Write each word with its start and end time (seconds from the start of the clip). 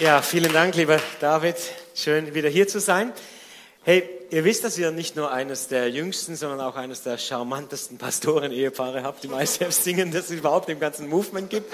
Ja, 0.00 0.22
vielen 0.22 0.50
Dank, 0.50 0.76
lieber 0.76 0.98
David. 1.20 1.56
Schön, 1.94 2.32
wieder 2.32 2.48
hier 2.48 2.66
zu 2.66 2.80
sein. 2.80 3.12
Hey, 3.82 4.08
ihr 4.30 4.44
wisst, 4.44 4.64
dass 4.64 4.78
ihr 4.78 4.90
nicht 4.92 5.14
nur 5.14 5.30
eines 5.30 5.68
der 5.68 5.90
jüngsten, 5.90 6.36
sondern 6.36 6.62
auch 6.62 6.76
eines 6.76 7.02
der 7.02 7.18
charmantesten 7.18 7.98
Pastoren-Ehepaare 7.98 9.02
habt 9.02 9.26
im 9.26 9.34
ICF 9.34 9.72
Singen, 9.72 10.10
das 10.10 10.30
es 10.30 10.30
überhaupt 10.30 10.70
im 10.70 10.80
ganzen 10.80 11.06
Movement 11.06 11.50
gibt. 11.50 11.70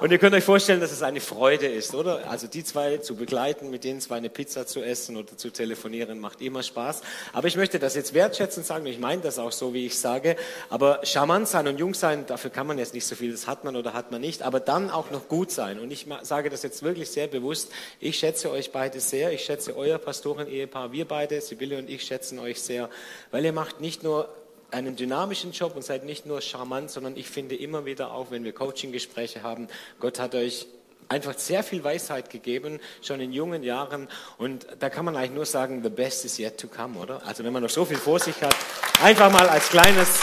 Und 0.00 0.10
ihr 0.10 0.18
könnt 0.18 0.34
euch 0.34 0.44
vorstellen, 0.44 0.80
dass 0.80 0.92
es 0.92 1.02
eine 1.02 1.20
Freude 1.20 1.66
ist, 1.66 1.94
oder? 1.94 2.28
Also 2.28 2.46
die 2.46 2.64
zwei 2.64 2.98
zu 2.98 3.14
begleiten, 3.14 3.70
mit 3.70 3.84
denen 3.84 4.00
zwei 4.00 4.16
eine 4.16 4.28
Pizza 4.28 4.66
zu 4.66 4.82
essen 4.82 5.16
oder 5.16 5.36
zu 5.36 5.50
telefonieren, 5.50 6.18
macht 6.18 6.40
immer 6.40 6.62
Spaß. 6.62 7.02
Aber 7.32 7.46
ich 7.46 7.56
möchte 7.56 7.78
das 7.78 7.94
jetzt 7.94 8.12
wertschätzend 8.12 8.66
sagen, 8.66 8.86
ich 8.86 8.98
meine 8.98 9.22
das 9.22 9.38
auch 9.38 9.52
so, 9.52 9.72
wie 9.72 9.86
ich 9.86 9.98
sage. 9.98 10.36
Aber 10.68 11.00
charmant 11.04 11.48
sein 11.48 11.68
und 11.68 11.78
jung 11.78 11.94
sein, 11.94 12.26
dafür 12.26 12.50
kann 12.50 12.66
man 12.66 12.78
jetzt 12.78 12.92
nicht 12.92 13.06
so 13.06 13.14
viel, 13.14 13.30
das 13.30 13.46
hat 13.46 13.64
man 13.64 13.76
oder 13.76 13.94
hat 13.94 14.10
man 14.10 14.20
nicht. 14.20 14.42
Aber 14.42 14.60
dann 14.60 14.90
auch 14.90 15.10
noch 15.10 15.28
gut 15.28 15.50
sein. 15.50 15.78
Und 15.78 15.90
ich 15.90 16.06
sage 16.22 16.50
das 16.50 16.62
jetzt 16.62 16.82
wirklich 16.82 17.10
sehr 17.10 17.28
bewusst. 17.28 17.70
Ich 18.00 18.18
schätze 18.18 18.50
euch 18.50 18.72
beide 18.72 19.00
sehr. 19.00 19.32
Ich 19.32 19.44
schätze 19.44 19.76
euer 19.76 19.98
Pastoren-Ehepaar. 19.98 20.92
Wir 20.92 21.06
beide, 21.06 21.40
Sibylle 21.40 21.78
und 21.78 21.88
ich, 21.88 22.02
schätzen 22.02 22.38
euch 22.38 22.60
sehr, 22.60 22.90
weil 23.30 23.44
ihr 23.44 23.52
macht 23.52 23.80
nicht 23.80 24.02
nur 24.02 24.28
einen 24.74 24.96
dynamischen 24.96 25.52
Job 25.52 25.74
und 25.76 25.82
seid 25.82 26.04
nicht 26.04 26.26
nur 26.26 26.40
charmant, 26.40 26.90
sondern 26.90 27.16
ich 27.16 27.28
finde 27.28 27.54
immer 27.54 27.86
wieder 27.86 28.12
auch, 28.12 28.30
wenn 28.30 28.44
wir 28.44 28.52
Coaching-Gespräche 28.52 29.42
haben, 29.42 29.68
Gott 30.00 30.18
hat 30.18 30.34
euch 30.34 30.66
einfach 31.08 31.38
sehr 31.38 31.62
viel 31.62 31.84
Weisheit 31.84 32.30
gegeben, 32.30 32.80
schon 33.02 33.20
in 33.20 33.32
jungen 33.32 33.62
Jahren. 33.62 34.08
Und 34.38 34.66
da 34.80 34.90
kann 34.90 35.04
man 35.04 35.16
eigentlich 35.16 35.32
nur 35.32 35.46
sagen, 35.46 35.82
the 35.82 35.90
best 35.90 36.24
is 36.24 36.38
yet 36.38 36.58
to 36.58 36.66
come, 36.66 36.98
oder? 36.98 37.24
Also 37.26 37.44
wenn 37.44 37.52
man 37.52 37.62
noch 37.62 37.70
so 37.70 37.84
viel 37.84 37.96
vor 37.96 38.18
sich 38.18 38.40
hat, 38.42 38.54
einfach 39.02 39.30
mal 39.30 39.48
als 39.48 39.68
kleines 39.68 40.20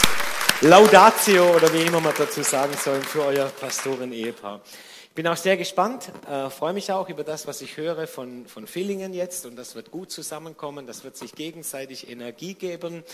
Laudatio 0.60 1.56
oder 1.56 1.72
wie 1.72 1.82
immer 1.82 2.00
man 2.00 2.14
dazu 2.16 2.42
sagen 2.42 2.74
soll 2.76 3.00
für 3.00 3.24
euer 3.24 3.46
Pastoren-Ehepaar. 3.46 4.60
Ich 5.12 5.14
bin 5.14 5.28
auch 5.28 5.36
sehr 5.36 5.58
gespannt, 5.58 6.10
äh, 6.26 6.48
freue 6.48 6.72
mich 6.72 6.90
auch 6.90 7.06
über 7.10 7.22
das, 7.22 7.46
was 7.46 7.60
ich 7.60 7.76
höre 7.76 8.06
von, 8.06 8.46
von 8.46 8.66
Villingen 8.66 9.12
jetzt 9.12 9.44
und 9.44 9.56
das 9.56 9.74
wird 9.74 9.90
gut 9.90 10.10
zusammenkommen, 10.10 10.86
das 10.86 11.04
wird 11.04 11.18
sich 11.18 11.34
gegenseitig 11.34 12.08
Energie 12.08 12.54
geben 12.54 13.04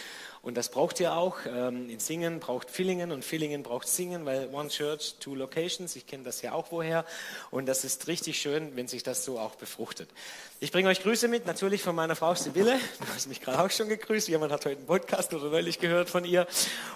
und 0.42 0.56
das 0.56 0.68
braucht 0.68 1.00
ihr 1.00 1.14
auch. 1.14 1.38
Ähm, 1.46 1.90
in 1.90 1.98
Singen 1.98 2.40
braucht 2.40 2.70
Villingen 2.70 3.10
und 3.12 3.24
Villingen 3.24 3.62
braucht 3.62 3.88
Singen, 3.88 4.24
weil 4.24 4.48
One 4.52 4.68
Church, 4.68 5.16
Two 5.20 5.34
Locations, 5.34 5.94
ich 5.96 6.06
kenne 6.06 6.22
das 6.24 6.42
ja 6.42 6.52
auch 6.52 6.70
woher. 6.70 7.04
Und 7.50 7.66
das 7.66 7.84
ist 7.84 8.06
richtig 8.06 8.40
schön, 8.40 8.76
wenn 8.76 8.88
sich 8.88 9.02
das 9.02 9.24
so 9.24 9.38
auch 9.38 9.56
befruchtet. 9.56 10.08
Ich 10.60 10.72
bringe 10.72 10.88
euch 10.88 11.02
Grüße 11.02 11.28
mit, 11.28 11.46
natürlich 11.46 11.82
von 11.82 11.94
meiner 11.94 12.16
Frau 12.16 12.34
Sibylle. 12.34 12.78
Du 12.98 13.14
hast 13.14 13.28
mich 13.28 13.40
gerade 13.40 13.62
auch 13.62 13.70
schon 13.70 13.88
gegrüßt. 13.88 14.28
Jemand 14.28 14.52
hat 14.52 14.64
heute 14.64 14.78
einen 14.78 14.86
Podcast 14.86 15.32
oder 15.34 15.50
neulich 15.50 15.78
gehört 15.78 16.10
von 16.10 16.24
ihr. 16.24 16.46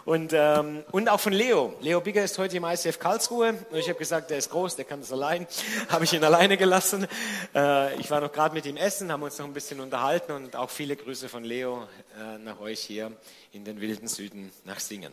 Und, 0.04 0.32
ähm, 0.34 0.82
und 0.90 1.08
auch 1.08 1.20
von 1.20 1.32
Leo. 1.32 1.74
Leo 1.80 2.00
Bigger 2.00 2.24
ist 2.24 2.38
heute 2.38 2.56
im 2.56 2.64
ICF 2.64 2.98
Karlsruhe. 2.98 3.50
Und 3.70 3.78
ich 3.78 3.88
habe 3.88 3.98
gesagt, 3.98 4.30
der 4.30 4.38
ist 4.38 4.50
groß, 4.50 4.76
der 4.76 4.84
kann 4.84 5.00
das 5.00 5.12
allein. 5.12 5.46
Habe 5.88 6.04
ich 6.04 6.12
ihn 6.12 6.24
alleine 6.24 6.56
gelassen. 6.56 7.06
Äh, 7.54 8.00
ich 8.00 8.10
war 8.10 8.20
noch 8.20 8.32
gerade 8.32 8.54
mit 8.54 8.66
ihm 8.66 8.76
essen, 8.76 9.12
haben 9.12 9.22
uns 9.22 9.38
noch 9.38 9.46
ein 9.46 9.52
bisschen 9.52 9.78
unterhalten. 9.78 10.32
Und 10.32 10.56
auch 10.56 10.70
viele 10.70 10.96
Grüße 10.96 11.28
von 11.28 11.44
Leo 11.44 11.86
äh, 12.18 12.38
nach 12.38 12.60
euch 12.60 12.80
hier 12.80 13.12
in 13.52 13.64
den 13.64 13.80
wilden 13.80 14.08
Süden 14.08 14.52
nach 14.64 14.80
Singen. 14.80 15.12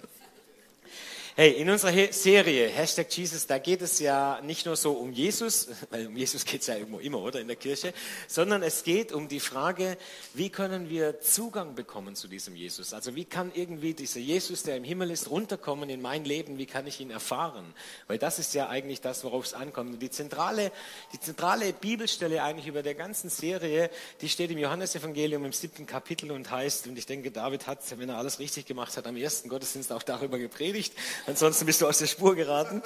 Hey, 1.40 1.52
in 1.52 1.70
unserer 1.70 2.12
Serie 2.12 2.68
Hashtag 2.68 3.10
Jesus, 3.16 3.48
da 3.48 3.60
geht 3.60 3.82
es 3.82 4.00
ja 4.00 4.42
nicht 4.44 4.66
nur 4.66 4.76
so 4.76 4.92
um 4.92 5.14
Jesus, 5.14 5.70
weil 5.90 6.08
um 6.08 6.18
Jesus 6.18 6.44
geht 6.44 6.60
es 6.60 6.68
ja 6.68 6.76
irgendwo 6.76 7.00
immer, 7.00 7.20
oder 7.20 7.40
in 7.40 7.48
der 7.48 7.56
Kirche, 7.56 7.94
sondern 8.28 8.62
es 8.62 8.84
geht 8.84 9.14
um 9.14 9.30
die 9.30 9.40
Frage, 9.40 9.98
wie 10.34 10.50
können 10.50 10.90
wir 10.90 11.22
Zugang 11.22 11.76
bekommen 11.76 12.18
zu 12.18 12.28
diesem 12.28 12.58
Jesus? 12.58 12.94
Also 12.94 13.16
wie 13.16 13.24
kann 13.24 13.54
irgendwie 13.56 13.94
dieser 13.94 14.20
Jesus, 14.20 14.64
der 14.64 14.76
im 14.76 14.84
Himmel 14.84 15.12
ist, 15.12 15.30
runterkommen 15.30 15.90
in 15.90 16.02
mein 16.02 16.26
Leben? 16.26 16.58
Wie 16.58 16.66
kann 16.66 16.86
ich 16.88 17.00
ihn 17.00 17.10
erfahren? 17.10 17.74
Weil 18.08 18.18
das 18.18 18.38
ist 18.38 18.54
ja 18.54 18.68
eigentlich 18.68 19.00
das, 19.00 19.24
worauf 19.24 19.46
es 19.46 19.54
ankommt. 19.54 19.94
Und 19.94 20.02
die 20.02 20.10
zentrale, 20.10 20.74
die 21.14 21.22
zentrale 21.22 21.72
Bibelstelle 21.72 22.44
eigentlich 22.44 22.68
über 22.68 22.84
der 22.84 22.96
ganzen 22.96 23.30
Serie, 23.30 23.90
die 24.20 24.28
steht 24.28 24.52
im 24.52 24.58
Johannesevangelium 24.58 25.46
im 25.46 25.54
siebten 25.54 25.86
Kapitel 25.86 26.32
und 26.34 26.52
heißt, 26.52 26.88
und 26.88 26.98
ich 26.98 27.06
denke, 27.06 27.32
David 27.32 27.66
hat, 27.66 27.80
wenn 27.98 28.10
er 28.10 28.18
alles 28.18 28.40
richtig 28.40 28.66
gemacht 28.66 28.98
hat, 28.98 29.08
am 29.08 29.16
ersten 29.16 29.48
Gottesdienst 29.48 29.94
auch 29.94 30.04
darüber 30.04 30.38
gepredigt 30.38 30.94
ansonsten 31.30 31.66
bist 31.66 31.82
du 31.82 31.88
aus 31.88 32.00
der 32.00 32.08
Spur 32.08 32.36
geraten. 32.36 32.82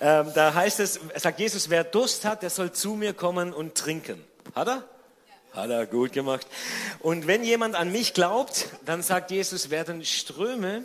Ähm, 0.00 0.30
da 0.34 0.54
heißt 0.54 0.80
es, 0.80 1.00
sagt 1.16 1.40
Jesus, 1.40 1.68
wer 1.68 1.84
Durst 1.84 2.24
hat, 2.24 2.42
der 2.42 2.50
soll 2.50 2.72
zu 2.72 2.94
mir 2.94 3.12
kommen 3.12 3.52
und 3.52 3.74
trinken. 3.74 4.24
Hat 4.54 4.68
er? 4.68 4.84
Hat 5.52 5.70
er 5.70 5.86
gut 5.86 6.12
gemacht. 6.12 6.46
Und 7.00 7.26
wenn 7.26 7.42
jemand 7.42 7.74
an 7.74 7.90
mich 7.90 8.14
glaubt, 8.14 8.68
dann 8.84 9.02
sagt 9.02 9.30
Jesus, 9.30 9.70
werden 9.70 10.04
Ströme 10.04 10.84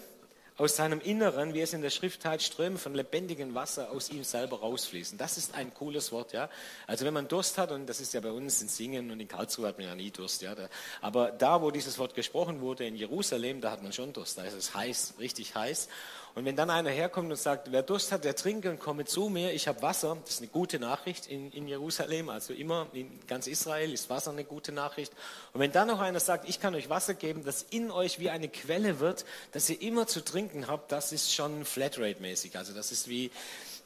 aus 0.57 0.75
seinem 0.75 1.01
Inneren, 1.01 1.55
wie 1.55 1.61
es 1.61 1.73
in 1.73 1.81
der 1.81 1.89
Schrift 1.89 2.23
heißt, 2.23 2.43
Ströme 2.43 2.77
von 2.77 2.93
lebendigem 2.93 3.55
Wasser 3.55 3.89
aus 3.89 4.09
ihm 4.09 4.23
selber 4.23 4.59
rausfließen. 4.59 5.17
Das 5.17 5.37
ist 5.37 5.55
ein 5.55 5.73
cooles 5.73 6.11
Wort, 6.11 6.33
ja. 6.33 6.49
Also 6.85 7.03
wenn 7.03 7.15
man 7.15 7.27
Durst 7.27 7.57
hat, 7.57 7.71
und 7.71 7.87
das 7.87 7.99
ist 7.99 8.13
ja 8.13 8.19
bei 8.19 8.31
uns 8.31 8.61
in 8.61 8.67
Singen 8.67 9.09
und 9.09 9.19
in 9.19 9.27
Karlsruhe 9.27 9.67
hat 9.67 9.77
man 9.77 9.87
ja 9.87 9.95
nie 9.95 10.11
Durst, 10.11 10.43
ja. 10.43 10.53
aber 11.01 11.31
da, 11.31 11.61
wo 11.61 11.71
dieses 11.71 11.97
Wort 11.97 12.13
gesprochen 12.13 12.61
wurde, 12.61 12.85
in 12.85 12.95
Jerusalem, 12.95 13.59
da 13.59 13.71
hat 13.71 13.81
man 13.81 13.91
schon 13.91 14.13
Durst. 14.13 14.37
Da 14.37 14.43
ist 14.43 14.53
es 14.53 14.75
heiß, 14.75 15.15
richtig 15.19 15.55
heiß. 15.55 15.89
Und 16.33 16.45
wenn 16.45 16.55
dann 16.55 16.69
einer 16.69 16.89
herkommt 16.89 17.29
und 17.29 17.37
sagt, 17.37 17.71
wer 17.71 17.83
Durst 17.83 18.11
hat, 18.11 18.23
der 18.23 18.35
trinke 18.35 18.69
und 18.69 18.79
komme 18.79 19.03
zu 19.05 19.27
mir, 19.27 19.51
ich 19.51 19.67
habe 19.67 19.81
Wasser, 19.81 20.17
das 20.23 20.35
ist 20.35 20.41
eine 20.41 20.47
gute 20.47 20.79
Nachricht 20.79 21.27
in, 21.27 21.51
in 21.51 21.67
Jerusalem, 21.67 22.29
also 22.29 22.53
immer 22.53 22.87
in 22.93 23.19
ganz 23.27 23.47
Israel 23.47 23.91
ist 23.91 24.09
Wasser 24.09 24.31
eine 24.31 24.45
gute 24.45 24.71
Nachricht. 24.71 25.11
Und 25.53 25.59
wenn 25.59 25.73
dann 25.73 25.89
noch 25.89 25.99
einer 25.99 26.21
sagt, 26.21 26.47
ich 26.47 26.61
kann 26.61 26.73
euch 26.73 26.89
Wasser 26.89 27.15
geben, 27.15 27.43
das 27.43 27.65
in 27.69 27.91
euch 27.91 28.19
wie 28.19 28.29
eine 28.29 28.47
Quelle 28.47 28.99
wird, 28.99 29.25
dass 29.51 29.69
ihr 29.69 29.81
immer 29.81 30.07
zu 30.07 30.23
trinken 30.23 30.67
habt, 30.67 30.91
das 30.91 31.11
ist 31.11 31.33
schon 31.33 31.65
Flatrate-mäßig. 31.65 32.57
Also 32.57 32.73
das 32.73 32.93
ist 32.93 33.09
wie 33.09 33.29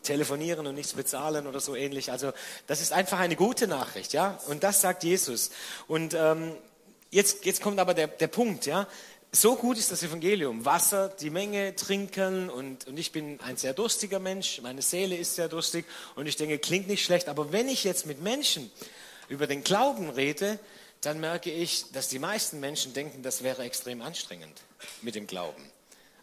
telefonieren 0.04 0.68
und 0.68 0.76
nichts 0.76 0.94
bezahlen 0.94 1.48
oder 1.48 1.60
so 1.60 1.76
ähnlich. 1.76 2.12
Also 2.12 2.32
das 2.68 2.80
ist 2.80 2.94
einfach 2.94 3.20
eine 3.20 3.36
gute 3.36 3.68
Nachricht, 3.68 4.14
ja. 4.14 4.40
Und 4.48 4.64
das 4.64 4.82
sagt 4.82 5.04
Jesus. 5.04 5.50
Und 5.88 6.14
ähm, 6.14 6.56
jetzt, 7.10 7.44
jetzt 7.46 7.62
kommt 7.62 7.80
aber 7.80 7.96
der, 7.96 8.08
der 8.08 8.28
Punkt, 8.28 8.68
ja 8.68 8.88
so 9.36 9.56
gut 9.56 9.78
ist 9.78 9.92
das 9.92 10.02
Evangelium. 10.02 10.66
Wasser, 10.66 11.10
die 11.10 11.30
Menge 11.30 11.76
trinken 11.76 12.50
und, 12.50 12.88
und 12.88 12.98
ich 12.98 13.12
bin 13.12 13.40
ein 13.42 13.58
sehr 13.58 13.74
durstiger 13.74 14.20
Mensch, 14.20 14.62
meine 14.62 14.82
Seele 14.82 15.18
ist 15.18 15.36
sehr 15.36 15.50
durstig 15.50 15.86
und 16.16 16.28
ich 16.28 16.38
denke, 16.38 16.58
klingt 16.58 16.88
nicht 16.88 17.04
schlecht. 17.04 17.28
Aber 17.28 17.52
wenn 17.52 17.68
ich 17.68 17.84
jetzt 17.84 18.06
mit 18.06 18.22
Menschen 18.22 18.72
über 19.28 19.48
den 19.48 19.64
Glauben 19.64 20.10
rede, 20.10 20.60
dann 21.02 21.20
merke 21.20 21.52
ich, 21.52 21.92
dass 21.92 22.08
die 22.08 22.20
meisten 22.20 22.60
Menschen 22.60 22.94
denken, 22.94 23.22
das 23.22 23.44
wäre 23.44 23.64
extrem 23.64 24.02
anstrengend 24.02 24.62
mit 25.02 25.16
dem 25.16 25.28
Glauben. 25.28 25.64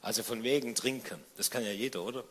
Also 0.00 0.22
von 0.22 0.42
wegen 0.42 0.74
trinken. 0.74 1.22
Das 1.36 1.50
kann 1.50 1.64
ja 1.64 1.70
jeder, 1.70 2.02
oder? 2.02 2.24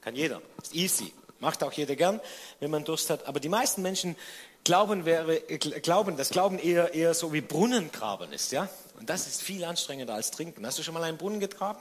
Kann 0.00 0.16
jeder. 0.16 0.42
Ist 0.62 0.74
easy. 0.74 1.12
Macht 1.38 1.62
auch 1.62 1.72
jeder 1.72 1.96
gern, 1.96 2.20
wenn 2.58 2.70
man 2.70 2.84
Durst 2.84 3.08
hat. 3.10 3.26
Aber 3.26 3.40
die 3.40 3.48
meisten 3.48 3.82
Menschen 3.82 4.16
glauben, 4.64 5.04
wäre, 5.04 5.40
glauben 5.40 6.16
dass 6.16 6.30
Glauben 6.30 6.58
eher, 6.58 6.94
eher 6.94 7.14
so 7.14 7.32
wie 7.32 7.40
Brunnengraben 7.40 8.32
ist. 8.32 8.52
Ja? 8.52 8.68
Und 8.98 9.08
das 9.08 9.26
ist 9.26 9.42
viel 9.42 9.64
anstrengender 9.64 10.14
als 10.14 10.30
Trinken. 10.30 10.66
Hast 10.66 10.78
du 10.78 10.82
schon 10.82 10.94
mal 10.94 11.02
einen 11.02 11.18
Brunnen 11.18 11.40
getragen? 11.40 11.80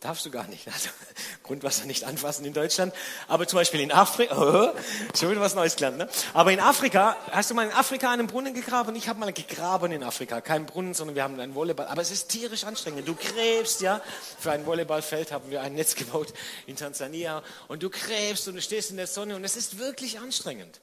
Darfst 0.00 0.24
du 0.24 0.30
gar 0.30 0.46
nicht. 0.46 0.66
Also, 0.66 0.88
Grundwasser 1.42 1.84
nicht 1.84 2.04
anfassen 2.04 2.46
in 2.46 2.54
Deutschland. 2.54 2.94
Aber 3.28 3.46
zum 3.46 3.58
Beispiel 3.58 3.80
in 3.80 3.92
Afrika, 3.92 4.34
oh, 4.74 4.78
schon 5.14 5.30
wieder 5.30 5.42
was 5.42 5.54
Neues 5.54 5.76
gelernt, 5.76 5.98
ne? 5.98 6.08
Aber 6.32 6.52
in 6.52 6.60
Afrika, 6.60 7.18
hast 7.32 7.50
du 7.50 7.54
mal 7.54 7.66
in 7.66 7.72
Afrika 7.72 8.10
einen 8.10 8.26
Brunnen 8.26 8.54
gegraben? 8.54 8.96
Ich 8.96 9.08
habe 9.08 9.20
mal 9.20 9.30
gegraben 9.30 9.92
in 9.92 10.02
Afrika. 10.02 10.40
Kein 10.40 10.64
Brunnen, 10.64 10.94
sondern 10.94 11.16
wir 11.16 11.22
haben 11.22 11.38
einen 11.38 11.54
Volleyball. 11.54 11.86
Aber 11.86 12.00
es 12.00 12.10
ist 12.10 12.30
tierisch 12.30 12.64
anstrengend. 12.64 13.06
Du 13.06 13.14
gräbst, 13.14 13.82
ja. 13.82 14.00
Für 14.38 14.52
ein 14.52 14.64
Volleyballfeld 14.64 15.32
haben 15.32 15.50
wir 15.50 15.60
ein 15.60 15.74
Netz 15.74 15.94
gebaut 15.94 16.32
in 16.66 16.76
Tansania. 16.76 17.42
Und 17.68 17.82
du 17.82 17.90
gräbst 17.90 18.48
und 18.48 18.54
du 18.54 18.62
stehst 18.62 18.90
in 18.90 18.96
der 18.96 19.06
Sonne 19.06 19.36
und 19.36 19.44
es 19.44 19.54
ist 19.54 19.78
wirklich 19.78 20.18
anstrengend. 20.18 20.80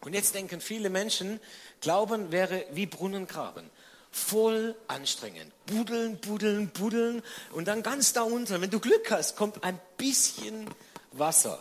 Und 0.00 0.14
jetzt 0.14 0.34
denken 0.34 0.60
viele 0.60 0.90
Menschen, 0.90 1.40
Glauben 1.80 2.32
wäre 2.32 2.64
wie 2.72 2.86
Brunnen 2.86 3.26
graben 3.26 3.70
voll 4.10 4.74
anstrengend. 4.88 5.52
Buddeln, 5.66 6.16
buddeln, 6.18 6.68
buddeln 6.70 7.22
und 7.52 7.68
dann 7.68 7.82
ganz 7.82 8.12
da 8.12 8.22
unten, 8.22 8.60
wenn 8.60 8.70
du 8.70 8.80
Glück 8.80 9.10
hast, 9.10 9.36
kommt 9.36 9.62
ein 9.62 9.78
bisschen 9.96 10.66
Wasser 11.12 11.60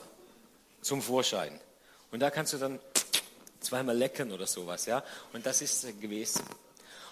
zum 0.81 1.01
Vorschein. 1.01 1.59
Und 2.11 2.21
da 2.21 2.31
kannst 2.31 2.53
du 2.53 2.57
dann 2.57 2.79
zweimal 3.59 3.95
lecken 3.95 4.31
oder 4.31 4.47
sowas, 4.47 4.85
ja. 4.85 5.03
Und 5.33 5.45
das 5.45 5.61
ist 5.61 6.01
gewesen. 6.01 6.43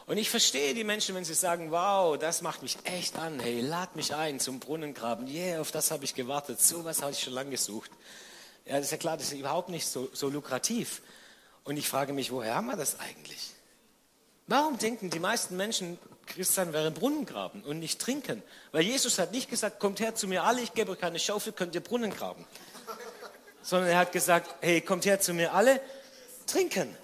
Und 0.07 0.17
ich 0.17 0.29
verstehe 0.29 0.73
die 0.73 0.85
Menschen, 0.85 1.13
wenn 1.15 1.25
sie 1.25 1.33
sagen, 1.33 1.69
wow, 1.69 2.17
das 2.17 2.41
macht 2.41 2.63
mich 2.63 2.77
echt 2.85 3.17
an, 3.17 3.39
hey, 3.39 3.59
lad 3.59 3.95
mich 3.95 4.15
ein 4.15 4.39
zum 4.39 4.59
Brunnengraben, 4.59 5.27
yeah, 5.27 5.59
auf 5.59 5.71
das 5.71 5.91
habe 5.91 6.05
ich 6.05 6.15
gewartet, 6.15 6.61
sowas 6.61 7.01
habe 7.01 7.11
ich 7.11 7.19
schon 7.19 7.33
lange 7.33 7.51
gesucht. 7.51 7.91
Ja, 8.65 8.77
das 8.77 8.85
ist 8.85 8.91
ja 8.91 8.97
klar, 8.97 9.17
das 9.17 9.27
ist 9.27 9.39
überhaupt 9.39 9.69
nicht 9.69 9.85
so, 9.85 10.09
so 10.13 10.29
lukrativ. 10.29 11.01
Und 11.67 11.75
ich 11.75 11.89
frage 11.89 12.13
mich, 12.13 12.31
woher 12.31 12.55
haben 12.55 12.67
wir 12.67 12.77
das 12.77 12.97
eigentlich? 13.01 13.51
Warum 14.47 14.77
denken 14.77 15.09
die 15.09 15.19
meisten 15.19 15.57
Menschen, 15.57 15.99
Christian 16.25 16.71
wäre 16.71 16.91
Brunnen 16.91 17.25
graben 17.25 17.61
und 17.61 17.79
nicht 17.79 17.99
trinken? 17.99 18.41
Weil 18.71 18.83
Jesus 18.83 19.19
hat 19.19 19.33
nicht 19.33 19.49
gesagt, 19.49 19.77
kommt 19.77 19.99
her 19.99 20.15
zu 20.15 20.29
mir 20.29 20.43
alle, 20.43 20.61
ich 20.61 20.73
gebe 20.73 20.91
euch 20.91 21.03
eine 21.03 21.19
Schaufel, 21.19 21.51
könnt 21.51 21.75
ihr 21.75 21.81
Brunnen 21.81 22.09
graben. 22.09 22.45
Sondern 23.61 23.89
er 23.89 23.97
hat 23.97 24.13
gesagt, 24.13 24.55
hey, 24.61 24.79
kommt 24.79 25.05
her 25.05 25.19
zu 25.19 25.33
mir 25.33 25.53
alle, 25.53 25.81
trinken. 26.45 26.95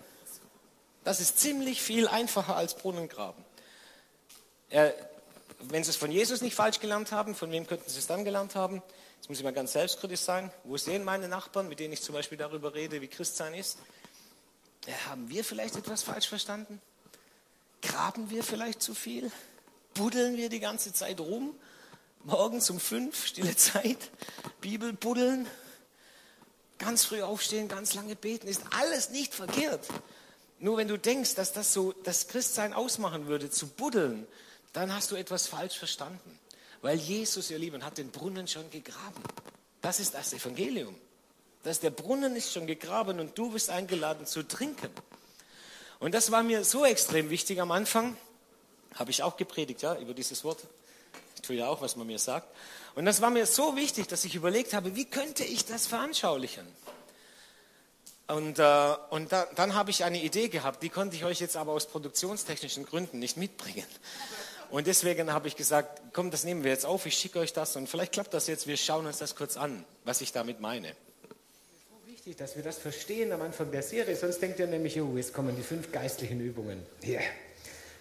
Das 1.04 1.20
ist 1.20 1.42
ziemlich 1.42 1.82
viel 1.82 2.08
einfacher 2.08 2.56
als 2.56 2.76
Brunnen 2.76 3.10
graben. 3.10 3.44
Er, 4.70 4.96
wenn 5.60 5.84
Sie 5.84 5.90
es 5.90 5.98
von 5.98 6.10
Jesus 6.10 6.42
nicht 6.42 6.56
falsch 6.56 6.80
gelernt 6.80 7.12
haben, 7.12 7.36
von 7.36 7.52
wem 7.52 7.68
könnten 7.68 7.90
Sie 7.90 8.00
es 8.00 8.08
dann 8.08 8.24
gelernt 8.24 8.56
haben? 8.56 8.82
Jetzt 9.18 9.28
muss 9.28 9.40
ich 9.40 9.44
mal 9.44 9.52
ganz 9.52 9.74
selbstkritisch 9.74 10.22
sein. 10.22 10.54
Wo 10.64 10.78
sehen 10.78 11.04
meine 11.04 11.28
Nachbarn, 11.28 11.68
mit 11.68 11.82
denen 11.82 11.92
ich 11.92 12.02
zum 12.02 12.16
Beispiel 12.16 12.38
darüber 12.38 12.74
rede, 12.74 13.02
wie 13.02 13.10
Christsein 13.10 13.56
ist? 13.56 13.78
Ja, 14.88 14.94
haben 15.10 15.30
wir 15.30 15.44
vielleicht 15.44 15.76
etwas 15.76 16.04
falsch 16.04 16.28
verstanden? 16.28 16.82
Graben 17.82 18.30
wir 18.30 18.44
vielleicht 18.44 18.82
zu 18.82 18.94
viel? 18.94 19.32
Buddeln 19.94 20.36
wir 20.38 20.50
die 20.50 20.60
ganze 20.60 20.94
Zeit 20.94 21.20
rum? 21.20 21.56
Morgens 22.24 22.70
um 22.70 22.80
fünf, 22.80 23.28
stille 23.28 23.56
Zeit, 23.56 23.98
Bibel 24.62 24.94
buddeln, 24.94 25.46
ganz 26.78 27.04
früh 27.04 27.22
aufstehen, 27.22 27.68
ganz 27.68 27.94
lange 27.94 28.16
beten, 28.16 28.48
ist 28.48 28.62
alles 28.72 29.10
nicht 29.10 29.34
verkehrt. 29.34 29.86
Nur 30.60 30.78
wenn 30.78 30.88
du 30.88 30.98
denkst, 30.98 31.36
dass 31.36 31.52
das 31.52 31.74
so 31.74 31.92
das 32.04 32.30
Christsein 32.30 32.74
ausmachen 32.74 33.28
würde, 33.28 33.50
zu 33.50 33.68
buddeln, 33.68 34.26
dann 34.72 34.94
hast 34.94 35.12
du 35.12 35.16
etwas 35.16 35.48
falsch 35.48 35.78
verstanden. 35.78 36.40
Weil 36.82 36.98
Jesus, 36.98 37.52
ihr 37.52 37.60
Lieben, 37.60 37.84
hat 37.84 37.98
den 37.98 38.12
Brunnen 38.12 38.48
schon 38.48 38.70
gegraben. 38.70 39.22
Das 39.82 40.00
ist 40.00 40.14
das 40.14 40.34
Evangelium. 40.34 40.96
Dass 41.64 41.80
der 41.80 41.90
Brunnen 41.90 42.36
ist 42.36 42.52
schon 42.52 42.68
gegraben 42.68 43.20
und 43.20 43.38
du 43.38 43.52
bist 43.52 43.70
eingeladen 43.70 44.26
zu 44.26 44.44
trinken. 44.44 44.90
Und 46.00 46.14
das 46.14 46.32
war 46.32 46.44
mir 46.44 46.66
so 46.66 46.86
extrem 46.86 47.30
wichtig 47.30 47.62
am 47.62 47.72
Anfang, 47.72 48.18
habe 48.96 49.12
ich 49.12 49.24
auch 49.24 49.38
gepredigt, 49.38 49.82
ja, 49.82 49.96
über 49.96 50.14
dieses 50.14 50.44
Wort. 50.44 50.60
Ich 51.36 51.42
tue 51.42 51.56
ja 51.56 51.68
auch, 51.68 51.82
was 51.82 51.96
man 51.96 52.06
mir 52.08 52.20
sagt. 52.20 52.48
Und 52.96 53.06
das 53.06 53.22
war 53.22 53.30
mir 53.30 53.46
so 53.46 53.76
wichtig, 53.76 54.08
dass 54.08 54.26
ich 54.26 54.36
überlegt 54.36 54.74
habe, 54.74 54.96
wie 54.96 55.06
könnte 55.06 55.44
ich 55.44 55.66
das 55.66 55.88
veranschaulichen? 55.88 56.68
Und, 58.28 58.60
äh, 58.60 58.96
und 59.10 59.32
da, 59.32 59.48
dann 59.56 59.76
habe 59.76 59.92
ich 59.92 60.04
eine 60.04 60.22
Idee 60.22 60.50
gehabt, 60.50 60.84
die 60.84 60.90
konnte 60.90 61.16
ich 61.16 61.24
euch 61.24 61.40
jetzt 61.40 61.56
aber 61.56 61.72
aus 61.72 61.88
produktionstechnischen 61.88 62.86
Gründen 62.86 63.20
nicht 63.20 63.38
mitbringen. 63.38 63.86
Und 64.70 64.88
deswegen 64.88 65.32
habe 65.32 65.48
ich 65.48 65.56
gesagt, 65.56 66.02
komm, 66.14 66.32
das 66.32 66.44
nehmen 66.44 66.64
wir 66.64 66.72
jetzt 66.72 66.86
auf, 66.86 67.06
ich 67.06 67.18
schicke 67.18 67.40
euch 67.40 67.54
das 67.54 67.76
und 67.76 67.88
vielleicht 67.88 68.12
klappt 68.12 68.34
das 68.34 68.48
jetzt, 68.48 68.66
wir 68.66 68.76
schauen 68.76 69.06
uns 69.06 69.20
das 69.20 69.36
kurz 69.36 69.56
an, 69.56 69.86
was 70.04 70.22
ich 70.22 70.32
damit 70.32 70.60
meine 70.60 70.96
wichtig, 72.26 72.38
dass 72.38 72.56
wir 72.56 72.64
das 72.64 72.78
verstehen 72.78 73.34
am 73.34 73.42
Anfang 73.42 73.70
der 73.70 73.84
Serie, 73.84 74.16
sonst 74.16 74.42
denkt 74.42 74.58
ihr 74.58 74.68
nämlich, 74.68 75.02
oh, 75.02 75.18
jetzt 75.18 75.34
kommen 75.34 75.58
die 75.58 75.62
fünf 75.62 75.92
geistlichen 75.92 76.40
Übungen. 76.40 76.82
Yeah. 77.06 77.20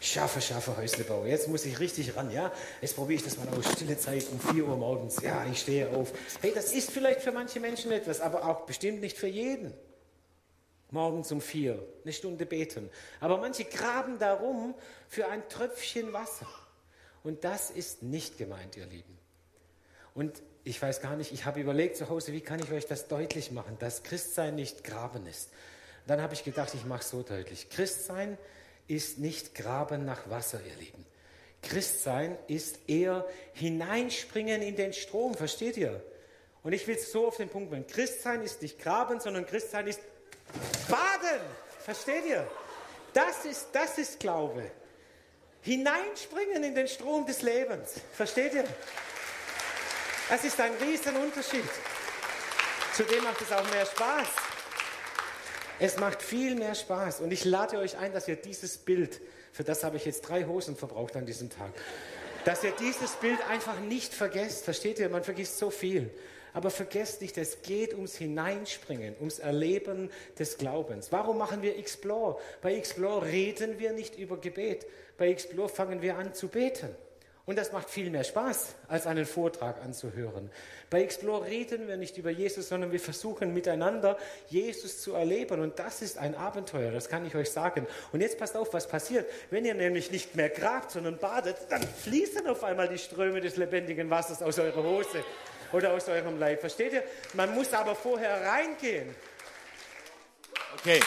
scharfe, 0.00 0.40
scharfe 0.40 0.76
Häuslebau. 0.76 1.24
Jetzt 1.26 1.48
muss 1.48 1.64
ich 1.64 1.80
richtig 1.80 2.14
ran, 2.14 2.30
ja? 2.30 2.52
Jetzt 2.80 2.94
probiere 2.94 3.16
ich 3.16 3.24
das 3.24 3.36
mal 3.36 3.48
aus. 3.48 3.72
Stille 3.72 3.98
Zeit 3.98 4.24
um 4.30 4.38
4 4.38 4.64
Uhr 4.64 4.76
morgens. 4.76 5.20
Ja, 5.22 5.44
ich 5.50 5.58
stehe 5.58 5.90
auf. 5.90 6.12
Hey, 6.40 6.52
das 6.54 6.72
ist 6.72 6.92
vielleicht 6.92 7.22
für 7.22 7.32
manche 7.32 7.58
Menschen 7.58 7.90
etwas, 7.90 8.20
aber 8.20 8.44
auch 8.48 8.60
bestimmt 8.60 9.00
nicht 9.00 9.18
für 9.18 9.26
jeden. 9.26 9.74
Morgens 10.92 11.32
um 11.32 11.40
vier, 11.40 11.84
eine 12.04 12.12
Stunde 12.12 12.46
beten. 12.46 12.90
Aber 13.18 13.38
manche 13.38 13.64
graben 13.64 14.20
darum 14.20 14.76
für 15.08 15.26
ein 15.26 15.42
Tröpfchen 15.48 16.12
Wasser. 16.12 16.46
Und 17.24 17.42
das 17.42 17.72
ist 17.72 18.04
nicht 18.04 18.38
gemeint, 18.38 18.76
ihr 18.76 18.86
Lieben. 18.86 19.18
Und 20.14 20.42
ich 20.64 20.80
weiß 20.80 21.00
gar 21.00 21.16
nicht, 21.16 21.32
ich 21.32 21.44
habe 21.44 21.60
überlegt 21.60 21.96
zu 21.96 22.08
Hause, 22.08 22.32
wie 22.32 22.40
kann 22.40 22.60
ich 22.60 22.70
euch 22.70 22.86
das 22.86 23.08
deutlich 23.08 23.50
machen, 23.50 23.76
dass 23.80 24.02
Christsein 24.02 24.54
nicht 24.54 24.84
Graben 24.84 25.26
ist. 25.26 25.50
dann 26.06 26.20
habe 26.20 26.34
ich 26.34 26.42
gedacht, 26.44 26.74
ich 26.74 26.84
mache 26.84 27.00
es 27.00 27.10
so 27.10 27.22
deutlich. 27.22 27.70
Christsein 27.70 28.36
ist 28.88 29.18
nicht 29.18 29.54
Graben 29.54 30.04
nach 30.04 30.28
Wasser, 30.28 30.60
ihr 30.60 30.74
Lieben. 30.76 31.06
Christsein 31.62 32.36
ist 32.48 32.80
eher 32.88 33.24
hineinspringen 33.52 34.62
in 34.62 34.74
den 34.74 34.92
Strom, 34.92 35.34
versteht 35.34 35.76
ihr? 35.76 36.02
Und 36.64 36.72
ich 36.72 36.86
will 36.86 36.96
es 36.96 37.12
so 37.12 37.28
auf 37.28 37.36
den 37.36 37.48
Punkt 37.48 37.70
bringen. 37.70 37.86
Christsein 37.86 38.42
ist 38.42 38.62
nicht 38.62 38.80
Graben, 38.80 39.20
sondern 39.20 39.46
Christsein 39.46 39.86
ist 39.86 40.00
Baden. 40.88 41.40
Versteht 41.80 42.24
ihr? 42.26 42.48
Das 43.12 43.44
ist, 43.44 43.68
das 43.72 43.98
ist 43.98 44.20
Glaube. 44.20 44.70
Hineinspringen 45.62 46.64
in 46.64 46.74
den 46.74 46.88
Strom 46.88 47.26
des 47.26 47.42
Lebens. 47.42 47.94
Versteht 48.12 48.54
ihr? 48.54 48.64
Das 50.28 50.44
ist 50.44 50.60
ein 50.60 50.72
Riesenunterschied. 50.80 51.64
Zudem 52.94 53.24
macht 53.24 53.40
es 53.40 53.52
auch 53.52 53.70
mehr 53.70 53.86
Spaß. 53.86 54.28
Es 55.78 55.96
macht 55.98 56.22
viel 56.22 56.54
mehr 56.54 56.74
Spaß. 56.74 57.20
Und 57.20 57.32
ich 57.32 57.44
lade 57.44 57.78
euch 57.78 57.96
ein, 57.96 58.12
dass 58.12 58.28
ihr 58.28 58.36
dieses 58.36 58.78
Bild, 58.78 59.20
für 59.52 59.64
das 59.64 59.82
habe 59.82 59.96
ich 59.96 60.04
jetzt 60.04 60.22
drei 60.22 60.44
Hosen 60.44 60.76
verbraucht 60.76 61.16
an 61.16 61.26
diesem 61.26 61.50
Tag, 61.50 61.72
dass 62.44 62.62
ihr 62.64 62.72
dieses 62.72 63.12
Bild 63.12 63.38
einfach 63.48 63.78
nicht 63.80 64.14
vergesst. 64.14 64.64
Versteht 64.64 64.98
ihr? 64.98 65.08
Man 65.08 65.24
vergisst 65.24 65.58
so 65.58 65.70
viel. 65.70 66.10
Aber 66.54 66.70
vergesst 66.70 67.22
nicht, 67.22 67.38
es 67.38 67.62
geht 67.62 67.94
ums 67.94 68.16
Hineinspringen, 68.16 69.16
ums 69.18 69.38
Erleben 69.38 70.10
des 70.38 70.58
Glaubens. 70.58 71.10
Warum 71.10 71.38
machen 71.38 71.62
wir 71.62 71.78
Explore? 71.78 72.38
Bei 72.60 72.74
Explore 72.74 73.26
reden 73.26 73.78
wir 73.78 73.92
nicht 73.92 74.18
über 74.18 74.36
Gebet. 74.36 74.86
Bei 75.16 75.28
Explore 75.28 75.70
fangen 75.70 76.02
wir 76.02 76.16
an 76.16 76.34
zu 76.34 76.48
beten. 76.48 76.94
Und 77.44 77.58
das 77.58 77.72
macht 77.72 77.90
viel 77.90 78.08
mehr 78.08 78.22
Spaß, 78.22 78.76
als 78.86 79.08
einen 79.08 79.26
Vortrag 79.26 79.82
anzuhören. 79.82 80.48
Bei 80.90 81.02
Explore 81.02 81.46
reden 81.46 81.88
wir 81.88 81.96
nicht 81.96 82.16
über 82.16 82.30
Jesus, 82.30 82.68
sondern 82.68 82.92
wir 82.92 83.00
versuchen 83.00 83.52
miteinander 83.52 84.16
Jesus 84.48 85.00
zu 85.00 85.14
erleben. 85.14 85.60
Und 85.60 85.78
das 85.80 86.02
ist 86.02 86.18
ein 86.18 86.36
Abenteuer, 86.36 86.92
das 86.92 87.08
kann 87.08 87.26
ich 87.26 87.34
euch 87.34 87.50
sagen. 87.50 87.88
Und 88.12 88.20
jetzt 88.20 88.38
passt 88.38 88.56
auf, 88.56 88.72
was 88.72 88.86
passiert. 88.86 89.28
Wenn 89.50 89.64
ihr 89.64 89.74
nämlich 89.74 90.12
nicht 90.12 90.36
mehr 90.36 90.50
grabt, 90.50 90.92
sondern 90.92 91.18
badet, 91.18 91.56
dann 91.68 91.82
fließen 91.82 92.46
auf 92.46 92.62
einmal 92.62 92.88
die 92.88 92.98
Ströme 92.98 93.40
des 93.40 93.56
lebendigen 93.56 94.08
Wassers 94.08 94.40
aus 94.40 94.60
eurer 94.60 94.84
Hose 94.84 95.24
oder 95.72 95.94
aus 95.94 96.08
eurem 96.08 96.38
Leib. 96.38 96.60
Versteht 96.60 96.92
ihr? 96.92 97.02
Man 97.34 97.52
muss 97.54 97.72
aber 97.72 97.96
vorher 97.96 98.40
reingehen. 98.40 99.12
Okay. 100.74 101.00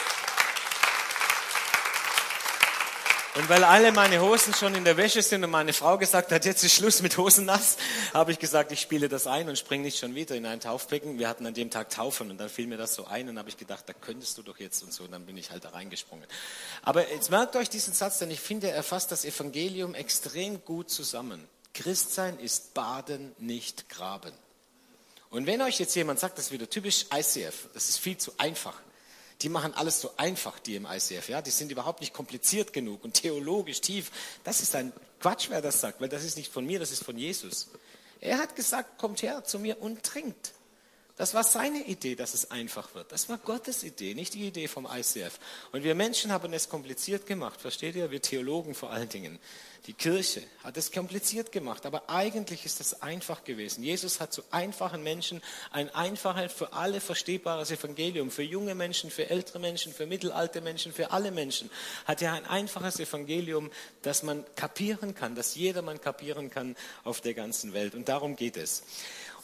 Und 3.36 3.50
weil 3.50 3.64
alle 3.64 3.92
meine 3.92 4.22
Hosen 4.22 4.54
schon 4.54 4.74
in 4.74 4.84
der 4.84 4.96
Wäsche 4.96 5.20
sind 5.20 5.44
und 5.44 5.50
meine 5.50 5.74
Frau 5.74 5.98
gesagt 5.98 6.32
hat, 6.32 6.46
jetzt 6.46 6.64
ist 6.64 6.72
Schluss 6.72 7.02
mit 7.02 7.18
Hosen 7.18 7.44
nass, 7.44 7.76
habe 8.14 8.32
ich 8.32 8.38
gesagt, 8.38 8.72
ich 8.72 8.80
spiele 8.80 9.10
das 9.10 9.26
ein 9.26 9.46
und 9.50 9.58
springe 9.58 9.84
nicht 9.84 9.98
schon 9.98 10.14
wieder 10.14 10.34
in 10.36 10.46
ein 10.46 10.58
Taufbecken. 10.58 11.18
Wir 11.18 11.28
hatten 11.28 11.44
an 11.44 11.52
dem 11.52 11.70
Tag 11.70 11.90
Taufen 11.90 12.30
und 12.30 12.38
dann 12.38 12.48
fiel 12.48 12.66
mir 12.66 12.78
das 12.78 12.94
so 12.94 13.04
ein 13.04 13.28
und 13.28 13.38
habe 13.38 13.50
ich 13.50 13.58
gedacht, 13.58 13.84
da 13.86 13.92
könntest 13.92 14.38
du 14.38 14.42
doch 14.42 14.58
jetzt 14.58 14.82
und 14.82 14.90
so. 14.90 15.04
Und 15.04 15.12
dann 15.12 15.26
bin 15.26 15.36
ich 15.36 15.50
halt 15.50 15.66
da 15.66 15.68
reingesprungen. 15.68 16.24
Aber 16.80 17.10
jetzt 17.10 17.30
merkt 17.30 17.56
euch 17.56 17.68
diesen 17.68 17.92
Satz, 17.92 18.18
denn 18.18 18.30
ich 18.30 18.40
finde, 18.40 18.70
er 18.70 18.82
fasst 18.82 19.12
das 19.12 19.26
Evangelium 19.26 19.94
extrem 19.94 20.64
gut 20.64 20.88
zusammen. 20.88 21.46
Christsein 21.74 22.38
ist 22.38 22.72
Baden, 22.72 23.34
nicht 23.38 23.90
Graben. 23.90 24.32
Und 25.28 25.46
wenn 25.46 25.60
euch 25.60 25.78
jetzt 25.78 25.94
jemand 25.94 26.20
sagt, 26.20 26.38
das 26.38 26.46
ist 26.46 26.52
wieder 26.52 26.70
typisch 26.70 27.04
ICF, 27.14 27.68
das 27.74 27.90
ist 27.90 27.98
viel 27.98 28.16
zu 28.16 28.32
einfach, 28.38 28.80
die 29.42 29.48
machen 29.48 29.74
alles 29.74 30.00
so 30.00 30.12
einfach, 30.16 30.58
die 30.58 30.76
im 30.76 30.86
ICF. 30.86 31.28
Ja? 31.28 31.42
Die 31.42 31.50
sind 31.50 31.70
überhaupt 31.70 32.00
nicht 32.00 32.14
kompliziert 32.14 32.72
genug 32.72 33.04
und 33.04 33.14
theologisch 33.14 33.80
tief. 33.80 34.10
Das 34.44 34.60
ist 34.60 34.74
ein 34.74 34.92
Quatsch, 35.20 35.48
wer 35.50 35.62
das 35.62 35.80
sagt, 35.80 36.00
weil 36.00 36.08
das 36.08 36.24
ist 36.24 36.36
nicht 36.36 36.52
von 36.52 36.64
mir, 36.64 36.78
das 36.78 36.90
ist 36.90 37.04
von 37.04 37.16
Jesus. 37.16 37.68
Er 38.20 38.38
hat 38.38 38.56
gesagt, 38.56 38.98
kommt 38.98 39.22
her 39.22 39.44
zu 39.44 39.58
mir 39.58 39.80
und 39.80 40.02
trinkt. 40.02 40.52
Das 41.16 41.32
war 41.32 41.44
seine 41.44 41.82
Idee, 41.84 42.14
dass 42.14 42.34
es 42.34 42.50
einfach 42.50 42.94
wird. 42.94 43.10
Das 43.10 43.30
war 43.30 43.38
Gottes 43.38 43.82
Idee, 43.84 44.14
nicht 44.14 44.34
die 44.34 44.46
Idee 44.46 44.68
vom 44.68 44.86
ICF. 44.86 45.38
Und 45.72 45.82
wir 45.82 45.94
Menschen 45.94 46.30
haben 46.30 46.52
es 46.52 46.68
kompliziert 46.68 47.24
gemacht, 47.24 47.58
versteht 47.58 47.96
ihr? 47.96 48.10
Wir 48.10 48.20
Theologen 48.20 48.74
vor 48.74 48.90
allen 48.90 49.08
Dingen. 49.08 49.38
die 49.86 49.92
Kirche 49.92 50.42
hat 50.64 50.76
es 50.76 50.90
kompliziert 50.90 51.52
gemacht, 51.52 51.86
aber 51.86 52.10
eigentlich 52.10 52.66
ist 52.66 52.80
es 52.80 53.02
einfach 53.02 53.44
gewesen. 53.44 53.84
Jesus 53.84 54.20
hat 54.20 54.32
zu 54.32 54.42
einfachen 54.50 55.02
Menschen 55.02 55.40
ein 55.70 55.94
einfaches, 55.94 56.52
für 56.52 56.72
alle 56.72 57.00
verstehbares 57.00 57.70
Evangelium, 57.70 58.30
für 58.30 58.42
junge 58.42 58.74
Menschen, 58.74 59.10
für 59.10 59.30
ältere 59.30 59.60
Menschen, 59.60 59.92
für 59.92 60.06
mittelalte 60.06 60.60
Menschen, 60.60 60.92
für 60.92 61.12
alle 61.12 61.30
Menschen, 61.30 61.70
hat 62.04 62.20
er 62.20 62.32
ein 62.32 62.46
einfaches 62.46 62.98
Evangelium, 62.98 63.70
das 64.02 64.24
man 64.24 64.44
kapieren 64.56 65.14
kann, 65.14 65.36
das 65.36 65.54
jedermann 65.54 66.00
kapieren 66.00 66.50
kann 66.50 66.76
auf 67.04 67.20
der 67.20 67.34
ganzen 67.34 67.72
Welt. 67.72 67.94
Und 67.94 68.08
darum 68.08 68.34
geht 68.34 68.56
es. 68.56 68.82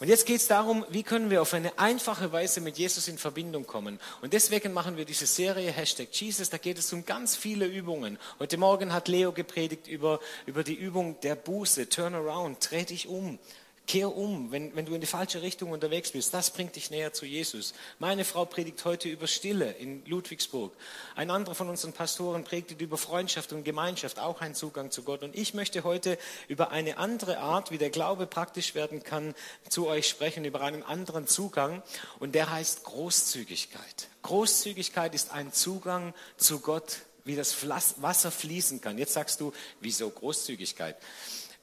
Und 0.03 0.09
jetzt 0.09 0.25
geht 0.25 0.41
es 0.41 0.47
darum, 0.49 0.85
wie 0.89 1.01
können 1.01 1.29
wir 1.29 1.41
auf 1.41 1.53
eine 1.53 1.79
einfache 1.79 2.33
Weise 2.33 2.59
mit 2.59 2.77
Jesus 2.77 3.07
in 3.07 3.17
Verbindung 3.17 3.65
kommen. 3.65 4.01
Und 4.21 4.33
deswegen 4.33 4.73
machen 4.73 4.97
wir 4.97 5.05
diese 5.05 5.25
Serie 5.25 5.71
Hashtag 5.71 6.09
Jesus. 6.11 6.49
Da 6.49 6.57
geht 6.57 6.77
es 6.77 6.91
um 6.91 7.05
ganz 7.05 7.37
viele 7.37 7.67
Übungen. 7.67 8.19
Heute 8.37 8.57
Morgen 8.57 8.91
hat 8.91 9.07
Leo 9.07 9.31
gepredigt 9.31 9.87
über, 9.87 10.19
über 10.45 10.65
die 10.65 10.73
Übung 10.73 11.17
der 11.21 11.35
Buße. 11.35 11.87
Turn 11.87 12.15
around, 12.15 12.69
dreh 12.69 12.83
dich 12.83 13.07
um. 13.07 13.39
Kehr 13.85 14.15
um, 14.15 14.51
wenn, 14.51 14.75
wenn 14.75 14.85
du 14.85 14.93
in 14.93 15.01
die 15.01 15.07
falsche 15.07 15.41
Richtung 15.41 15.71
unterwegs 15.71 16.11
bist. 16.11 16.33
Das 16.33 16.51
bringt 16.51 16.75
dich 16.77 16.89
näher 16.89 17.11
zu 17.11 17.25
Jesus. 17.25 17.73
Meine 17.99 18.23
Frau 18.23 18.45
predigt 18.45 18.83
heute 18.85 19.09
über 19.09 19.27
Stille 19.27 19.71
in 19.71 20.05
Ludwigsburg. 20.05 20.73
Ein 21.15 21.29
anderer 21.29 21.53
von 21.53 21.69
unseren 21.69 21.91
Pastoren 21.91 22.45
predigt 22.45 22.79
über 22.79 22.97
Freundschaft 22.97 23.51
und 23.51 23.63
Gemeinschaft, 23.63 24.19
auch 24.19 24.39
ein 24.39 24.55
Zugang 24.55 24.89
zu 24.89 25.03
Gott. 25.03 25.21
Und 25.21 25.35
ich 25.35 25.53
möchte 25.53 25.83
heute 25.83 26.17
über 26.47 26.71
eine 26.71 26.97
andere 26.97 27.39
Art, 27.39 27.71
wie 27.71 27.77
der 27.77 27.89
Glaube 27.89 28.25
praktisch 28.25 28.73
werden 28.73 29.03
kann, 29.03 29.35
zu 29.67 29.87
euch 29.87 30.07
sprechen, 30.07 30.45
über 30.45 30.61
einen 30.61 30.83
anderen 30.83 31.27
Zugang. 31.27 31.83
Und 32.19 32.35
der 32.35 32.51
heißt 32.51 32.85
Großzügigkeit. 32.85 34.07
Großzügigkeit 34.21 35.13
ist 35.13 35.31
ein 35.31 35.51
Zugang 35.51 36.13
zu 36.37 36.61
Gott, 36.61 36.99
wie 37.25 37.35
das 37.35 37.67
Wasser 37.97 38.31
fließen 38.31 38.81
kann. 38.81 38.97
Jetzt 38.97 39.13
sagst 39.13 39.39
du, 39.39 39.53
wieso 39.79 40.09
Großzügigkeit? 40.09 40.97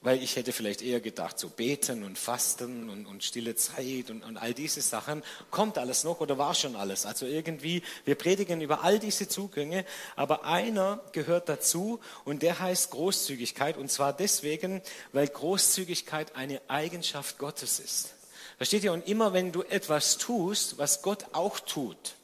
Weil 0.02 0.23
ich 0.23 0.37
hätte 0.37 0.52
vielleicht 0.52 0.80
eher 0.80 1.00
gedacht, 1.00 1.38
so 1.38 1.50
beten 1.50 2.04
und 2.04 2.19
fasten 2.19 2.88
und, 2.88 3.04
und 3.04 3.23
stille 3.23 3.54
Zeit 3.54 4.09
und, 4.09 4.23
und, 4.23 4.38
all 4.38 4.54
diese 4.54 4.80
Sachen. 4.80 5.23
Kommt 5.50 5.76
alles 5.76 6.04
noch 6.04 6.21
oder 6.21 6.38
war 6.38 6.54
schon 6.54 6.75
alles? 6.75 7.04
Also 7.04 7.26
irgendwie, 7.26 7.83
wir 8.07 8.14
predigen 8.14 8.62
über 8.62 8.83
all 8.83 8.99
diese 8.99 9.28
Zugänge, 9.28 9.85
aber 10.16 10.45
einer 10.47 11.00
gehört 11.12 11.50
dazu 11.50 12.00
und 12.25 12.42
der 12.42 12.61
heißt 12.61 12.90
Großzügigkeit 12.92 13.76
und 13.76 13.90
zwar 13.90 14.14
deswegen, 14.14 14.80
weil 15.12 15.28
Großzügigkeit 15.28 16.35
eine 16.35 16.62
Eigenschaft 16.69 17.37
Gottes 17.37 17.78
ist. 17.78 18.14
Versteht 18.57 18.85
ihr? 18.85 18.92
Und 18.95 19.07
immer 19.07 19.35
wenn 19.35 19.52
du 19.52 19.62
etwas 19.62 20.16
tust, 20.16 20.78
was 20.78 21.02
Gott 21.02 21.26
auch 21.33 21.61
tut, 21.61 22.14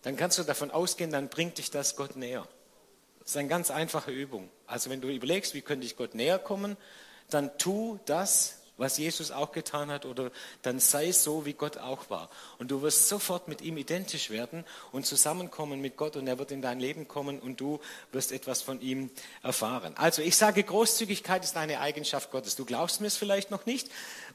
dann 0.00 0.16
kannst 0.16 0.38
du 0.38 0.44
davon 0.44 0.70
ausgehen, 0.70 1.10
dann 1.10 1.28
bringt 1.28 1.58
dich 1.58 1.70
das 1.70 1.94
Gott 1.94 2.16
näher. 2.16 2.48
Das 3.20 3.30
ist 3.30 3.36
eine 3.36 3.48
ganz 3.48 3.70
einfache 3.70 4.10
Übung. 4.10 4.48
Also 4.66 4.90
wenn 4.90 5.00
du 5.00 5.08
überlegst, 5.08 5.54
wie 5.54 5.60
könnte 5.60 5.86
ich 5.86 5.96
Gott 5.96 6.14
näher 6.14 6.38
kommen, 6.38 6.76
dann 7.34 7.56
tu 7.58 7.98
das, 8.06 8.62
was 8.78 8.98
Jesus 8.98 9.30
auch 9.30 9.52
getan 9.52 9.90
hat, 9.90 10.06
oder 10.06 10.30
dann 10.62 10.80
sei 10.80 11.12
so, 11.12 11.44
wie 11.44 11.52
Gott 11.52 11.78
auch 11.78 12.10
war. 12.10 12.30
Und 12.58 12.70
du 12.70 12.82
wirst 12.82 13.08
sofort 13.08 13.46
mit 13.46 13.60
ihm 13.60 13.76
identisch 13.76 14.30
werden 14.30 14.64
und 14.90 15.06
zusammenkommen 15.06 15.80
mit 15.80 15.96
Gott 15.96 16.16
und 16.16 16.26
er 16.26 16.38
wird 16.38 16.50
in 16.50 16.62
dein 16.62 16.80
Leben 16.80 17.06
kommen 17.06 17.38
und 17.38 17.60
du 17.60 17.80
wirst 18.10 18.32
etwas 18.32 18.62
von 18.62 18.80
ihm 18.80 19.10
erfahren. 19.42 19.94
Also 19.96 20.22
ich 20.22 20.36
sage, 20.36 20.62
Großzügigkeit 20.62 21.44
ist 21.44 21.56
eine 21.56 21.80
Eigenschaft 21.80 22.30
Gottes. 22.30 22.56
Du 22.56 22.64
glaubst 22.64 23.00
mir 23.00 23.06
es 23.06 23.16
vielleicht 23.16 23.50
noch 23.50 23.66
nicht, 23.66 23.88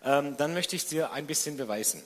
ähm, 0.04 0.38
dann 0.38 0.54
möchte 0.54 0.76
ich 0.76 0.84
es 0.84 0.88
dir 0.88 1.12
ein 1.12 1.28
bisschen 1.28 1.58
beweisen. 1.58 2.04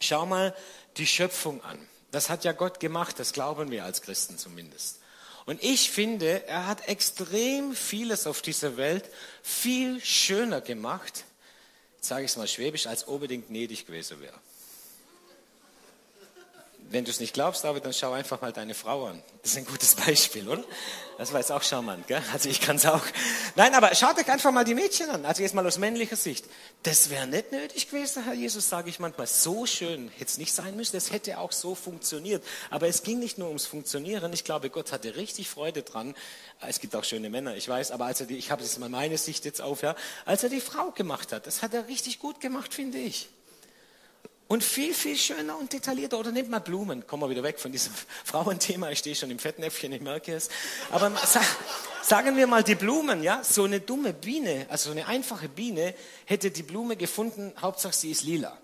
Schau 0.00 0.26
mal 0.26 0.54
die 0.96 1.06
Schöpfung 1.06 1.62
an. 1.62 1.78
Das 2.10 2.28
hat 2.28 2.44
ja 2.44 2.52
Gott 2.52 2.80
gemacht, 2.80 3.18
das 3.18 3.32
glauben 3.32 3.70
wir 3.70 3.84
als 3.84 4.02
Christen 4.02 4.36
zumindest. 4.36 5.01
Und 5.44 5.62
ich 5.62 5.90
finde, 5.90 6.46
er 6.46 6.66
hat 6.66 6.88
extrem 6.88 7.74
vieles 7.74 8.26
auf 8.26 8.42
dieser 8.42 8.76
Welt 8.76 9.04
viel 9.42 10.00
schöner 10.00 10.60
gemacht, 10.60 11.24
sage 12.00 12.24
ich 12.24 12.30
es 12.30 12.36
mal 12.36 12.48
schwäbisch, 12.48 12.86
als 12.86 13.04
unbedingt 13.04 13.48
gnädig 13.48 13.86
gewesen 13.86 14.20
wäre. 14.20 14.38
Wenn 16.92 17.06
du 17.06 17.10
es 17.10 17.20
nicht 17.20 17.32
glaubst, 17.32 17.64
aber 17.64 17.80
dann 17.80 17.94
schau 17.94 18.12
einfach 18.12 18.42
mal 18.42 18.52
deine 18.52 18.74
Frau 18.74 19.06
an. 19.06 19.22
Das 19.40 19.52
ist 19.52 19.56
ein 19.56 19.64
gutes 19.64 19.94
Beispiel, 19.94 20.46
oder? 20.46 20.62
Das 21.16 21.32
war 21.32 21.40
jetzt 21.40 21.50
auch 21.50 21.62
charmant, 21.62 22.06
gell? 22.06 22.22
Also 22.34 22.50
ich 22.50 22.60
kann 22.60 22.76
es 22.76 22.84
auch. 22.84 23.00
Nein, 23.56 23.74
aber 23.74 23.94
schaut 23.94 24.18
euch 24.18 24.30
einfach 24.30 24.52
mal 24.52 24.64
die 24.64 24.74
Mädchen 24.74 25.08
an. 25.08 25.24
Also 25.24 25.40
jetzt 25.42 25.54
mal 25.54 25.66
aus 25.66 25.78
männlicher 25.78 26.16
Sicht. 26.16 26.44
Das 26.82 27.08
wäre 27.08 27.26
nicht 27.26 27.50
nötig 27.50 27.88
gewesen, 27.88 28.24
Herr 28.24 28.34
Jesus, 28.34 28.68
sage 28.68 28.90
ich 28.90 28.98
manchmal. 28.98 29.26
So 29.26 29.64
schön 29.64 30.10
hätte 30.10 30.26
es 30.26 30.36
nicht 30.36 30.52
sein 30.52 30.76
müssen. 30.76 30.94
Es 30.94 31.12
hätte 31.12 31.38
auch 31.38 31.52
so 31.52 31.74
funktioniert. 31.74 32.44
Aber 32.68 32.88
es 32.88 33.02
ging 33.02 33.20
nicht 33.20 33.38
nur 33.38 33.48
ums 33.48 33.64
Funktionieren. 33.64 34.30
Ich 34.34 34.44
glaube, 34.44 34.68
Gott 34.68 34.92
hatte 34.92 35.16
richtig 35.16 35.48
Freude 35.48 35.84
dran. 35.84 36.14
Es 36.60 36.78
gibt 36.78 36.94
auch 36.94 37.04
schöne 37.04 37.30
Männer, 37.30 37.56
ich 37.56 37.66
weiß. 37.66 37.90
Aber 37.90 38.04
als 38.04 38.20
er 38.20 38.26
die, 38.26 38.36
ich 38.36 38.50
habe 38.50 38.62
jetzt 38.62 38.78
mal 38.78 38.90
meine 38.90 39.16
Sicht 39.16 39.46
jetzt 39.46 39.62
auf, 39.62 39.80
ja. 39.80 39.96
Als 40.26 40.42
er 40.42 40.50
die 40.50 40.60
Frau 40.60 40.90
gemacht 40.90 41.32
hat, 41.32 41.46
das 41.46 41.62
hat 41.62 41.72
er 41.72 41.88
richtig 41.88 42.18
gut 42.18 42.38
gemacht, 42.40 42.74
finde 42.74 42.98
ich. 42.98 43.30
Und 44.52 44.62
viel, 44.62 44.92
viel 44.92 45.16
schöner 45.16 45.58
und 45.58 45.72
detaillierter. 45.72 46.18
Oder 46.18 46.30
nehmt 46.30 46.50
mal 46.50 46.58
Blumen. 46.58 47.06
Kommen 47.06 47.22
wir 47.22 47.30
wieder 47.30 47.42
weg 47.42 47.58
von 47.58 47.72
diesem 47.72 47.94
Frauenthema. 48.26 48.90
Ich 48.90 48.98
stehe 48.98 49.16
schon 49.16 49.30
im 49.30 49.38
Fettnäpfchen, 49.38 49.90
ich 49.92 50.02
merke 50.02 50.34
es. 50.34 50.50
Aber 50.90 51.10
sagen 52.02 52.36
wir 52.36 52.46
mal 52.46 52.62
die 52.62 52.74
Blumen, 52.74 53.22
ja. 53.22 53.42
So 53.42 53.64
eine 53.64 53.80
dumme 53.80 54.12
Biene, 54.12 54.66
also 54.68 54.90
so 54.90 54.92
eine 54.92 55.06
einfache 55.06 55.48
Biene, 55.48 55.94
hätte 56.26 56.50
die 56.50 56.62
Blume 56.62 56.96
gefunden, 56.96 57.54
Hauptsache 57.62 57.94
sie 57.94 58.10
ist 58.10 58.24
lila. 58.24 58.58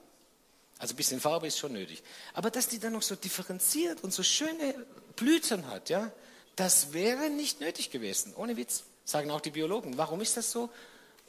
Also 0.76 0.92
ein 0.92 0.98
bisschen 0.98 1.20
Farbe 1.20 1.46
ist 1.46 1.56
schon 1.56 1.72
nötig. 1.72 2.02
Aber 2.34 2.50
dass 2.50 2.68
die 2.68 2.78
dann 2.78 2.92
noch 2.92 3.00
so 3.00 3.14
differenziert 3.14 4.04
und 4.04 4.12
so 4.12 4.22
schöne 4.22 4.74
Blüten 5.16 5.70
hat, 5.70 5.88
ja, 5.88 6.12
das 6.54 6.92
wäre 6.92 7.30
nicht 7.30 7.62
nötig 7.62 7.90
gewesen. 7.90 8.34
Ohne 8.36 8.58
Witz. 8.58 8.84
Sagen 9.06 9.30
auch 9.30 9.40
die 9.40 9.52
Biologen. 9.52 9.96
Warum 9.96 10.20
ist 10.20 10.36
das 10.36 10.50
so? 10.50 10.68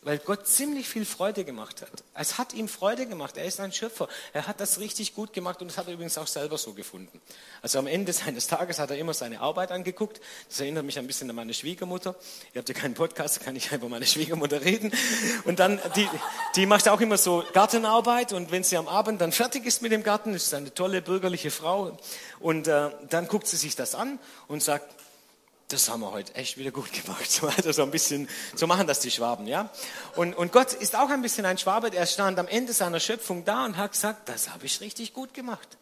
Weil 0.02 0.18
Gott 0.20 0.48
ziemlich 0.48 0.88
viel 0.88 1.06
Freude 1.06 1.44
gemacht 1.44 1.82
hat. 1.82 2.04
Es 2.14 2.38
hat 2.38 2.54
ihm 2.54 2.68
Freude 2.68 3.06
gemacht. 3.06 3.36
Er 3.38 3.46
ist 3.46 3.60
ein 3.60 3.74
Schöpfer. 3.74 4.08
Er 4.34 4.48
hat 4.48 4.60
das 4.62 4.80
richtig 4.80 5.14
gut 5.14 5.34
gemacht 5.34 5.62
und 5.62 5.68
das 5.68 5.78
hat 5.78 5.88
er 5.88 5.94
übrigens 5.94 6.18
auch 6.18 6.28
selber 6.28 6.58
so 6.58 6.74
gefunden. 6.74 7.20
Also 7.62 7.80
am 7.80 7.88
Ende 7.88 8.14
seines 8.14 8.48
Tages 8.48 8.80
hat 8.80 8.92
er 8.92 8.98
immer 8.98 9.14
seine 9.14 9.42
Arbeit 9.42 9.72
angeguckt. 9.72 10.22
Das 10.48 10.60
erinnert 10.60 10.86
mich 10.86 10.98
ein 10.98 11.08
bisschen 11.08 11.30
an 11.30 11.36
meine 11.36 11.54
Schwiegermutter. 11.54 12.16
Ihr 12.54 12.60
habt 12.60 12.70
ja 12.70 12.76
keinen 12.76 12.94
Podcast, 12.94 13.42
kann 13.42 13.56
ich 13.56 13.72
über 13.72 13.90
meine 13.90 14.06
Schwiegermutter 14.06 14.62
reden. 14.62 14.92
Und 15.44 15.60
dann, 15.60 15.80
die, 15.96 16.08
die 16.56 16.66
macht 16.66 16.88
auch 16.88 17.02
immer 17.02 17.18
so 17.18 17.44
Gartenarbeit 17.54 18.32
und 18.34 18.52
wenn 18.52 18.64
sie 18.64 18.78
am 18.78 18.88
Abend 18.88 19.20
dann 19.20 19.32
fertig 19.32 19.66
ist 19.66 19.82
mit 19.82 19.92
dem 19.92 20.04
Garten, 20.04 20.34
ist 20.34 20.54
eine 20.54 20.74
tolle 20.74 21.02
bürgerliche 21.02 21.52
Frau 21.52 21.98
und 22.40 22.68
äh, 22.68 22.90
dann 23.10 23.28
guckt 23.28 23.48
sie 23.48 23.58
sich 23.58 23.76
das 23.76 23.96
an 23.96 24.20
und 24.48 24.64
sagt, 24.64 24.94
das 25.70 25.88
haben 25.88 26.02
wir 26.02 26.12
heute 26.12 26.34
echt 26.36 26.58
wieder 26.58 26.72
gut 26.72 26.92
gemacht. 26.92 27.30
So, 27.30 27.48
also 27.58 27.72
so 27.72 27.84
ein 27.84 27.92
bisschen, 27.92 28.28
so 28.56 28.68
machen 28.68 28.88
das 28.88 29.00
die 29.00 29.12
Schwaben, 29.12 29.48
ja. 29.48 29.70
Und, 30.16 30.34
und 30.34 30.52
Gott 30.52 30.74
ist 30.74 30.96
auch 30.96 31.10
ein 31.10 31.22
bisschen 31.22 31.46
ein 31.46 31.58
Schwabe, 31.58 31.92
der 31.92 32.06
stand 32.06 32.38
am 32.40 32.48
Ende 32.48 32.74
seiner 32.74 33.00
Schöpfung 33.00 33.46
da 33.46 33.66
und 33.66 33.78
hat 33.78 33.94
gesagt, 33.94 34.28
das 34.28 34.50
habe 34.50 34.66
ich 34.66 34.82
richtig 34.82 35.14
gut 35.14 35.34
gemacht. 35.34 35.78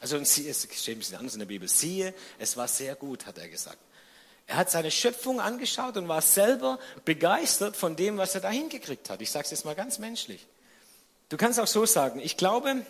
Also 0.00 0.16
es 0.16 0.32
steht 0.34 0.96
ein 0.96 0.98
bisschen 0.98 1.16
anders 1.16 1.34
in 1.34 1.40
der 1.40 1.46
Bibel. 1.46 1.68
Siehe, 1.68 2.14
es 2.38 2.56
war 2.56 2.66
sehr 2.66 2.94
gut, 2.94 3.26
hat 3.26 3.38
er 3.38 3.48
gesagt. 3.48 3.78
Er 4.46 4.56
hat 4.56 4.70
seine 4.70 4.90
Schöpfung 4.90 5.40
angeschaut 5.40 5.96
und 5.96 6.08
war 6.08 6.22
selber 6.22 6.78
begeistert 7.04 7.76
von 7.76 7.94
dem, 7.94 8.18
was 8.18 8.34
er 8.34 8.40
da 8.40 8.50
hingekriegt 8.50 9.10
hat. 9.10 9.20
Ich 9.22 9.30
sage 9.30 9.44
es 9.44 9.50
jetzt 9.52 9.64
mal 9.64 9.74
ganz 9.74 9.98
menschlich. 9.98 10.46
Du 11.28 11.36
kannst 11.36 11.60
auch 11.60 11.66
so 11.66 11.86
sagen, 11.86 12.20
ich 12.20 12.36
glaube, 12.36 12.84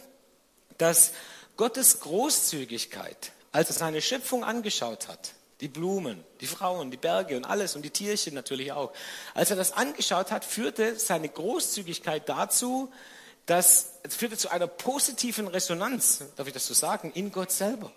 dass 0.79 1.13
Gottes 1.57 2.01
Großzügigkeit, 2.01 3.33
als 3.53 3.69
er 3.69 3.75
seine 3.75 4.01
Schöpfung 4.01 4.43
angeschaut 4.43 5.09
hat, 5.09 5.35
die 5.63 5.69
Blumen, 5.69 6.25
die 6.41 6.47
Frauen, 6.47 6.91
die 6.91 6.97
Berge 6.97 7.37
und 7.37 7.45
alles 7.45 7.77
und 7.77 7.83
die 7.83 7.91
Tierchen 7.91 8.35
natürlich 8.35 8.73
auch. 8.73 8.93
Als 9.33 9.51
er 9.51 9.57
das 9.57 9.73
angeschaut 9.73 10.33
hat, 10.33 10.45
führte 10.45 10.99
seine 10.99 11.29
Großzügigkeit 11.29 12.29
dazu, 12.29 12.93
dass 13.47 14.01
es 14.03 14.17
führte 14.17 14.37
zu 14.37 14.51
einer 14.51 14.67
positiven 14.67 15.47
Resonanz, 15.47 16.25
darf 16.37 16.49
ich 16.49 16.53
das 16.53 16.67
so 16.67 16.75
sagen, 16.75 17.13
in 17.15 17.31
Gott 17.31 17.53
selber. 17.53 17.93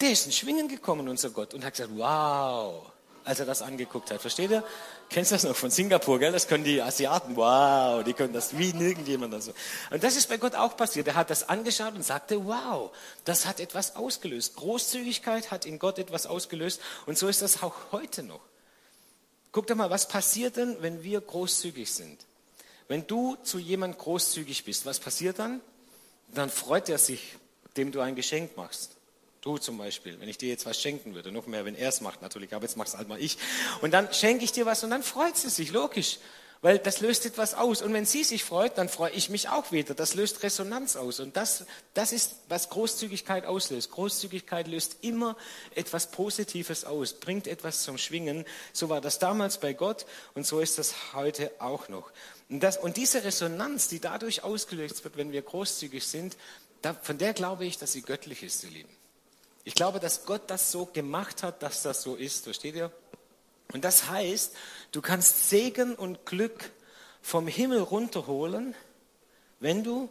Der 0.00 0.10
ist 0.10 0.26
in 0.26 0.32
Schwingen 0.32 0.68
gekommen, 0.68 1.08
unser 1.08 1.30
Gott, 1.30 1.54
und 1.54 1.64
hat 1.64 1.74
gesagt, 1.74 1.92
wow, 1.94 2.90
als 3.26 3.40
er 3.40 3.46
das 3.46 3.60
angeguckt 3.60 4.10
hat. 4.10 4.20
Versteht 4.20 4.50
ihr? 4.50 4.64
Kennst 5.10 5.30
du 5.30 5.34
das 5.34 5.44
noch 5.44 5.56
von 5.56 5.70
Singapur, 5.70 6.18
gell? 6.18 6.32
Das 6.32 6.46
können 6.48 6.64
die 6.64 6.80
Asiaten, 6.80 7.36
wow, 7.36 8.02
die 8.04 8.12
können 8.12 8.32
das 8.32 8.56
wie 8.56 8.72
nirgendjemand. 8.72 9.34
Also. 9.34 9.52
Und 9.90 10.02
das 10.02 10.16
ist 10.16 10.28
bei 10.28 10.36
Gott 10.36 10.54
auch 10.54 10.76
passiert. 10.76 11.08
Er 11.08 11.16
hat 11.16 11.30
das 11.30 11.48
angeschaut 11.48 11.94
und 11.94 12.04
sagte, 12.04 12.46
wow, 12.46 12.92
das 13.24 13.46
hat 13.46 13.60
etwas 13.60 13.96
ausgelöst. 13.96 14.56
Großzügigkeit 14.56 15.50
hat 15.50 15.66
in 15.66 15.78
Gott 15.78 15.98
etwas 15.98 16.26
ausgelöst. 16.26 16.80
Und 17.06 17.18
so 17.18 17.28
ist 17.28 17.42
das 17.42 17.62
auch 17.62 17.74
heute 17.92 18.22
noch. 18.22 18.40
Guck 19.52 19.66
doch 19.66 19.76
mal, 19.76 19.90
was 19.90 20.08
passiert 20.08 20.56
denn, 20.56 20.76
wenn 20.80 21.02
wir 21.02 21.20
großzügig 21.20 21.92
sind? 21.92 22.26
Wenn 22.88 23.06
du 23.06 23.36
zu 23.42 23.58
jemand 23.58 23.98
großzügig 23.98 24.64
bist, 24.64 24.86
was 24.86 25.00
passiert 25.00 25.38
dann? 25.38 25.60
Dann 26.28 26.50
freut 26.50 26.88
er 26.88 26.98
sich, 26.98 27.36
dem 27.76 27.90
du 27.90 28.00
ein 28.00 28.14
Geschenk 28.14 28.56
machst. 28.56 28.95
Du 29.46 29.58
zum 29.58 29.78
Beispiel, 29.78 30.18
wenn 30.18 30.28
ich 30.28 30.38
dir 30.38 30.48
jetzt 30.48 30.66
was 30.66 30.80
schenken 30.80 31.14
würde, 31.14 31.30
noch 31.30 31.46
mehr, 31.46 31.64
wenn 31.64 31.76
er 31.76 31.90
es 31.90 32.00
macht 32.00 32.20
natürlich, 32.20 32.52
aber 32.52 32.64
jetzt 32.64 32.76
mach's 32.76 32.96
halt 32.96 33.06
mal 33.06 33.20
ich. 33.20 33.38
Und 33.80 33.92
dann 33.92 34.12
schenke 34.12 34.42
ich 34.44 34.50
dir 34.50 34.66
was 34.66 34.82
und 34.82 34.90
dann 34.90 35.04
freut 35.04 35.36
sie 35.36 35.50
sich, 35.50 35.70
logisch. 35.70 36.18
weil 36.62 36.80
das 36.80 37.00
löst 37.00 37.26
etwas 37.26 37.54
aus. 37.54 37.80
Und 37.80 37.92
wenn 37.92 38.06
sie 38.06 38.24
sich 38.24 38.42
freut, 38.42 38.76
dann 38.76 38.88
freue 38.88 39.12
ich 39.12 39.30
mich 39.30 39.48
auch 39.48 39.70
wieder. 39.70 39.94
Das 39.94 40.14
löst 40.14 40.42
Resonanz 40.42 40.96
aus. 40.96 41.20
Und 41.20 41.36
das, 41.36 41.64
das 41.94 42.10
ist, 42.10 42.34
was 42.48 42.70
Großzügigkeit 42.70 43.44
auslöst. 43.44 43.92
Großzügigkeit 43.92 44.66
löst 44.66 44.96
immer 45.02 45.36
etwas 45.76 46.10
Positives 46.10 46.84
aus, 46.84 47.12
bringt 47.12 47.46
etwas 47.46 47.84
zum 47.84 47.98
Schwingen. 47.98 48.44
So 48.72 48.88
war 48.88 49.00
das 49.00 49.20
damals 49.20 49.58
bei 49.58 49.74
Gott 49.74 50.06
und 50.34 50.44
so 50.44 50.58
ist 50.58 50.78
das 50.78 51.14
heute 51.14 51.52
auch 51.60 51.88
noch. 51.88 52.10
Und, 52.48 52.58
das, 52.64 52.78
und 52.78 52.96
diese 52.96 53.22
Resonanz, 53.22 53.86
die 53.86 54.00
dadurch 54.00 54.42
ausgelöst 54.42 55.04
wird, 55.04 55.16
wenn 55.16 55.30
wir 55.30 55.42
großzügig 55.42 56.04
sind, 56.04 56.36
da, 56.82 56.94
von 56.94 57.16
der 57.16 57.32
glaube 57.32 57.64
ich, 57.64 57.78
dass 57.78 57.92
sie 57.92 58.02
göttlich 58.02 58.42
ist, 58.42 58.64
ihr 58.64 58.70
Lieben. 58.70 58.95
Ich 59.66 59.74
glaube, 59.74 59.98
dass 59.98 60.24
Gott 60.26 60.42
das 60.46 60.70
so 60.70 60.86
gemacht 60.86 61.42
hat, 61.42 61.60
dass 61.60 61.82
das 61.82 62.00
so 62.00 62.14
ist. 62.14 62.44
Versteht 62.44 62.76
ihr? 62.76 62.92
Und 63.72 63.84
das 63.84 64.08
heißt, 64.08 64.54
du 64.92 65.02
kannst 65.02 65.50
Segen 65.50 65.96
und 65.96 66.24
Glück 66.24 66.70
vom 67.20 67.48
Himmel 67.48 67.80
runterholen, 67.80 68.76
wenn 69.58 69.82
du 69.82 70.08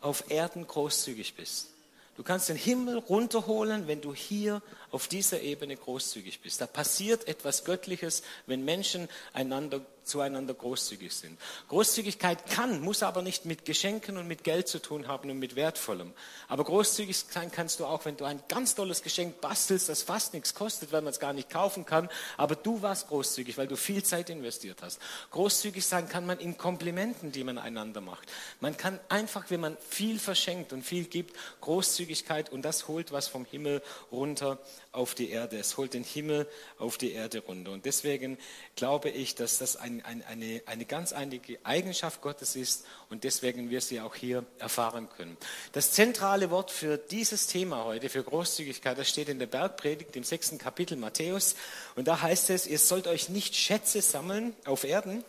auf 0.00 0.30
Erden 0.30 0.66
großzügig 0.66 1.34
bist. 1.34 1.72
Du 2.16 2.22
kannst 2.22 2.48
den 2.48 2.56
Himmel 2.56 2.96
runterholen, 2.96 3.86
wenn 3.86 4.00
du 4.00 4.14
hier 4.14 4.62
auf 4.96 5.08
dieser 5.08 5.42
Ebene 5.42 5.76
großzügig 5.76 6.40
bist. 6.40 6.62
Da 6.62 6.66
passiert 6.66 7.28
etwas 7.28 7.64
Göttliches, 7.64 8.22
wenn 8.46 8.64
Menschen 8.64 9.10
einander 9.34 9.82
zueinander 10.06 10.54
großzügig 10.54 11.12
sind. 11.12 11.38
Großzügigkeit 11.68 12.46
kann, 12.46 12.80
muss 12.80 13.02
aber 13.02 13.22
nicht 13.22 13.44
mit 13.44 13.64
Geschenken 13.64 14.16
und 14.16 14.28
mit 14.28 14.44
Geld 14.44 14.68
zu 14.68 14.78
tun 14.78 15.08
haben 15.08 15.30
und 15.30 15.38
mit 15.38 15.56
Wertvollem. 15.56 16.12
Aber 16.48 16.64
großzügig 16.64 17.18
sein 17.18 17.50
kannst 17.50 17.80
du 17.80 17.86
auch, 17.86 18.04
wenn 18.04 18.16
du 18.16 18.24
ein 18.24 18.42
ganz 18.48 18.74
tolles 18.74 19.02
Geschenk 19.02 19.40
bastelst, 19.40 19.88
das 19.88 20.02
fast 20.02 20.32
nichts 20.32 20.54
kostet, 20.54 20.92
weil 20.92 21.02
man 21.02 21.10
es 21.10 21.20
gar 21.20 21.32
nicht 21.32 21.50
kaufen 21.50 21.84
kann. 21.84 22.08
Aber 22.36 22.54
du 22.54 22.82
warst 22.82 23.08
großzügig, 23.08 23.58
weil 23.58 23.66
du 23.66 23.76
viel 23.76 24.02
Zeit 24.02 24.30
investiert 24.30 24.80
hast. 24.82 25.00
Großzügig 25.32 25.84
sein 25.84 26.08
kann 26.08 26.24
man 26.24 26.38
in 26.38 26.56
Komplimenten, 26.56 27.32
die 27.32 27.44
man 27.44 27.58
einander 27.58 28.00
macht. 28.00 28.30
Man 28.60 28.76
kann 28.76 29.00
einfach, 29.08 29.50
wenn 29.50 29.60
man 29.60 29.76
viel 29.88 30.18
verschenkt 30.18 30.72
und 30.72 30.82
viel 30.82 31.04
gibt, 31.04 31.36
Großzügigkeit 31.60 32.50
und 32.50 32.62
das 32.62 32.86
holt 32.86 33.10
was 33.10 33.26
vom 33.26 33.44
Himmel 33.44 33.82
runter 34.12 34.58
auf 34.96 35.14
die 35.14 35.30
Erde. 35.30 35.58
Es 35.58 35.76
holt 35.76 35.94
den 35.94 36.02
Himmel 36.02 36.48
auf 36.78 36.98
die 36.98 37.12
Erde 37.12 37.40
runter. 37.40 37.70
Und 37.70 37.84
deswegen 37.84 38.38
glaube 38.74 39.10
ich, 39.10 39.34
dass 39.34 39.58
das 39.58 39.76
ein, 39.76 40.04
ein, 40.04 40.24
eine, 40.24 40.62
eine 40.66 40.84
ganz 40.86 41.12
einige 41.12 41.58
Eigenschaft 41.64 42.22
Gottes 42.22 42.56
ist 42.56 42.86
und 43.10 43.24
deswegen 43.24 43.70
wir 43.70 43.80
sie 43.80 44.00
auch 44.00 44.14
hier 44.14 44.44
erfahren 44.58 45.08
können. 45.16 45.36
Das 45.72 45.92
zentrale 45.92 46.50
Wort 46.50 46.70
für 46.70 46.96
dieses 46.96 47.46
Thema 47.46 47.84
heute, 47.84 48.08
für 48.08 48.24
Großzügigkeit, 48.24 48.98
das 48.98 49.08
steht 49.08 49.28
in 49.28 49.38
der 49.38 49.46
Bergpredigt 49.46 50.16
im 50.16 50.24
sechsten 50.24 50.58
Kapitel 50.58 50.96
Matthäus. 50.96 51.54
Und 51.94 52.08
da 52.08 52.22
heißt 52.22 52.50
es, 52.50 52.66
ihr 52.66 52.78
sollt 52.78 53.06
euch 53.06 53.28
nicht 53.28 53.54
Schätze 53.54 54.00
sammeln 54.00 54.56
auf 54.64 54.84
Erden, 54.84 55.24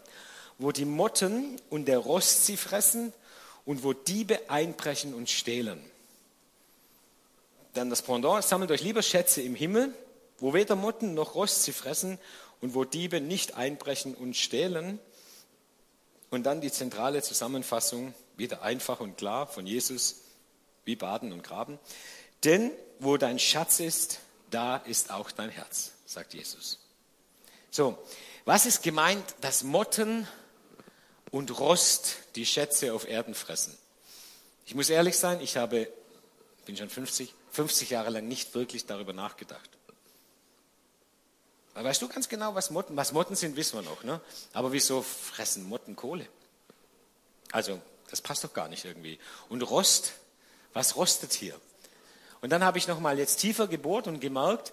wo 0.58 0.72
die 0.72 0.86
Motten 0.86 1.62
und 1.70 1.88
der 1.88 2.00
Rost 2.00 2.46
sie 2.46 2.58
fressen 2.58 3.14
und 3.66 3.84
wo 3.84 3.94
Diebe 3.94 4.50
einbrechen 4.50 5.14
und 5.14 5.30
stehlen 5.30 5.80
dann 7.78 7.90
das 7.90 8.02
Pendant, 8.02 8.44
sammelt 8.44 8.72
euch 8.72 8.82
lieber 8.82 9.04
Schätze 9.04 9.42
im 9.42 9.56
Himmel, 9.56 9.94
wo 10.40 10.54
weder 10.54 10.76
Motten 10.76 11.14
noch 11.14 11.36
Rost 11.36 11.64
sie 11.64 11.72
fressen 11.72 12.20
und 12.60 12.74
wo 12.74 12.84
Diebe 12.84 13.22
nicht 13.22 13.56
einbrechen 13.56 14.16
und 14.16 14.36
stehlen. 14.36 15.00
Und 16.30 16.44
dann 16.44 16.60
die 16.60 16.72
zentrale 16.72 17.22
Zusammenfassung, 17.22 18.14
wieder 18.36 18.62
einfach 18.62 19.00
und 19.00 19.18
klar 19.18 19.48
von 19.48 19.66
Jesus, 19.66 20.22
wie 20.86 20.96
Baden 20.96 21.32
und 21.32 21.44
Graben. 21.44 21.80
Denn 22.44 22.72
wo 23.00 23.18
dein 23.18 23.40
Schatz 23.40 23.80
ist, 23.80 24.20
da 24.50 24.78
ist 24.78 25.12
auch 25.12 25.32
dein 25.32 25.50
Herz, 25.50 25.92
sagt 26.06 26.34
Jesus. 26.34 26.80
So, 27.70 27.98
was 28.46 28.66
ist 28.66 28.82
gemeint, 28.82 29.24
dass 29.42 29.64
Motten 29.64 30.28
und 31.32 31.60
Rost 31.60 32.18
die 32.36 32.46
Schätze 32.46 32.94
auf 32.94 33.08
Erden 33.08 33.36
fressen? 33.36 33.78
Ich 34.66 34.74
muss 34.74 34.90
ehrlich 34.90 35.18
sein, 35.18 35.42
ich 35.42 35.58
habe, 35.58 35.88
bin 36.66 36.76
schon 36.76 36.90
50, 36.90 37.34
50 37.58 37.90
Jahre 37.90 38.12
lang 38.12 38.28
nicht 38.28 38.54
wirklich 38.54 38.86
darüber 38.86 39.14
nachgedacht. 39.14 39.70
Aber 41.74 41.86
weißt 41.90 42.04
du 42.04 42.08
ganz 42.08 42.30
genau, 42.30 42.54
was 42.54 42.70
Motten, 42.70 42.96
was 42.96 43.14
Motten 43.14 43.36
sind, 43.36 43.56
wissen 43.56 43.80
wir 43.80 43.82
noch. 43.82 44.04
Ne? 44.04 44.22
Aber 44.54 44.72
wieso 44.72 45.02
fressen 45.02 45.68
Motten 45.68 45.96
Kohle? 45.96 46.28
Also, 47.52 47.82
das 48.12 48.22
passt 48.22 48.44
doch 48.44 48.54
gar 48.54 48.68
nicht 48.68 48.86
irgendwie. 48.86 49.18
Und 49.50 49.64
Rost, 49.64 50.14
was 50.74 50.96
rostet 50.98 51.34
hier? 51.34 51.60
Und 52.42 52.52
dann 52.52 52.64
habe 52.64 52.78
ich 52.78 52.88
noch 52.88 53.00
mal 53.00 53.18
jetzt 53.18 53.38
tiefer 53.38 53.68
gebohrt 53.68 54.06
und 54.06 54.20
gemerkt, 54.20 54.72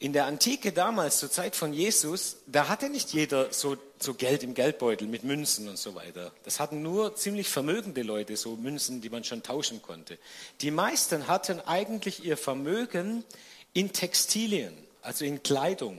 in 0.00 0.12
der 0.12 0.26
Antike 0.26 0.72
damals, 0.72 1.18
zur 1.18 1.30
Zeit 1.30 1.56
von 1.56 1.72
Jesus, 1.72 2.36
da 2.46 2.68
hatte 2.68 2.88
nicht 2.88 3.12
jeder 3.12 3.52
so, 3.52 3.76
so, 3.98 4.14
Geld 4.14 4.44
im 4.44 4.54
Geldbeutel 4.54 5.08
mit 5.08 5.24
Münzen 5.24 5.68
und 5.68 5.76
so 5.76 5.94
weiter. 5.96 6.32
Das 6.44 6.60
hatten 6.60 6.82
nur 6.82 7.16
ziemlich 7.16 7.48
vermögende 7.48 8.02
Leute, 8.02 8.36
so 8.36 8.54
Münzen, 8.54 9.00
die 9.00 9.10
man 9.10 9.24
schon 9.24 9.42
tauschen 9.42 9.82
konnte. 9.82 10.18
Die 10.60 10.70
meisten 10.70 11.26
hatten 11.26 11.60
eigentlich 11.60 12.24
ihr 12.24 12.36
Vermögen 12.36 13.24
in 13.72 13.92
Textilien, 13.92 14.72
also 15.02 15.24
in 15.24 15.42
Kleidung. 15.42 15.98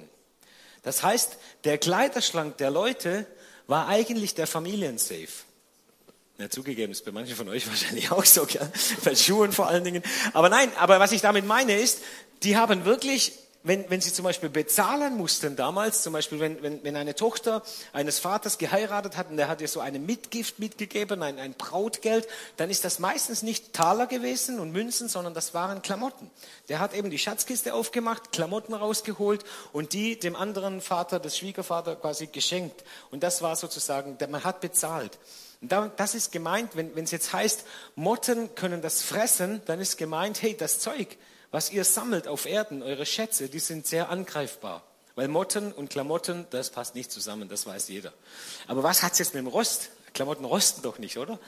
Das 0.83 1.03
heißt, 1.03 1.37
der 1.65 1.77
Kleiderschrank 1.77 2.57
der 2.57 2.71
Leute 2.71 3.25
war 3.67 3.89
eigentlich 3.89 4.33
der 4.33 4.47
Familiensafe. 4.47 5.43
Ja, 6.37 6.49
zugegeben, 6.49 6.93
ist 6.93 7.03
bei 7.03 7.11
manchen 7.11 7.35
von 7.35 7.49
euch 7.49 7.67
wahrscheinlich 7.67 8.11
auch 8.11 8.23
so, 8.23 8.47
ja? 8.47 8.61
bei 9.03 9.13
Schuhen 9.13 9.51
vor 9.51 9.67
allen 9.67 9.83
Dingen. 9.83 10.03
Aber 10.31 10.47
nein, 10.47 10.71
aber 10.77 11.01
was 11.01 11.11
ich 11.11 11.19
damit 11.19 11.45
meine 11.45 11.77
ist, 11.77 11.99
die 12.43 12.55
haben 12.55 12.85
wirklich 12.85 13.33
wenn, 13.61 13.89
wenn 13.89 13.99
sie 13.99 14.13
zum 14.13 14.23
Beispiel 14.23 14.49
bezahlen 14.49 15.17
mussten 15.17 15.57
damals, 15.57 16.01
zum 16.01 16.13
Beispiel 16.13 16.39
wenn, 16.39 16.63
wenn, 16.63 16.83
wenn 16.83 16.95
eine 16.95 17.13
Tochter 17.13 17.61
eines 17.91 18.17
Vaters 18.17 18.57
geheiratet 18.57 19.17
hat 19.17 19.29
und 19.29 19.37
der 19.37 19.49
hat 19.49 19.59
ihr 19.59 19.67
so 19.67 19.81
eine 19.81 19.99
Mitgift 19.99 20.59
mitgegeben, 20.59 21.21
ein, 21.21 21.37
ein 21.39 21.53
Brautgeld, 21.55 22.25
dann 22.55 22.69
ist 22.69 22.85
das 22.85 22.99
meistens 22.99 23.43
nicht 23.43 23.73
Taler 23.73 24.07
gewesen 24.07 24.59
und 24.59 24.71
Münzen, 24.71 25.09
sondern 25.09 25.33
das 25.33 25.53
waren 25.53 25.81
Klamotten. 25.81 26.29
Der 26.69 26.79
hat 26.79 26.93
eben 26.93 27.09
die 27.09 27.17
Schatzkiste 27.17 27.73
aufgemacht, 27.73 28.31
Klamotten 28.31 28.73
rausgeholt 28.73 29.43
und 29.73 29.91
die 29.91 30.17
dem 30.17 30.37
anderen 30.37 30.79
Vater, 30.79 31.19
des 31.19 31.37
Schwiegervater 31.37 31.97
quasi 31.97 32.27
geschenkt. 32.27 32.85
Und 33.11 33.23
das 33.23 33.41
war 33.41 33.57
sozusagen, 33.57 34.17
man 34.29 34.45
hat 34.45 34.61
bezahlt. 34.61 35.17
Das 35.61 36.15
ist 36.15 36.31
gemeint, 36.31 36.77
wenn 36.77 37.03
es 37.03 37.11
jetzt 37.11 37.33
heißt, 37.33 37.65
Motten 37.95 38.55
können 38.55 38.81
das 38.81 39.01
fressen, 39.01 39.61
dann 39.65 39.81
ist 39.81 39.97
gemeint, 39.97 40.41
hey, 40.41 40.55
das 40.55 40.79
Zeug, 40.79 41.17
was 41.51 41.71
ihr 41.71 41.83
sammelt 41.83 42.27
auf 42.27 42.45
Erden, 42.45 42.83
eure 42.83 43.05
Schätze, 43.05 43.49
die 43.49 43.59
sind 43.59 43.87
sehr 43.87 44.09
angreifbar. 44.09 44.83
Weil 45.15 45.27
Motten 45.27 45.71
und 45.71 45.89
Klamotten, 45.89 46.45
das 46.51 46.69
passt 46.69 46.95
nicht 46.95 47.11
zusammen, 47.11 47.49
das 47.49 47.65
weiß 47.65 47.89
jeder. 47.89 48.13
Aber 48.67 48.83
was 48.83 49.03
hat 49.03 49.13
es 49.13 49.19
jetzt 49.19 49.33
mit 49.33 49.43
dem 49.43 49.47
Rost? 49.47 49.89
Klamotten 50.13 50.45
rosten 50.45 50.81
doch 50.81 50.97
nicht, 50.99 51.17
oder? 51.17 51.39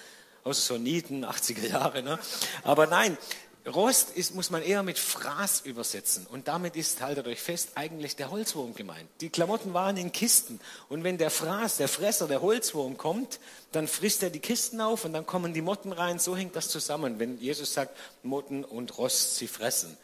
Außer 0.44 0.62
so 0.62 0.78
Nieten, 0.78 1.24
80er 1.24 1.68
Jahre. 1.68 2.04
Ne? 2.04 2.20
Aber 2.64 2.88
nein, 2.88 3.18
Rost 3.67 4.10
ist, 4.12 4.34
muss 4.34 4.50
man 4.50 4.63
eher 4.63 4.82
mit 4.82 4.97
Fraß 4.97 5.62
übersetzen. 5.62 6.26
Und 6.26 6.47
damit 6.47 6.76
ist, 6.76 7.02
haltet 7.02 7.28
euch 7.28 7.39
fest, 7.39 7.69
eigentlich 7.76 8.15
der 8.15 8.32
Holzwurm 8.32 8.74
gemeint. 8.74 9.08
Die 9.21 9.30
Klamotten 9.30 9.74
waren 9.74 9.97
in 9.97 10.12
Kisten. 10.12 10.60
Und 10.89 11.04
wenn 11.04 11.19
der 11.19 11.30
Fraß, 11.30 11.78
der 11.78 11.88
Fresser, 11.88 12.28
der 12.28 12.41
Holzwurm 12.41 12.97
kommt, 12.97 13.39
dann 13.71 13.88
frisst 13.88 14.24
er 14.24 14.32
die 14.32 14.39
Kisten 14.39 14.82
auf 14.82 15.06
und 15.06 15.13
dann 15.13 15.28
kommen 15.28 15.54
die 15.54 15.62
Motten 15.62 15.91
rein. 15.91 16.17
So 16.17 16.36
hängt 16.36 16.56
das 16.56 16.69
zusammen, 16.69 17.19
wenn 17.19 17.39
Jesus 17.39 17.74
sagt, 17.74 17.95
Motten 18.24 18.63
und 18.63 18.97
Rost, 18.97 19.36
sie 19.36 19.47
fressen. 19.47 19.95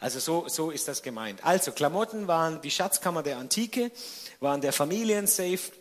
Also 0.00 0.18
so, 0.18 0.48
so 0.48 0.70
ist 0.70 0.88
das 0.88 1.02
gemeint. 1.02 1.44
Also 1.44 1.70
Klamotten 1.70 2.26
waren 2.26 2.60
die 2.60 2.72
Schatzkammer 2.72 3.22
der 3.22 3.38
Antike, 3.38 3.92
waren 4.40 4.60
der 4.60 4.72
Familiensafe. 4.72 5.72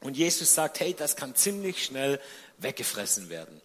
Und 0.00 0.16
Jesus 0.16 0.54
sagt, 0.54 0.80
hey, 0.80 0.92
das 0.92 1.14
kann 1.14 1.36
ziemlich 1.36 1.84
schnell 1.84 2.20
weggefressen 2.58 3.30
werden. 3.30 3.60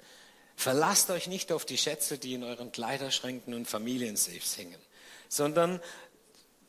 Verlasst 0.56 1.10
euch 1.10 1.28
nicht 1.28 1.52
auf 1.52 1.66
die 1.66 1.78
Schätze, 1.78 2.18
die 2.18 2.34
in 2.34 2.44
euren 2.44 2.72
Kleiderschränken 2.72 3.54
und 3.54 3.68
Familiensafes 3.68 4.58
hängen, 4.58 4.80
sondern 5.28 5.82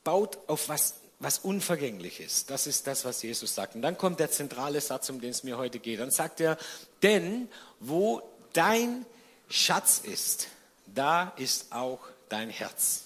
baut 0.02 0.38
auf 0.48 0.68
was, 0.68 0.94
was 1.18 1.38
unvergänglich 1.38 2.20
ist. 2.20 2.50
Das 2.50 2.66
ist 2.66 2.86
das, 2.86 3.04
was 3.04 3.22
Jesus 3.22 3.54
sagt. 3.54 3.74
Und 3.74 3.82
dann 3.82 3.98
kommt 3.98 4.20
der 4.20 4.30
zentrale 4.30 4.80
Satz, 4.80 5.10
um 5.10 5.20
den 5.20 5.30
es 5.30 5.44
mir 5.44 5.58
heute 5.58 5.78
geht. 5.78 6.00
Dann 6.00 6.10
sagt 6.10 6.40
er, 6.40 6.56
denn 7.02 7.48
wo 7.80 8.22
dein 8.52 9.06
Schatz 9.48 10.00
ist, 10.02 10.48
da 10.86 11.32
ist 11.36 11.72
auch 11.72 12.00
dein 12.28 12.50
Herz. 12.50 13.04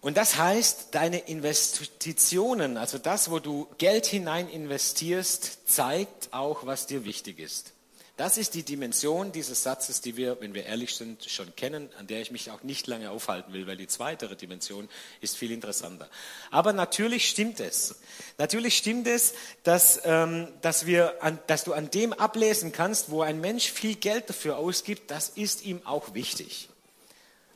Und 0.00 0.16
das 0.16 0.36
heißt, 0.36 0.88
deine 0.90 1.18
Investitionen, 1.18 2.76
also 2.76 2.98
das, 2.98 3.30
wo 3.30 3.38
du 3.38 3.68
Geld 3.78 4.04
hinein 4.04 4.48
investierst, 4.48 5.68
zeigt 5.68 6.32
auch, 6.32 6.66
was 6.66 6.86
dir 6.86 7.04
wichtig 7.04 7.38
ist. 7.38 7.72
Das 8.18 8.36
ist 8.36 8.52
die 8.52 8.62
Dimension 8.62 9.32
dieses 9.32 9.62
Satzes, 9.62 10.02
die 10.02 10.18
wir, 10.18 10.38
wenn 10.40 10.52
wir 10.52 10.66
ehrlich 10.66 10.94
sind, 10.94 11.24
schon 11.30 11.56
kennen, 11.56 11.88
an 11.98 12.06
der 12.06 12.20
ich 12.20 12.30
mich 12.30 12.50
auch 12.50 12.62
nicht 12.62 12.86
lange 12.86 13.10
aufhalten 13.10 13.54
will, 13.54 13.66
weil 13.66 13.78
die 13.78 13.86
zweite 13.86 14.28
Dimension 14.36 14.88
ist 15.22 15.38
viel 15.38 15.50
interessanter. 15.50 16.10
Aber 16.50 16.74
natürlich 16.74 17.26
stimmt 17.26 17.58
es. 17.58 17.96
Natürlich 18.36 18.76
stimmt 18.76 19.06
es, 19.06 19.32
dass, 19.62 20.02
ähm, 20.04 20.48
dass, 20.60 20.84
wir 20.84 21.22
an, 21.22 21.38
dass 21.46 21.64
du 21.64 21.72
an 21.72 21.90
dem 21.90 22.12
ablesen 22.12 22.70
kannst, 22.70 23.10
wo 23.10 23.22
ein 23.22 23.40
Mensch 23.40 23.72
viel 23.72 23.94
Geld 23.94 24.28
dafür 24.28 24.58
ausgibt, 24.58 25.10
das 25.10 25.30
ist 25.30 25.64
ihm 25.64 25.80
auch 25.86 26.12
wichtig. 26.12 26.68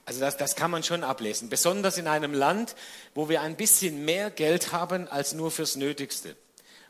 Also 0.07 0.21
das, 0.21 0.39
das 0.39 0.57
kann 0.57 0.71
man 0.71 0.83
schon 0.83 1.05
ablesen, 1.05 1.51
besonders 1.51 1.99
in 1.99 2.07
einem 2.07 2.33
Land, 2.33 2.77
wo 3.15 3.29
wir 3.29 3.43
ein 3.43 3.57
bisschen 3.57 4.07
mehr 4.07 4.31
Geld 4.31 4.73
haben 4.73 5.07
als 5.09 5.35
nur 5.35 5.51
fürs 5.51 5.77
Nötigste. 5.77 6.35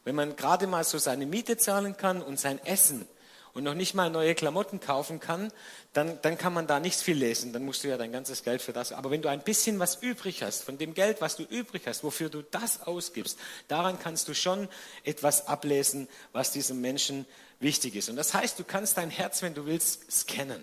wenn 0.05 0.15
man 0.15 0.37
gerade 0.37 0.69
mal 0.69 0.85
so 0.85 0.99
seine 0.99 1.27
Miete 1.27 1.57
zahlen 1.57 1.97
kann 1.97 2.23
und 2.23 2.39
sein 2.39 2.65
Essen 2.65 3.09
und 3.57 3.65
noch 3.65 3.75
nicht 3.75 3.95
mal 3.95 4.11
neue 4.11 4.35
Klamotten 4.35 4.81
kaufen 4.81 5.19
kann, 5.19 5.51
dann, 5.95 6.19
dann 6.21 6.37
kann 6.37 6.53
man 6.53 6.67
da 6.67 6.79
nicht 6.79 7.01
viel 7.01 7.17
lesen. 7.17 7.55
Dann 7.55 7.65
musst 7.65 7.83
du 7.83 7.89
ja 7.89 7.97
dein 7.97 8.13
ganzes 8.13 8.43
Geld 8.43 8.61
für 8.61 8.75
das. 8.75 8.93
Aber 8.93 9.11
wenn 9.11 9.23
du 9.23 9.31
ein 9.31 9.41
bisschen 9.41 9.79
was 9.79 9.97
übrig 10.03 10.43
hast, 10.43 10.63
von 10.63 10.77
dem 10.77 10.93
Geld, 10.93 11.23
was 11.23 11.37
du 11.37 11.43
übrig 11.45 11.87
hast, 11.87 12.05
wofür 12.05 12.29
du 12.29 12.43
das 12.43 12.83
ausgibst, 12.83 13.39
daran 13.69 13.99
kannst 13.99 14.29
du 14.29 14.35
schon 14.35 14.69
etwas 15.05 15.47
ablesen, 15.47 16.07
was 16.33 16.53
diesem 16.53 16.83
Menschen 16.83 17.25
wichtig 17.59 17.97
ist. 17.97 18.11
Und 18.11 18.17
das 18.17 18.35
heißt, 18.35 18.59
du 18.59 18.65
kannst 18.65 18.99
dein 18.99 19.09
Herz, 19.09 19.41
wenn 19.41 19.55
du 19.55 19.65
willst, 19.65 20.13
scannen. 20.13 20.63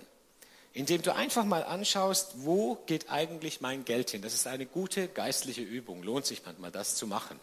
Indem 0.71 1.01
du 1.01 1.15
einfach 1.15 1.45
mal 1.45 1.63
anschaust, 1.63 2.34
wo 2.36 2.75
geht 2.86 3.10
eigentlich 3.10 3.60
mein 3.60 3.86
Geld 3.86 4.12
hin. 4.12 4.21
Das 4.21 4.36
ist 4.36 4.45
eine 4.45 4.67
gute 4.67 5.08
geistliche 5.08 5.62
Übung. 5.62 6.03
Lohnt 6.03 6.27
sich 6.27 6.43
manchmal, 6.45 6.69
das 6.69 6.95
zu 6.95 7.08
machen. 7.08 7.39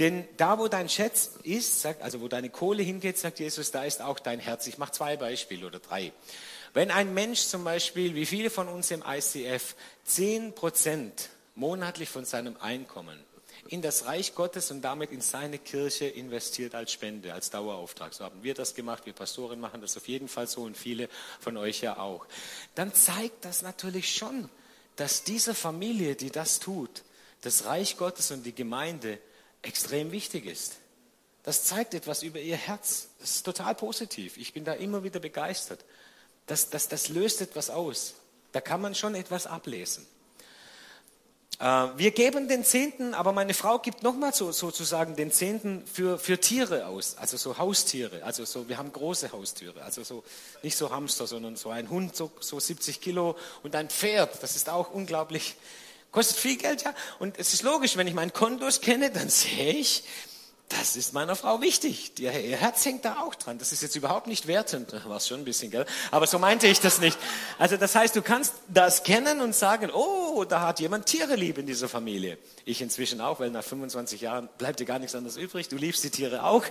Denn 0.00 0.26
da, 0.38 0.58
wo 0.58 0.66
dein 0.66 0.88
Schätz 0.88 1.32
ist, 1.42 1.84
also 1.84 2.22
wo 2.22 2.28
deine 2.28 2.48
Kohle 2.48 2.82
hingeht, 2.82 3.18
sagt 3.18 3.38
Jesus, 3.38 3.70
da 3.70 3.84
ist 3.84 4.00
auch 4.00 4.18
dein 4.18 4.40
Herz. 4.40 4.66
Ich 4.66 4.78
mache 4.78 4.92
zwei 4.92 5.18
Beispiele 5.18 5.66
oder 5.66 5.78
drei. 5.78 6.12
Wenn 6.72 6.90
ein 6.90 7.12
Mensch 7.12 7.40
zum 7.40 7.64
Beispiel, 7.64 8.14
wie 8.14 8.24
viele 8.24 8.48
von 8.48 8.66
uns 8.66 8.90
im 8.90 9.04
ICF, 9.06 9.74
10 10.04 10.54
Prozent 10.54 11.28
monatlich 11.54 12.08
von 12.08 12.24
seinem 12.24 12.56
Einkommen 12.56 13.18
in 13.68 13.82
das 13.82 14.06
Reich 14.06 14.34
Gottes 14.34 14.70
und 14.70 14.80
damit 14.80 15.12
in 15.12 15.20
seine 15.20 15.58
Kirche 15.58 16.06
investiert 16.06 16.74
als 16.74 16.92
Spende, 16.92 17.34
als 17.34 17.50
Dauerauftrag. 17.50 18.14
So 18.14 18.24
haben 18.24 18.42
wir 18.42 18.54
das 18.54 18.74
gemacht, 18.74 19.04
wir 19.04 19.12
Pastoren 19.12 19.60
machen 19.60 19.82
das 19.82 19.96
auf 19.98 20.08
jeden 20.08 20.28
Fall 20.28 20.46
so 20.46 20.62
und 20.62 20.76
viele 20.76 21.08
von 21.40 21.56
euch 21.56 21.82
ja 21.82 21.98
auch. 21.98 22.26
Dann 22.74 22.94
zeigt 22.94 23.44
das 23.44 23.62
natürlich 23.62 24.14
schon, 24.16 24.48
dass 24.96 25.24
diese 25.24 25.54
Familie, 25.54 26.14
die 26.14 26.30
das 26.30 26.58
tut, 26.58 27.02
das 27.42 27.66
Reich 27.66 27.96
Gottes 27.98 28.30
und 28.30 28.44
die 28.44 28.54
Gemeinde 28.54 29.18
extrem 29.62 30.12
wichtig 30.12 30.46
ist. 30.46 30.76
Das 31.42 31.64
zeigt 31.64 31.94
etwas 31.94 32.22
über 32.22 32.38
ihr 32.38 32.56
Herz. 32.56 33.08
Das 33.18 33.36
ist 33.36 33.42
total 33.44 33.74
positiv. 33.74 34.36
Ich 34.36 34.52
bin 34.52 34.64
da 34.64 34.74
immer 34.74 35.02
wieder 35.04 35.20
begeistert. 35.20 35.84
Das, 36.46 36.70
das, 36.70 36.88
das 36.88 37.08
löst 37.08 37.40
etwas 37.40 37.70
aus. 37.70 38.14
Da 38.52 38.60
kann 38.60 38.80
man 38.80 38.94
schon 38.94 39.14
etwas 39.14 39.46
ablesen. 39.46 40.06
Äh, 41.60 41.88
wir 41.96 42.10
geben 42.10 42.48
den 42.48 42.64
Zehnten, 42.64 43.14
aber 43.14 43.32
meine 43.32 43.54
Frau 43.54 43.78
gibt 43.78 44.02
nochmal 44.02 44.34
so, 44.34 44.50
sozusagen 44.50 45.14
den 45.14 45.30
Zehnten 45.30 45.86
für, 45.86 46.18
für 46.18 46.40
Tiere 46.40 46.86
aus, 46.86 47.16
also 47.16 47.36
so 47.36 47.58
Haustiere. 47.58 48.22
Also 48.24 48.44
so, 48.44 48.68
wir 48.68 48.78
haben 48.78 48.92
große 48.92 49.30
Haustiere, 49.32 49.82
also 49.82 50.02
so 50.02 50.24
nicht 50.62 50.76
so 50.76 50.90
Hamster, 50.90 51.26
sondern 51.26 51.56
so 51.56 51.70
ein 51.70 51.90
Hund, 51.90 52.16
so, 52.16 52.30
so 52.40 52.58
70 52.58 53.00
Kilo 53.00 53.36
und 53.62 53.76
ein 53.76 53.90
Pferd. 53.90 54.42
Das 54.42 54.56
ist 54.56 54.68
auch 54.68 54.90
unglaublich 54.90 55.56
Kostet 56.10 56.38
viel 56.38 56.56
Geld, 56.56 56.82
ja. 56.82 56.94
Und 57.18 57.38
es 57.38 57.54
ist 57.54 57.62
logisch, 57.62 57.96
wenn 57.96 58.06
ich 58.06 58.14
meinen 58.14 58.32
Kontos 58.32 58.80
kenne, 58.80 59.10
dann 59.10 59.28
sehe 59.28 59.72
ich, 59.74 60.04
das 60.70 60.94
ist 60.94 61.12
meiner 61.12 61.34
Frau 61.34 61.60
wichtig. 61.60 62.12
Ihr 62.20 62.30
Herz 62.30 62.84
hängt 62.84 63.04
da 63.04 63.22
auch 63.22 63.34
dran. 63.34 63.58
Das 63.58 63.72
ist 63.72 63.82
jetzt 63.82 63.96
überhaupt 63.96 64.28
nicht 64.28 64.46
wertend. 64.46 64.92
War 65.04 65.16
es 65.16 65.26
schon 65.26 65.40
ein 65.40 65.44
bisschen, 65.44 65.70
gell? 65.70 65.84
Aber 66.12 66.28
so 66.28 66.38
meinte 66.38 66.68
ich 66.68 66.80
das 66.80 67.00
nicht. 67.00 67.18
Also 67.58 67.76
das 67.76 67.96
heißt, 67.96 68.14
du 68.14 68.22
kannst 68.22 68.54
das 68.68 69.02
kennen 69.02 69.40
und 69.40 69.54
sagen, 69.54 69.90
oh, 69.90 70.44
da 70.44 70.60
hat 70.60 70.78
jemand 70.78 71.06
Tiere 71.06 71.34
lieb 71.34 71.58
in 71.58 71.66
dieser 71.66 71.88
Familie. 71.88 72.38
Ich 72.64 72.80
inzwischen 72.80 73.20
auch, 73.20 73.40
weil 73.40 73.50
nach 73.50 73.64
25 73.64 74.20
Jahren 74.20 74.48
bleibt 74.58 74.78
dir 74.78 74.86
gar 74.86 75.00
nichts 75.00 75.16
anderes 75.16 75.36
übrig. 75.36 75.68
Du 75.68 75.76
liebst 75.76 76.04
die 76.04 76.10
Tiere 76.10 76.44
auch, 76.44 76.64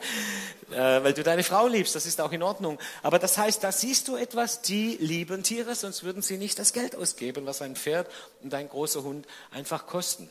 äh, 0.71 0.77
weil 0.77 1.13
du 1.13 1.21
deine 1.21 1.43
Frau 1.43 1.67
liebst. 1.67 1.93
Das 1.93 2.05
ist 2.05 2.21
auch 2.21 2.31
in 2.31 2.41
Ordnung. 2.41 2.79
Aber 3.03 3.19
das 3.19 3.38
heißt, 3.38 3.62
da 3.65 3.73
siehst 3.73 4.07
du 4.07 4.15
etwas, 4.15 4.62
die 4.62 4.95
lieben 5.01 5.43
Tiere, 5.43 5.75
sonst 5.75 6.05
würden 6.05 6.21
sie 6.21 6.38
nicht 6.38 6.57
das 6.57 6.71
Geld 6.71 6.95
ausgeben, 6.95 7.45
was 7.45 7.62
ein 7.62 7.75
Pferd 7.75 8.09
und 8.43 8.53
ein 8.53 8.69
großer 8.69 9.03
Hund 9.03 9.27
einfach 9.51 9.88
kosten. 9.88 10.29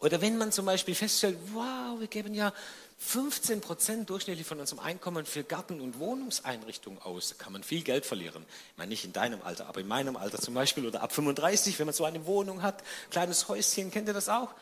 Oder 0.00 0.20
wenn 0.20 0.38
man 0.38 0.52
zum 0.52 0.66
Beispiel 0.66 0.94
feststellt, 0.94 1.38
wow, 1.52 1.98
wir 1.98 2.06
geben 2.06 2.34
ja 2.34 2.52
15 2.98 3.60
Prozent 3.60 4.10
durchschnittlich 4.10 4.46
von 4.46 4.58
unserem 4.58 4.80
Einkommen 4.80 5.24
für 5.24 5.44
Garten- 5.44 5.80
und 5.80 5.98
Wohnungseinrichtungen 5.98 7.00
aus, 7.00 7.36
kann 7.38 7.52
man 7.52 7.62
viel 7.62 7.82
Geld 7.82 8.04
verlieren. 8.04 8.44
Ich 8.72 8.78
meine, 8.78 8.88
nicht 8.88 9.04
in 9.04 9.12
deinem 9.12 9.40
Alter, 9.42 9.66
aber 9.66 9.80
in 9.80 9.88
meinem 9.88 10.16
Alter 10.16 10.38
zum 10.38 10.54
Beispiel 10.54 10.86
oder 10.86 11.02
ab 11.02 11.12
35, 11.12 11.78
wenn 11.78 11.86
man 11.86 11.94
so 11.94 12.04
eine 12.04 12.26
Wohnung 12.26 12.62
hat, 12.62 12.82
kleines 13.10 13.48
Häuschen, 13.48 13.90
kennt 13.90 14.08
ihr 14.08 14.14
das 14.14 14.28
auch? 14.28 14.54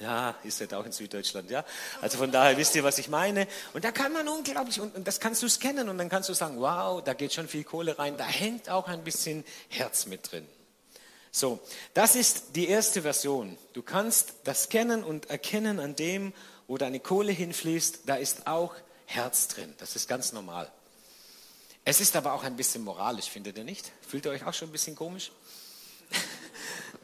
Ja, 0.00 0.36
ihr 0.44 0.52
seid 0.52 0.74
auch 0.74 0.86
in 0.86 0.92
Süddeutschland, 0.92 1.50
ja. 1.50 1.64
Also 2.00 2.18
von 2.18 2.30
daher 2.30 2.56
wisst 2.56 2.76
ihr, 2.76 2.84
was 2.84 2.98
ich 2.98 3.08
meine. 3.08 3.48
Und 3.74 3.84
da 3.84 3.90
kann 3.90 4.12
man 4.12 4.28
unglaublich, 4.28 4.80
und, 4.80 4.94
und 4.94 5.08
das 5.08 5.18
kannst 5.18 5.42
du 5.42 5.48
scannen 5.48 5.88
und 5.88 5.98
dann 5.98 6.08
kannst 6.08 6.28
du 6.28 6.34
sagen, 6.34 6.60
wow, 6.60 7.02
da 7.02 7.14
geht 7.14 7.32
schon 7.32 7.48
viel 7.48 7.64
Kohle 7.64 7.98
rein, 7.98 8.16
da 8.16 8.24
hängt 8.24 8.70
auch 8.70 8.86
ein 8.86 9.02
bisschen 9.02 9.44
Herz 9.68 10.06
mit 10.06 10.30
drin. 10.30 10.46
So, 11.30 11.60
das 11.94 12.16
ist 12.16 12.56
die 12.56 12.68
erste 12.68 13.02
Version. 13.02 13.56
Du 13.72 13.82
kannst 13.82 14.34
das 14.44 14.68
kennen 14.68 15.04
und 15.04 15.30
erkennen 15.30 15.78
an 15.78 15.94
dem, 15.96 16.32
wo 16.66 16.78
deine 16.78 17.00
Kohle 17.00 17.32
hinfließt, 17.32 18.00
da 18.06 18.16
ist 18.16 18.46
auch 18.46 18.74
Herz 19.06 19.48
drin. 19.48 19.74
Das 19.78 19.96
ist 19.96 20.08
ganz 20.08 20.32
normal. 20.32 20.70
Es 21.84 22.00
ist 22.00 22.16
aber 22.16 22.34
auch 22.34 22.44
ein 22.44 22.56
bisschen 22.56 22.84
moralisch, 22.84 23.30
findet 23.30 23.56
ihr 23.56 23.64
nicht? 23.64 23.92
Fühlt 24.06 24.26
ihr 24.26 24.32
euch 24.32 24.44
auch 24.44 24.52
schon 24.52 24.68
ein 24.68 24.72
bisschen 24.72 24.96
komisch? 24.96 25.32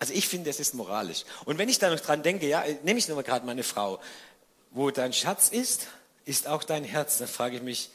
Also 0.00 0.12
ich 0.12 0.28
finde, 0.28 0.50
es 0.50 0.58
ist 0.58 0.74
moralisch. 0.74 1.24
Und 1.44 1.56
wenn 1.56 1.68
ich 1.68 1.78
da 1.78 1.88
noch 1.88 2.00
dran 2.00 2.22
denke, 2.22 2.48
ja, 2.48 2.64
nehme 2.82 2.98
ich 2.98 3.06
nochmal 3.08 3.24
gerade 3.24 3.46
meine 3.46 3.62
Frau, 3.62 4.00
wo 4.72 4.90
dein 4.90 5.12
Schatz 5.12 5.48
ist, 5.48 5.86
ist 6.24 6.48
auch 6.48 6.64
dein 6.64 6.84
Herz. 6.84 7.18
Dann 7.18 7.28
frage 7.28 7.56
ich 7.56 7.62
mich, 7.62 7.90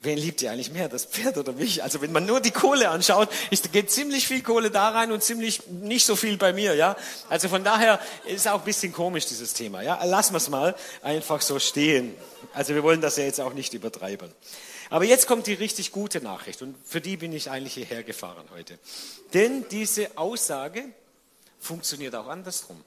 wen 0.00 0.16
liebt 0.16 0.42
ihr 0.42 0.52
eigentlich 0.52 0.70
mehr, 0.70 0.88
das 0.88 1.04
Pferd 1.04 1.38
oder 1.38 1.52
mich? 1.52 1.82
Also 1.82 2.00
wenn 2.00 2.12
man 2.12 2.24
nur 2.24 2.40
die 2.40 2.50
Kohle 2.50 2.90
anschaut, 2.90 3.28
ist, 3.50 3.72
geht 3.72 3.90
ziemlich 3.90 4.28
viel 4.28 4.42
Kohle 4.42 4.70
da 4.70 4.90
rein 4.90 5.10
und 5.10 5.22
ziemlich 5.22 5.66
nicht 5.66 6.06
so 6.06 6.14
viel 6.14 6.36
bei 6.36 6.52
mir, 6.52 6.74
ja. 6.74 6.96
Also 7.28 7.48
von 7.48 7.64
daher 7.64 8.00
ist 8.26 8.46
auch 8.46 8.60
ein 8.60 8.64
bisschen 8.64 8.92
komisch 8.92 9.26
dieses 9.26 9.54
Thema, 9.54 9.82
ja. 9.82 10.02
Lassen 10.04 10.34
wir 10.34 10.38
es 10.38 10.48
mal 10.48 10.76
einfach 11.02 11.40
so 11.40 11.58
stehen. 11.58 12.14
Also 12.54 12.74
wir 12.74 12.82
wollen 12.82 13.00
das 13.00 13.16
ja 13.16 13.24
jetzt 13.24 13.40
auch 13.40 13.54
nicht 13.54 13.74
übertreiben. 13.74 14.32
Aber 14.90 15.04
jetzt 15.04 15.26
kommt 15.26 15.46
die 15.46 15.54
richtig 15.54 15.92
gute 15.92 16.20
Nachricht 16.20 16.62
und 16.62 16.76
für 16.84 17.00
die 17.00 17.16
bin 17.16 17.32
ich 17.32 17.50
eigentlich 17.50 17.74
hierher 17.74 18.02
gefahren 18.02 18.46
heute. 18.52 18.78
Denn 19.34 19.66
diese 19.70 20.16
Aussage 20.16 20.84
funktioniert 21.58 22.14
auch 22.14 22.28
andersrum. 22.28 22.82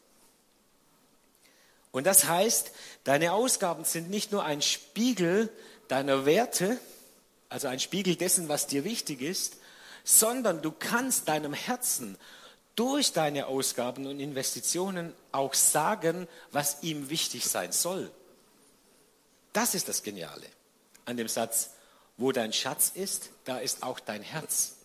Und 1.91 2.07
das 2.07 2.23
heißt, 2.23 2.71
deine 3.03 3.33
Ausgaben 3.33 3.83
sind 3.83 4.09
nicht 4.09 4.31
nur 4.31 4.45
ein 4.45 4.61
Spiegel 4.61 5.49
deiner 5.89 6.25
Werte, 6.25 6.79
also 7.51 7.67
ein 7.67 7.79
Spiegel 7.79 8.15
dessen, 8.15 8.47
was 8.47 8.65
dir 8.65 8.83
wichtig 8.83 9.21
ist, 9.21 9.57
sondern 10.03 10.61
du 10.61 10.71
kannst 10.71 11.27
deinem 11.27 11.53
Herzen 11.53 12.17
durch 12.75 13.11
deine 13.11 13.47
Ausgaben 13.47 14.07
und 14.07 14.19
Investitionen 14.19 15.13
auch 15.33 15.53
sagen, 15.53 16.27
was 16.51 16.81
ihm 16.81 17.09
wichtig 17.09 17.45
sein 17.45 17.73
soll. 17.73 18.09
Das 19.51 19.75
ist 19.75 19.89
das 19.89 20.01
Geniale 20.01 20.47
an 21.05 21.17
dem 21.17 21.27
Satz, 21.27 21.71
wo 22.17 22.31
dein 22.31 22.53
Schatz 22.53 22.91
ist, 22.93 23.31
da 23.43 23.57
ist 23.57 23.83
auch 23.83 23.99
dein 23.99 24.21
Herz. 24.21 24.75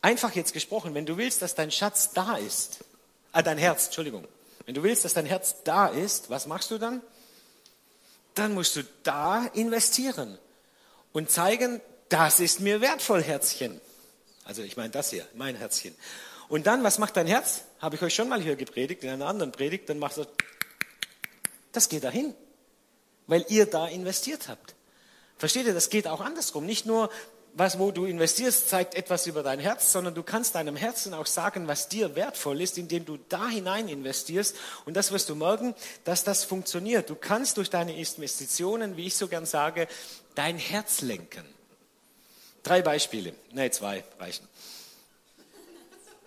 Einfach 0.00 0.36
jetzt 0.36 0.52
gesprochen, 0.52 0.94
wenn 0.94 1.06
du 1.06 1.16
willst, 1.16 1.42
dass 1.42 1.56
dein 1.56 1.72
Schatz 1.72 2.12
da 2.12 2.36
ist, 2.36 2.84
äh, 3.32 3.42
dein 3.42 3.58
Herz, 3.58 3.86
Entschuldigung, 3.86 4.28
wenn 4.66 4.74
du 4.74 4.84
willst, 4.84 5.04
dass 5.04 5.14
dein 5.14 5.26
Herz 5.26 5.56
da 5.64 5.88
ist, 5.88 6.30
was 6.30 6.46
machst 6.46 6.70
du 6.70 6.78
dann? 6.78 7.02
Dann 8.34 8.54
musst 8.54 8.76
du 8.76 8.84
da 9.02 9.46
investieren 9.54 10.38
und 11.12 11.30
zeigen, 11.30 11.80
das 12.08 12.40
ist 12.40 12.60
mir 12.60 12.80
wertvoll, 12.80 13.22
Herzchen. 13.22 13.80
Also 14.44 14.62
ich 14.62 14.76
meine 14.76 14.90
das 14.90 15.10
hier, 15.10 15.26
mein 15.34 15.56
Herzchen. 15.56 15.94
Und 16.48 16.66
dann, 16.66 16.82
was 16.82 16.98
macht 16.98 17.16
dein 17.16 17.26
Herz? 17.26 17.64
Habe 17.80 17.96
ich 17.96 18.02
euch 18.02 18.14
schon 18.14 18.28
mal 18.28 18.40
hier 18.40 18.56
gepredigt, 18.56 19.04
in 19.04 19.10
einer 19.10 19.26
anderen 19.26 19.52
Predigt, 19.52 19.88
dann 19.88 19.98
macht 19.98 20.16
es, 20.16 20.26
das 21.72 21.88
geht 21.88 22.04
dahin, 22.04 22.34
weil 23.26 23.44
ihr 23.48 23.66
da 23.66 23.86
investiert 23.86 24.48
habt. 24.48 24.74
Versteht 25.36 25.66
ihr, 25.66 25.74
das 25.74 25.90
geht 25.90 26.08
auch 26.08 26.20
andersrum. 26.20 26.64
Nicht 26.64 26.86
nur, 26.86 27.10
was, 27.52 27.78
wo 27.78 27.90
du 27.90 28.06
investierst, 28.06 28.68
zeigt 28.68 28.94
etwas 28.94 29.26
über 29.26 29.42
dein 29.42 29.60
Herz, 29.60 29.92
sondern 29.92 30.14
du 30.14 30.22
kannst 30.22 30.54
deinem 30.54 30.76
Herzen 30.76 31.12
auch 31.12 31.26
sagen, 31.26 31.68
was 31.68 31.88
dir 31.88 32.16
wertvoll 32.16 32.60
ist, 32.60 32.78
indem 32.78 33.04
du 33.04 33.18
da 33.28 33.48
hinein 33.48 33.88
investierst. 33.88 34.56
Und 34.86 34.96
das 34.96 35.12
wirst 35.12 35.28
du 35.28 35.34
merken, 35.34 35.74
dass 36.04 36.24
das 36.24 36.44
funktioniert. 36.44 37.10
Du 37.10 37.14
kannst 37.14 37.58
durch 37.58 37.68
deine 37.68 37.96
Investitionen, 37.96 38.96
wie 38.96 39.06
ich 39.06 39.16
so 39.16 39.28
gern 39.28 39.44
sage, 39.44 39.88
dein 40.34 40.56
Herz 40.56 41.02
lenken. 41.02 41.44
Drei 42.68 42.82
Beispiele, 42.82 43.32
ne, 43.52 43.70
zwei 43.70 44.04
reichen. 44.20 44.46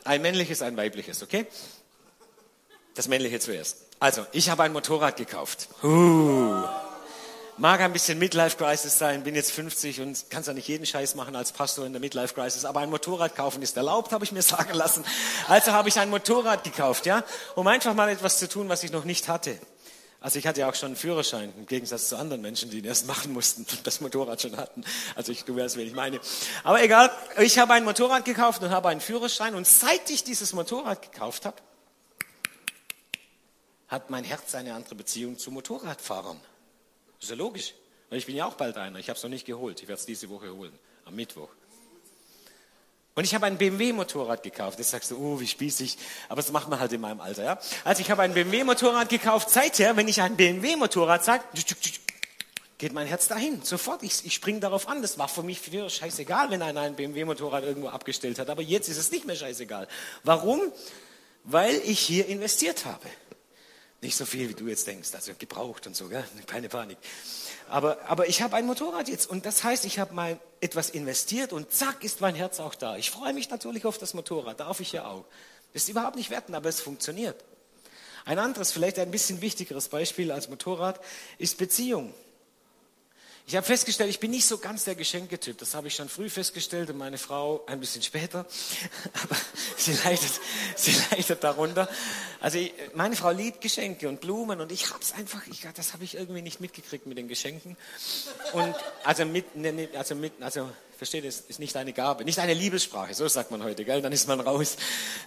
Ein 0.04 0.24
männliches, 0.24 0.64
ein 0.64 0.76
weibliches, 0.76 1.22
okay? 1.22 1.46
Das 2.96 3.08
männliche 3.08 3.40
zuerst. 3.40 3.78
Also, 4.00 4.26
ich 4.32 4.50
habe 4.50 4.64
ein 4.64 4.74
Motorrad 4.74 5.18
gekauft. 5.18 5.70
Uh. 5.84 6.64
Mag 7.58 7.80
ein 7.82 7.94
bisschen 7.94 8.18
Midlife 8.18 8.58
Crisis 8.58 8.98
sein, 8.98 9.24
bin 9.24 9.36
jetzt 9.36 9.52
50 9.52 10.02
und 10.02 10.32
kann 10.32 10.42
ja 10.42 10.54
nicht 10.54 10.68
jeden 10.68 10.88
Scheiß 10.88 11.14
machen 11.14 11.36
als 11.36 11.52
Pastor 11.52 11.86
in 11.86 11.94
der 11.94 12.00
Midlife 12.00 12.34
Crisis, 12.34 12.66
aber 12.66 12.80
ein 12.80 12.90
Motorrad 12.90 13.36
kaufen 13.36 13.62
ist 13.62 13.78
erlaubt, 13.78 14.12
habe 14.12 14.26
ich 14.26 14.32
mir 14.32 14.42
sagen 14.42 14.74
lassen. 14.74 15.06
Also 15.48 15.74
habe 15.74 15.90
ich 15.90 16.00
ein 16.00 16.10
Motorrad 16.10 16.64
gekauft, 16.64 17.06
ja, 17.06 17.24
um 17.54 17.68
einfach 17.68 17.94
mal 17.94 18.10
etwas 18.10 18.40
zu 18.40 18.50
tun, 18.50 18.68
was 18.68 18.84
ich 18.84 18.92
noch 18.92 19.04
nicht 19.06 19.28
hatte. 19.28 19.60
Also 20.22 20.38
ich 20.38 20.46
hatte 20.46 20.62
ja 20.62 20.70
auch 20.70 20.76
schon 20.76 20.90
einen 20.90 20.96
Führerschein, 20.96 21.52
im 21.58 21.66
Gegensatz 21.66 22.10
zu 22.10 22.16
anderen 22.16 22.44
Menschen, 22.44 22.70
die 22.70 22.78
ihn 22.78 22.86
erst 22.86 23.08
machen 23.08 23.34
mussten 23.34 23.66
und 23.70 23.88
das 23.88 24.02
Motorrad 24.02 24.40
schon 24.40 24.56
hatten. 24.56 24.84
Also 25.16 25.32
ich, 25.32 25.44
du 25.46 25.56
weißt, 25.56 25.78
wen 25.78 25.88
ich 25.88 25.96
meine. 25.96 26.20
Aber 26.64 26.82
egal, 26.82 27.10
ich 27.40 27.58
habe 27.58 27.74
ein 27.74 27.84
Motorrad 27.84 28.24
gekauft 28.24 28.62
und 28.62 28.70
habe 28.70 28.90
einen 28.90 29.02
Führerschein 29.02 29.56
und 29.56 29.66
seit 29.66 30.08
ich 30.12 30.24
dieses 30.24 30.54
Motorrad 30.54 31.02
gekauft 31.02 31.46
habe, 31.46 31.58
hat 33.88 34.12
mein 34.12 34.24
Herz 34.24 34.54
eine 34.54 34.76
andere 34.76 34.94
Beziehung 34.94 35.40
zu 35.40 35.50
Motorradfahrern. 35.52 36.40
ist 37.20 37.32
ja 37.32 37.36
logisch. 37.36 37.74
Weil 38.10 38.20
ich 38.20 38.26
bin 38.28 38.36
ja 38.36 38.46
auch 38.46 38.56
bald 38.56 38.78
einer. 38.78 39.00
Ich 39.00 39.10
habe 39.10 39.18
es 39.18 39.24
noch 39.24 39.30
nicht 39.30 39.46
geholt. 39.46 39.82
Ich 39.82 39.88
werde 39.88 40.00
es 40.00 40.06
diese 40.06 40.30
Woche 40.30 40.54
holen. 40.54 40.78
Am 41.06 41.16
Mittwoch. 41.16 41.50
Und 43.14 43.26
ich 43.26 43.36
habe 43.36 43.46
ein 43.46 43.58
BMW-Motorrad 43.58 44.42
gekauft. 44.42 44.80
Jetzt 44.80 44.92
sagst 44.92 45.12
du, 45.12 45.18
oh, 45.18 45.40
wie 45.40 45.48
spießig. 45.48 45.98
Aber 46.30 46.42
das 46.42 46.52
macht 46.52 46.70
man 46.70 46.80
halt 46.80 46.94
in 46.94 47.02
meinem 47.02 47.20
Alter, 47.20 47.44
ja. 47.44 47.60
Also 47.84 48.02
ich 48.02 48.10
habe 48.10 48.22
ein 48.22 48.34
BMW-Motorrad 48.34 49.10
gekauft. 49.10 49.50
Seither, 49.50 49.98
wenn 49.98 50.08
ich 50.08 50.22
ein 50.22 50.38
BMW-Motorrad 50.38 51.24
sage, 51.26 51.44
geht 52.78 52.94
mein 52.94 53.08
Herz 53.08 53.28
dahin. 53.28 53.62
Sofort. 53.64 54.02
Ich, 54.04 54.26
ich 54.26 54.34
springe 54.34 54.62
darauf 54.62 54.88
an. 54.88 55.02
Das 55.02 55.18
war 55.18 55.28
für 55.28 55.44
mich 55.44 55.60
früher 55.60 55.90
scheißegal, 55.90 56.52
wenn 56.52 56.62
einer 56.62 56.82
ein 56.82 56.96
BMW-Motorrad 56.96 57.64
irgendwo 57.64 57.90
abgestellt 57.90 58.40
hat. 58.40 58.50
Aber 58.50 58.62
jetzt 58.62 58.88
ist 58.88 58.98
es 58.98 59.12
nicht 59.12 59.26
mehr 59.26 59.36
scheißegal. 59.36 59.90
Warum? 60.24 60.62
Weil 61.44 61.76
ich 61.86 62.00
hier 62.00 62.28
investiert 62.28 62.86
habe. 62.86 63.08
Nicht 64.02 64.18
so 64.18 64.26
viel, 64.26 64.50
wie 64.50 64.56
du 64.56 64.68
jetzt 64.68 64.88
denkst. 64.88 65.10
Also 65.14 65.34
gebraucht 65.38 65.86
und 65.86 65.96
so, 65.96 66.08
gell? 66.08 66.24
keine 66.48 66.70
Panik. 66.70 66.98
Aber, 67.70 68.00
aber 68.08 68.28
ich 68.28 68.42
habe 68.42 68.56
ein 68.56 68.66
Motorrad 68.66 69.08
jetzt 69.08 69.30
und 69.30 69.46
das 69.46 69.64
heißt, 69.64 69.86
ich 69.86 70.00
habe 70.00 70.14
mal 70.14 70.40
etwas 70.60 70.90
investiert 70.90 71.54
und 71.54 71.72
zack 71.72 72.04
ist 72.04 72.20
mein 72.20 72.36
Herz 72.36 72.60
auch 72.60 72.76
da. 72.76 72.98
Ich 72.98 73.12
freue 73.12 73.34
mich 73.34 73.50
natürlich 73.50 73.86
auf 73.86 73.98
das 73.98 74.14
Motorrad, 74.14 74.60
darf 74.60 74.80
ich 74.80 74.92
ja 74.92 75.06
auch. 75.06 75.24
Das 75.74 75.84
ist 75.84 75.90
überhaupt 75.90 76.16
nicht 76.16 76.32
werten, 76.32 76.56
aber 76.56 76.68
es 76.68 76.82
funktioniert. 76.82 77.42
Ein 78.26 78.40
anderes, 78.40 78.72
vielleicht 78.72 79.00
ein 79.00 79.12
bisschen 79.12 79.42
wichtigeres 79.42 79.88
Beispiel 79.88 80.32
als 80.32 80.50
Motorrad 80.50 81.00
ist 81.38 81.58
Beziehung. 81.58 82.14
Ich 83.48 83.56
habe 83.56 83.66
festgestellt, 83.66 84.10
ich 84.10 84.20
bin 84.20 84.32
nicht 84.32 84.46
so 84.46 84.58
ganz 84.58 84.86
der 84.86 84.96
Geschenketyp. 84.96 85.58
Das 85.58 85.74
habe 85.74 85.88
ich 85.88 85.96
schon 85.96 86.10
früh 86.10 86.30
festgestellt 86.30 86.90
und 86.90 86.98
meine 86.98 87.18
Frau 87.18 87.64
ein 87.66 87.80
bisschen 87.80 88.02
später. 88.02 88.46
Aber 89.24 89.36
sie 89.78 89.94
leidet, 90.04 90.40
sie 90.76 90.96
leidet 91.12 91.44
darunter. 91.44 91.90
Also 92.40 92.60
ich, 92.60 92.74
meine 92.94 93.16
Frau 93.16 93.32
liebt 93.32 93.62
Geschenke 93.62 94.08
und 94.08 94.22
Blumen 94.22 94.62
und 94.62 94.72
ich 94.72 94.90
habe 94.90 95.02
es 95.02 95.14
einfach, 95.14 95.46
ich, 95.48 95.68
das 95.76 95.94
habe 95.94 96.04
ich 96.04 96.16
irgendwie 96.16 96.42
nicht 96.42 96.62
mitgekriegt 96.62 97.06
mit 97.08 97.18
den 97.18 97.28
Geschenken. 97.28 97.78
Und 98.54 98.76
also 99.04 99.26
mit, 99.26 99.56
ne, 99.56 99.74
ne, 99.74 99.90
also 99.96 100.16
mit, 100.16 100.34
also 100.42 100.70
versteht, 101.02 101.26
es 101.26 101.40
ist 101.40 101.58
nicht 101.58 101.76
eine 101.78 101.94
Gabe, 101.94 102.26
nicht 102.26 102.38
eine 102.38 102.54
Liebessprache, 102.54 103.16
so 103.16 103.28
sagt 103.28 103.50
man 103.50 103.64
heute, 103.64 103.86
gell? 103.86 104.04
Dann 104.04 104.12
ist 104.12 104.28
man 104.28 104.40
raus. 104.40 104.78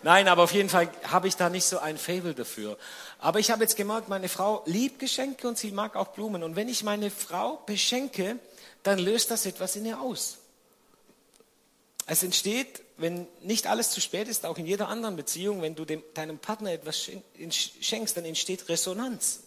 Nein, 0.05 0.29
aber 0.29 0.45
auf 0.45 0.53
jeden 0.53 0.69
Fall 0.69 0.89
habe 1.03 1.27
ich 1.27 1.35
da 1.35 1.51
nicht 1.51 1.65
so 1.65 1.81
ein 1.81 1.99
Fable 1.99 2.33
dafür. 2.33 2.79
Aber 3.19 3.41
ich 3.41 3.51
habe 3.51 3.65
jetzt 3.65 3.75
gemerkt, 3.75 4.09
meine 4.09 4.29
Frau 4.29 4.63
liebt 4.67 5.01
Geschenke 5.01 5.49
und 5.49 5.59
sie 5.59 5.73
mag 5.73 5.97
auch 5.97 6.13
Blumen. 6.13 6.45
Und 6.45 6.55
wenn 6.55 6.69
ich 6.69 6.85
meine 6.85 7.11
Frau 7.11 7.57
beschenke, 7.67 8.39
dann 8.85 9.01
löst 9.01 9.33
das 9.33 9.47
etwas 9.47 9.75
in 9.75 9.87
ihr 9.87 10.01
aus. 10.01 10.39
Es 12.07 12.23
entsteht, 12.23 12.83
wenn 12.97 13.27
nicht 13.43 13.67
alles 13.67 13.91
zu 13.91 14.01
spät 14.01 14.29
ist, 14.29 14.47
auch 14.47 14.59
in 14.59 14.67
jeder 14.67 14.87
anderen 14.87 15.17
Beziehung, 15.17 15.61
wenn 15.61 15.75
du 15.75 15.85
dem, 15.85 16.05
deinem 16.15 16.39
Partner 16.39 16.71
etwas 16.71 17.11
schenkst, 17.81 18.17
dann 18.17 18.25
entsteht 18.25 18.69
Resonanz. 18.69 19.41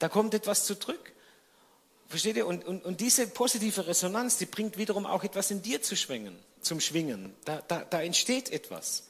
Da 0.00 0.08
kommt 0.08 0.34
etwas 0.34 0.64
zurück. 0.64 1.12
Versteht 2.08 2.36
ihr? 2.36 2.46
Und, 2.46 2.64
und, 2.64 2.84
und 2.84 3.00
diese 3.00 3.26
positive 3.26 3.86
Resonanz, 3.86 4.38
die 4.38 4.46
bringt 4.46 4.78
wiederum 4.78 5.06
auch 5.06 5.24
etwas 5.24 5.50
in 5.50 5.62
dir 5.62 5.82
zu 5.82 5.96
schwingen, 5.96 6.38
zum 6.60 6.80
Schwingen. 6.80 7.34
Da, 7.44 7.62
da, 7.66 7.84
da 7.84 8.00
entsteht 8.00 8.50
etwas. 8.50 9.04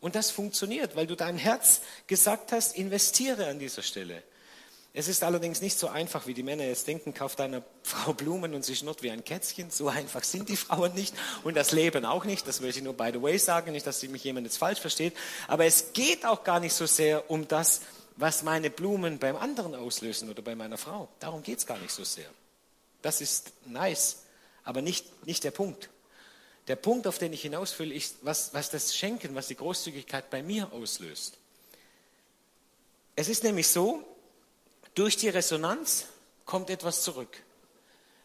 Und 0.00 0.16
das 0.16 0.30
funktioniert, 0.30 0.96
weil 0.96 1.06
du 1.06 1.14
dein 1.14 1.38
Herz 1.38 1.80
gesagt 2.06 2.52
hast, 2.52 2.76
investiere 2.76 3.46
an 3.46 3.58
dieser 3.58 3.82
Stelle. 3.82 4.22
Es 4.94 5.08
ist 5.08 5.22
allerdings 5.22 5.62
nicht 5.62 5.78
so 5.78 5.88
einfach, 5.88 6.26
wie 6.26 6.34
die 6.34 6.42
Männer 6.42 6.64
jetzt 6.64 6.86
denken, 6.86 7.14
kauf 7.14 7.34
deiner 7.34 7.62
Frau 7.82 8.12
Blumen 8.12 8.54
und 8.54 8.64
sie 8.64 8.76
schnurrt 8.76 9.02
wie 9.02 9.10
ein 9.10 9.24
Kätzchen. 9.24 9.70
So 9.70 9.88
einfach 9.88 10.22
sind 10.22 10.50
die 10.50 10.56
Frauen 10.56 10.92
nicht 10.92 11.14
und 11.44 11.56
das 11.56 11.72
Leben 11.72 12.04
auch 12.04 12.24
nicht. 12.24 12.46
Das 12.46 12.60
will 12.60 12.68
ich 12.68 12.82
nur 12.82 12.94
by 12.94 13.10
the 13.14 13.22
way 13.22 13.38
sagen, 13.38 13.72
nicht, 13.72 13.86
dass 13.86 14.02
mich 14.02 14.24
jemand 14.24 14.46
jetzt 14.46 14.58
falsch 14.58 14.80
versteht. 14.80 15.14
Aber 15.48 15.64
es 15.64 15.94
geht 15.94 16.26
auch 16.26 16.44
gar 16.44 16.60
nicht 16.60 16.74
so 16.74 16.84
sehr 16.84 17.30
um 17.30 17.48
das, 17.48 17.80
was 18.16 18.42
meine 18.42 18.68
Blumen 18.68 19.18
beim 19.18 19.36
anderen 19.36 19.74
auslösen 19.74 20.28
oder 20.28 20.42
bei 20.42 20.54
meiner 20.54 20.76
Frau. 20.76 21.08
Darum 21.20 21.42
geht 21.42 21.58
es 21.58 21.66
gar 21.66 21.78
nicht 21.78 21.92
so 21.92 22.04
sehr. 22.04 22.28
Das 23.02 23.20
ist 23.20 23.52
nice, 23.66 24.22
aber 24.64 24.80
nicht, 24.80 25.26
nicht 25.26 25.44
der 25.44 25.50
Punkt. 25.50 25.90
Der 26.68 26.76
Punkt, 26.76 27.06
auf 27.06 27.18
den 27.18 27.32
ich 27.32 27.42
hinaus 27.42 27.78
ist, 27.80 28.16
was, 28.22 28.54
was 28.54 28.70
das 28.70 28.96
Schenken, 28.96 29.34
was 29.34 29.48
die 29.48 29.56
Großzügigkeit 29.56 30.30
bei 30.30 30.42
mir 30.42 30.72
auslöst. 30.72 31.36
Es 33.16 33.28
ist 33.28 33.42
nämlich 33.42 33.68
so, 33.68 34.04
durch 34.94 35.16
die 35.16 35.28
Resonanz 35.28 36.06
kommt 36.44 36.70
etwas 36.70 37.02
zurück. 37.02 37.42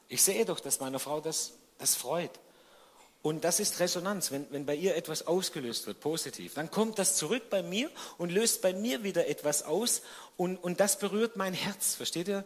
Ich 0.07 0.21
sehe 0.21 0.45
doch, 0.45 0.59
dass 0.59 0.79
meiner 0.79 0.99
Frau 0.99 1.19
das, 1.19 1.53
das 1.79 1.95
freut. 1.95 2.31
Und 3.23 3.43
das 3.43 3.59
ist 3.59 3.79
Resonanz, 3.79 4.31
wenn, 4.31 4.49
wenn 4.51 4.65
bei 4.65 4.75
ihr 4.75 4.95
etwas 4.95 5.27
ausgelöst 5.27 5.87
wird, 5.87 5.99
positiv. 5.99 6.53
Dann 6.53 6.71
kommt 6.71 6.99
das 6.99 7.17
zurück 7.17 7.49
bei 7.49 7.63
mir 7.63 7.89
und 8.17 8.29
löst 8.29 8.61
bei 8.61 8.73
mir 8.73 9.03
wieder 9.03 9.27
etwas 9.27 9.63
aus 9.63 10.01
und, 10.37 10.57
und 10.57 10.79
das 10.79 10.99
berührt 10.99 11.35
mein 11.35 11.53
Herz. 11.53 11.95
Versteht 11.95 12.27
ihr? 12.27 12.45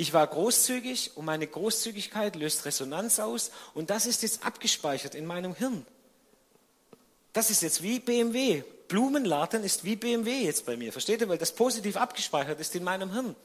Ich 0.00 0.14
war 0.14 0.26
großzügig 0.26 1.18
und 1.18 1.26
meine 1.26 1.46
Großzügigkeit 1.46 2.34
löst 2.34 2.64
Resonanz 2.64 3.20
aus 3.20 3.50
und 3.74 3.90
das 3.90 4.06
ist 4.06 4.22
jetzt 4.22 4.46
abgespeichert 4.46 5.14
in 5.14 5.26
meinem 5.26 5.54
Hirn. 5.54 5.84
Das 7.34 7.50
ist 7.50 7.60
jetzt 7.60 7.82
wie 7.82 8.00
BMW. 8.00 8.62
Blumenladen 8.88 9.62
ist 9.62 9.84
wie 9.84 9.96
BMW 9.96 10.44
jetzt 10.44 10.64
bei 10.64 10.78
mir. 10.78 10.90
Versteht 10.90 11.20
ihr? 11.20 11.28
Weil 11.28 11.36
das 11.36 11.52
positiv 11.52 11.98
abgespeichert 11.98 12.58
ist 12.60 12.74
in 12.74 12.82
meinem 12.82 13.12
Hirn. 13.12 13.36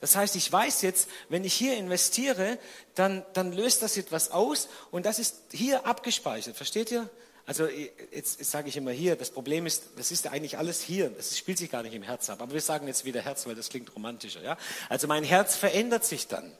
Das 0.00 0.16
heißt, 0.16 0.34
ich 0.34 0.50
weiß 0.50 0.80
jetzt, 0.80 1.10
wenn 1.28 1.44
ich 1.44 1.52
hier 1.52 1.76
investiere, 1.76 2.58
dann, 2.94 3.22
dann 3.34 3.52
löst 3.52 3.82
das 3.82 3.98
etwas 3.98 4.30
aus 4.30 4.68
und 4.92 5.04
das 5.04 5.18
ist 5.18 5.42
hier 5.50 5.84
abgespeichert. 5.84 6.56
Versteht 6.56 6.90
ihr? 6.90 7.10
Also 7.44 7.66
jetzt, 7.66 8.38
jetzt 8.38 8.50
sage 8.50 8.68
ich 8.68 8.76
immer 8.76 8.92
hier, 8.92 9.16
das 9.16 9.30
Problem 9.30 9.66
ist, 9.66 9.84
das 9.96 10.12
ist 10.12 10.24
ja 10.24 10.30
eigentlich 10.30 10.58
alles 10.58 10.80
hier, 10.80 11.10
das 11.10 11.36
spielt 11.36 11.58
sich 11.58 11.70
gar 11.70 11.82
nicht 11.82 11.94
im 11.94 12.02
Herz 12.02 12.30
ab. 12.30 12.40
Aber 12.40 12.52
wir 12.52 12.60
sagen 12.60 12.86
jetzt 12.86 13.04
wieder 13.04 13.20
Herz, 13.20 13.46
weil 13.46 13.54
das 13.54 13.68
klingt 13.68 13.94
romantischer. 13.94 14.42
Ja? 14.42 14.56
Also 14.88 15.08
mein 15.08 15.24
Herz 15.24 15.56
verändert 15.56 16.04
sich 16.04 16.28
dann. 16.28 16.52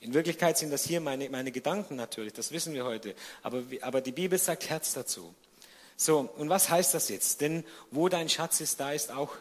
In 0.00 0.14
Wirklichkeit 0.14 0.58
sind 0.58 0.70
das 0.70 0.84
hier 0.84 1.00
meine, 1.00 1.28
meine 1.30 1.52
Gedanken 1.52 1.94
natürlich, 1.94 2.32
das 2.32 2.50
wissen 2.50 2.74
wir 2.74 2.84
heute. 2.84 3.14
Aber, 3.42 3.62
aber 3.82 4.00
die 4.00 4.12
Bibel 4.12 4.38
sagt 4.38 4.68
Herz 4.68 4.94
dazu. 4.94 5.32
So, 5.96 6.28
und 6.36 6.48
was 6.48 6.70
heißt 6.70 6.94
das 6.94 7.08
jetzt? 7.08 7.40
Denn 7.40 7.62
wo 7.90 8.08
dein 8.08 8.28
Schatz 8.28 8.60
ist, 8.60 8.80
da 8.80 8.92
ist 8.92 9.12
auch 9.12 9.36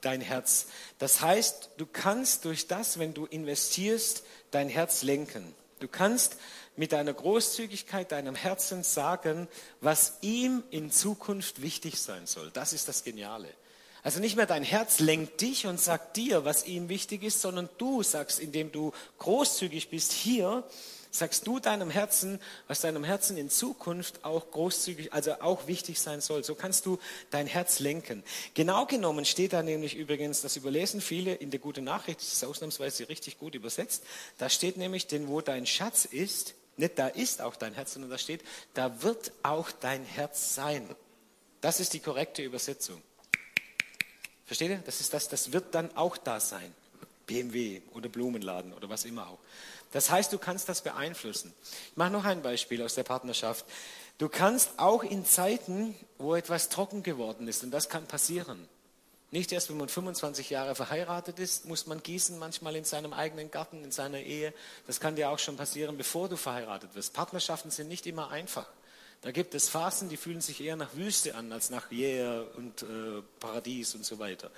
dein 0.00 0.20
Herz. 0.20 0.66
Das 0.98 1.20
heißt, 1.20 1.70
du 1.76 1.84
kannst 1.84 2.44
durch 2.44 2.66
das, 2.66 2.98
wenn 2.98 3.12
du 3.12 3.26
investierst, 3.26 4.24
dein 4.50 4.68
Herz 4.68 5.02
lenken. 5.02 5.54
Du 5.80 5.88
kannst 5.88 6.36
mit 6.76 6.92
deiner 6.92 7.12
Großzügigkeit 7.12 8.12
deinem 8.12 8.34
Herzen 8.34 8.82
sagen, 8.82 9.48
was 9.80 10.18
ihm 10.20 10.62
in 10.70 10.90
Zukunft 10.90 11.62
wichtig 11.62 11.98
sein 11.98 12.26
soll. 12.26 12.50
Das 12.52 12.72
ist 12.72 12.86
das 12.86 13.02
Geniale. 13.02 13.48
Also 14.02 14.20
nicht 14.20 14.36
mehr 14.36 14.46
dein 14.46 14.62
Herz 14.62 15.00
lenkt 15.00 15.40
dich 15.40 15.66
und 15.66 15.80
sagt 15.80 16.16
dir, 16.16 16.44
was 16.44 16.66
ihm 16.66 16.88
wichtig 16.88 17.22
ist, 17.22 17.40
sondern 17.40 17.68
du 17.78 18.02
sagst, 18.02 18.40
indem 18.40 18.72
du 18.72 18.92
großzügig 19.18 19.90
bist 19.90 20.12
hier, 20.12 20.64
sagst 21.10 21.46
du 21.46 21.58
deinem 21.58 21.90
Herzen, 21.90 22.40
was 22.68 22.80
deinem 22.80 23.04
Herzen 23.04 23.36
in 23.36 23.50
Zukunft 23.50 24.24
auch 24.24 24.50
großzügig, 24.50 25.12
also 25.12 25.40
auch 25.40 25.66
wichtig 25.66 26.00
sein 26.00 26.20
soll. 26.20 26.44
So 26.44 26.54
kannst 26.54 26.86
du 26.86 26.98
dein 27.30 27.46
Herz 27.46 27.80
lenken. 27.80 28.22
Genau 28.54 28.86
genommen 28.86 29.24
steht 29.24 29.52
da 29.52 29.62
nämlich 29.62 29.96
übrigens, 29.96 30.40
das 30.42 30.56
überlesen 30.56 31.00
viele 31.00 31.34
in 31.34 31.50
der 31.50 31.60
guten 31.60 31.84
Nachricht, 31.84 32.20
das 32.20 32.32
ist 32.32 32.44
ausnahmsweise 32.44 33.08
richtig 33.08 33.38
gut 33.38 33.54
übersetzt. 33.54 34.04
Da 34.38 34.48
steht 34.48 34.76
nämlich, 34.76 35.06
denn 35.06 35.28
wo 35.28 35.40
dein 35.40 35.66
Schatz 35.66 36.04
ist, 36.04 36.54
nicht 36.76 36.98
da 36.98 37.08
ist 37.08 37.42
auch 37.42 37.56
dein 37.56 37.74
Herz, 37.74 37.92
sondern 37.92 38.10
da 38.10 38.18
steht, 38.18 38.42
da 38.74 39.02
wird 39.02 39.32
auch 39.42 39.70
dein 39.70 40.04
Herz 40.04 40.54
sein. 40.54 40.88
Das 41.60 41.78
ist 41.78 41.92
die 41.92 42.00
korrekte 42.00 42.42
Übersetzung. 42.42 43.02
Versteht 44.46 44.70
ihr? 44.70 44.82
Das 44.84 45.00
ist 45.00 45.12
das, 45.12 45.28
das 45.28 45.52
wird 45.52 45.74
dann 45.74 45.94
auch 45.96 46.16
da 46.16 46.40
sein. 46.40 46.74
BMW 47.26 47.82
oder 47.92 48.08
Blumenladen 48.08 48.72
oder 48.72 48.88
was 48.88 49.04
immer 49.04 49.28
auch. 49.28 49.38
Das 49.92 50.10
heißt, 50.10 50.32
du 50.32 50.38
kannst 50.38 50.68
das 50.68 50.82
beeinflussen. 50.82 51.52
Ich 51.90 51.96
mache 51.96 52.10
noch 52.10 52.24
ein 52.24 52.42
Beispiel 52.42 52.82
aus 52.82 52.94
der 52.94 53.02
Partnerschaft. 53.02 53.64
Du 54.18 54.28
kannst 54.28 54.78
auch 54.78 55.02
in 55.02 55.24
Zeiten, 55.24 55.94
wo 56.18 56.34
etwas 56.34 56.68
trocken 56.68 57.02
geworden 57.02 57.48
ist, 57.48 57.64
und 57.64 57.70
das 57.70 57.88
kann 57.88 58.06
passieren, 58.06 58.68
nicht 59.32 59.52
erst, 59.52 59.70
wenn 59.70 59.76
man 59.76 59.88
25 59.88 60.50
Jahre 60.50 60.74
verheiratet 60.74 61.38
ist, 61.38 61.64
muss 61.64 61.86
man 61.86 62.02
gießen, 62.02 62.36
manchmal 62.38 62.74
in 62.74 62.84
seinem 62.84 63.12
eigenen 63.12 63.50
Garten, 63.50 63.84
in 63.84 63.92
seiner 63.92 64.18
Ehe. 64.18 64.52
Das 64.88 64.98
kann 64.98 65.14
dir 65.14 65.30
auch 65.30 65.38
schon 65.38 65.56
passieren, 65.56 65.96
bevor 65.96 66.28
du 66.28 66.36
verheiratet 66.36 66.96
wirst. 66.96 67.14
Partnerschaften 67.14 67.70
sind 67.70 67.88
nicht 67.88 68.06
immer 68.08 68.30
einfach. 68.30 68.66
Da 69.22 69.30
gibt 69.30 69.54
es 69.54 69.68
Phasen, 69.68 70.08
die 70.08 70.16
fühlen 70.16 70.40
sich 70.40 70.60
eher 70.60 70.76
nach 70.76 70.96
Wüste 70.96 71.36
an 71.36 71.52
als 71.52 71.70
nach 71.70 71.92
Yeah 71.92 72.42
und 72.56 72.82
äh, 72.82 73.22
Paradies 73.38 73.94
und 73.94 74.04
so 74.04 74.18
weiter. 74.18 74.50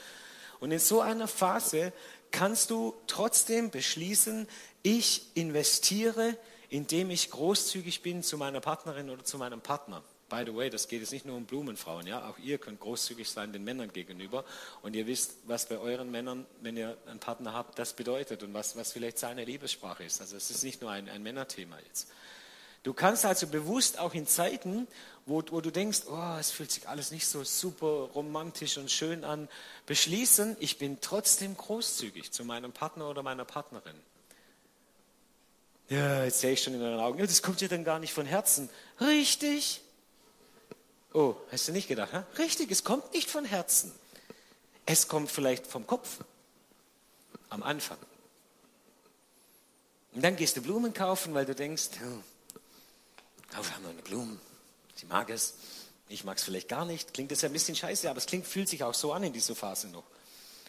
Und 0.61 0.71
in 0.71 0.79
so 0.79 1.01
einer 1.01 1.29
Phase 1.29 1.93
kannst 2.31 2.71
du 2.71 2.95
trotzdem 3.07 3.71
beschließen, 3.71 4.49
ich 4.83 5.27
investiere, 5.35 6.37
indem 6.69 7.11
ich 7.11 7.31
großzügig 7.31 8.03
bin 8.03 8.23
zu 8.23 8.39
meiner 8.39 8.61
Partnerin 8.61 9.11
oder 9.11 9.25
zu 9.25 9.39
meinem 9.39 9.61
Partner. 9.61 10.03
By 10.29 10.45
the 10.47 10.57
way, 10.57 10.71
das 10.71 10.89
geht 10.89 11.01
jetzt 11.01 11.13
nicht 11.13 11.27
nur 11.27 11.37
um 11.37 11.45
Blumenfrauen, 11.45 12.07
ja, 12.07 12.27
auch 12.27 12.39
ihr 12.39 12.57
könnt 12.57 12.81
großzügig 12.81 13.29
sein 13.29 13.53
den 13.53 13.65
Männern 13.65 13.93
gegenüber 13.93 14.47
und 14.81 14.97
ihr 14.97 15.07
wisst, 15.07 15.35
was 15.45 15.67
bei 15.67 15.77
euren 15.77 16.11
Männern, 16.11 16.47
wenn 16.63 16.79
ihr 16.79 16.97
einen 17.07 17.21
Partner 17.21 17.53
habt, 17.53 17.79
das 17.79 17.93
bedeutet 17.93 18.43
und 18.43 18.55
was, 18.55 18.75
was 18.75 18.93
vielleicht 18.93 19.19
seine 19.19 19.45
Liebessprache 19.45 20.05
ist. 20.05 20.23
Also 20.23 20.37
es 20.37 20.51
ist 20.51 20.65
nicht 20.65 20.81
nur 20.81 20.91
ein, 20.91 21.11
ein 21.11 21.23
Männerthema 21.23 21.77
jetzt. 21.87 22.09
Du 22.83 22.95
kannst 22.95 23.27
also 23.27 23.47
bewusst 23.47 23.99
auch 23.99 24.15
in 24.15 24.27
Zeiten, 24.27 24.89
wo, 25.27 25.43
wo 25.51 25.61
du 25.61 25.71
denkst, 25.71 26.05
oh, 26.09 26.37
es 26.41 26.51
fühlt 26.51 26.73
sich 26.73 26.89
alles 26.89 27.11
nicht 27.11 27.27
so 27.27 27.45
super 27.45 28.09
romantisch 28.15 28.79
und 28.79 28.91
schön 28.91 29.25
an, 29.25 29.49
beschließen, 29.85 30.57
ich 30.61 30.79
bin 30.79 31.03
trotzdem 31.03 31.57
großzügig 31.57 32.33
zu 32.33 32.47
meinem 32.47 32.73
Partner 32.73 33.11
oder 33.11 33.23
meiner 33.23 33.45
Partnerin. 33.45 33.95
Ja, 35.93 36.25
jetzt 36.25 36.41
sehe 36.41 36.53
ich 36.53 36.63
schon 36.63 36.73
in 36.73 36.81
euren 36.81 37.01
Augen, 37.01 37.19
das 37.19 37.43
kommt 37.43 37.61
dir 37.61 37.69
dann 37.69 37.85
gar 37.85 37.99
nicht 37.99 38.15
von 38.15 38.25
Herzen. 38.25 38.71
Richtig. 38.99 39.83
Oh, 41.13 41.35
hast 41.51 41.69
du 41.69 41.73
nicht 41.73 41.87
gedacht? 41.87 42.15
Hä? 42.15 42.23
Richtig, 42.39 42.71
es 42.71 42.83
kommt 42.83 43.13
nicht 43.13 43.29
von 43.29 43.45
Herzen. 43.45 43.93
Es 44.87 45.07
kommt 45.07 45.31
vielleicht 45.31 45.67
vom 45.67 45.87
Kopf. 45.87 46.25
Am 47.51 47.63
Anfang. 47.63 47.99
Und 50.15 50.25
dann 50.25 50.35
gehst 50.37 50.57
du 50.57 50.63
Blumen 50.63 50.95
kaufen, 50.95 51.35
weil 51.35 51.45
du 51.45 51.55
denkst, 51.55 51.91
oh, 52.01 53.63
wir 53.63 53.75
haben 53.75 53.85
eine 53.85 54.01
Blumen. 54.01 54.41
Sie 54.95 55.05
mag 55.05 55.29
es. 55.29 55.53
Ich 56.09 56.25
mag 56.25 56.39
es 56.39 56.45
vielleicht 56.45 56.71
gar 56.71 56.87
nicht. 56.87 57.13
Klingt 57.13 57.31
das 57.33 57.43
ja 57.43 57.51
ein 57.51 57.53
bisschen 57.53 57.77
scheiße, 57.77 58.09
aber 58.09 58.17
es 58.17 58.25
klingt, 58.25 58.47
fühlt 58.47 58.71
sich 58.71 58.83
auch 58.83 58.95
so 58.95 59.13
an 59.13 59.25
in 59.25 59.35
dieser 59.35 59.55
Phase 59.55 59.89
noch. 59.89 60.05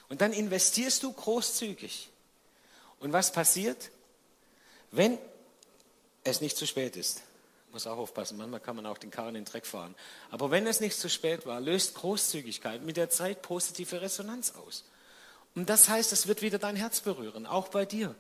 Und 0.10 0.20
dann 0.20 0.34
investierst 0.34 1.02
du 1.02 1.14
großzügig. 1.14 2.10
Und 3.00 3.14
was 3.14 3.32
passiert? 3.32 3.90
Wenn 4.96 5.18
es 6.24 6.40
nicht 6.40 6.56
zu 6.56 6.68
spät 6.68 6.96
ist, 6.96 7.24
muss 7.72 7.88
auch 7.88 7.98
aufpassen, 7.98 8.38
manchmal 8.38 8.60
kann 8.60 8.76
man 8.76 8.86
auch 8.86 9.00
den 9.00 9.10
Karren 9.10 9.30
in 9.30 9.44
den 9.44 9.46
Dreck 9.46 9.66
fahren. 9.66 9.96
Aber 10.30 10.52
wenn 10.52 10.68
es 10.68 10.82
nicht 10.82 11.00
zu 11.00 11.10
spät 11.10 11.48
war, 11.48 11.60
löst 11.60 11.96
Großzügigkeit 11.96 12.84
mit 12.84 12.96
der 12.96 13.10
Zeit 13.10 13.42
positive 13.42 14.02
Resonanz 14.02 14.52
aus. 14.52 14.86
Und 15.56 15.68
das 15.68 15.90
heißt, 15.90 16.14
es 16.14 16.28
wird 16.28 16.44
wieder 16.44 16.60
dein 16.60 16.76
Herz 16.76 17.02
berühren, 17.02 17.48
auch 17.48 17.70
bei 17.70 17.86
dir. 17.86 18.14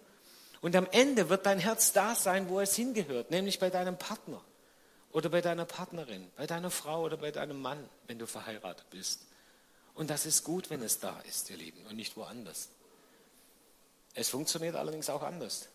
Und 0.61 0.75
am 0.75 0.87
Ende 0.91 1.29
wird 1.29 1.45
dein 1.45 1.59
Herz 1.59 1.93
da 1.93 2.15
sein, 2.15 2.49
wo 2.49 2.59
es 2.59 2.75
hingehört, 2.75 3.29
nämlich 3.29 3.59
bei 3.59 3.69
deinem 3.69 3.99
Partner 3.99 4.41
oder 5.11 5.29
bei 5.29 5.41
deiner 5.41 5.65
Partnerin, 5.65 6.27
bei 6.35 6.47
deiner 6.47 6.71
Frau 6.71 7.03
oder 7.03 7.17
bei 7.17 7.29
deinem 7.29 7.61
Mann, 7.61 7.87
wenn 8.07 8.17
du 8.17 8.25
verheiratet 8.25 8.89
bist. 8.89 9.27
Und 9.93 10.09
das 10.09 10.25
ist 10.25 10.43
gut, 10.43 10.71
wenn 10.71 10.81
es 10.81 10.99
da 10.99 11.19
ist, 11.29 11.51
ihr 11.51 11.57
Lieben, 11.57 11.85
und 11.85 11.97
nicht 11.97 12.17
woanders. 12.17 12.69
Es 14.15 14.29
funktioniert 14.29 14.75
allerdings 14.75 15.11
auch 15.11 15.21
anders. 15.21 15.67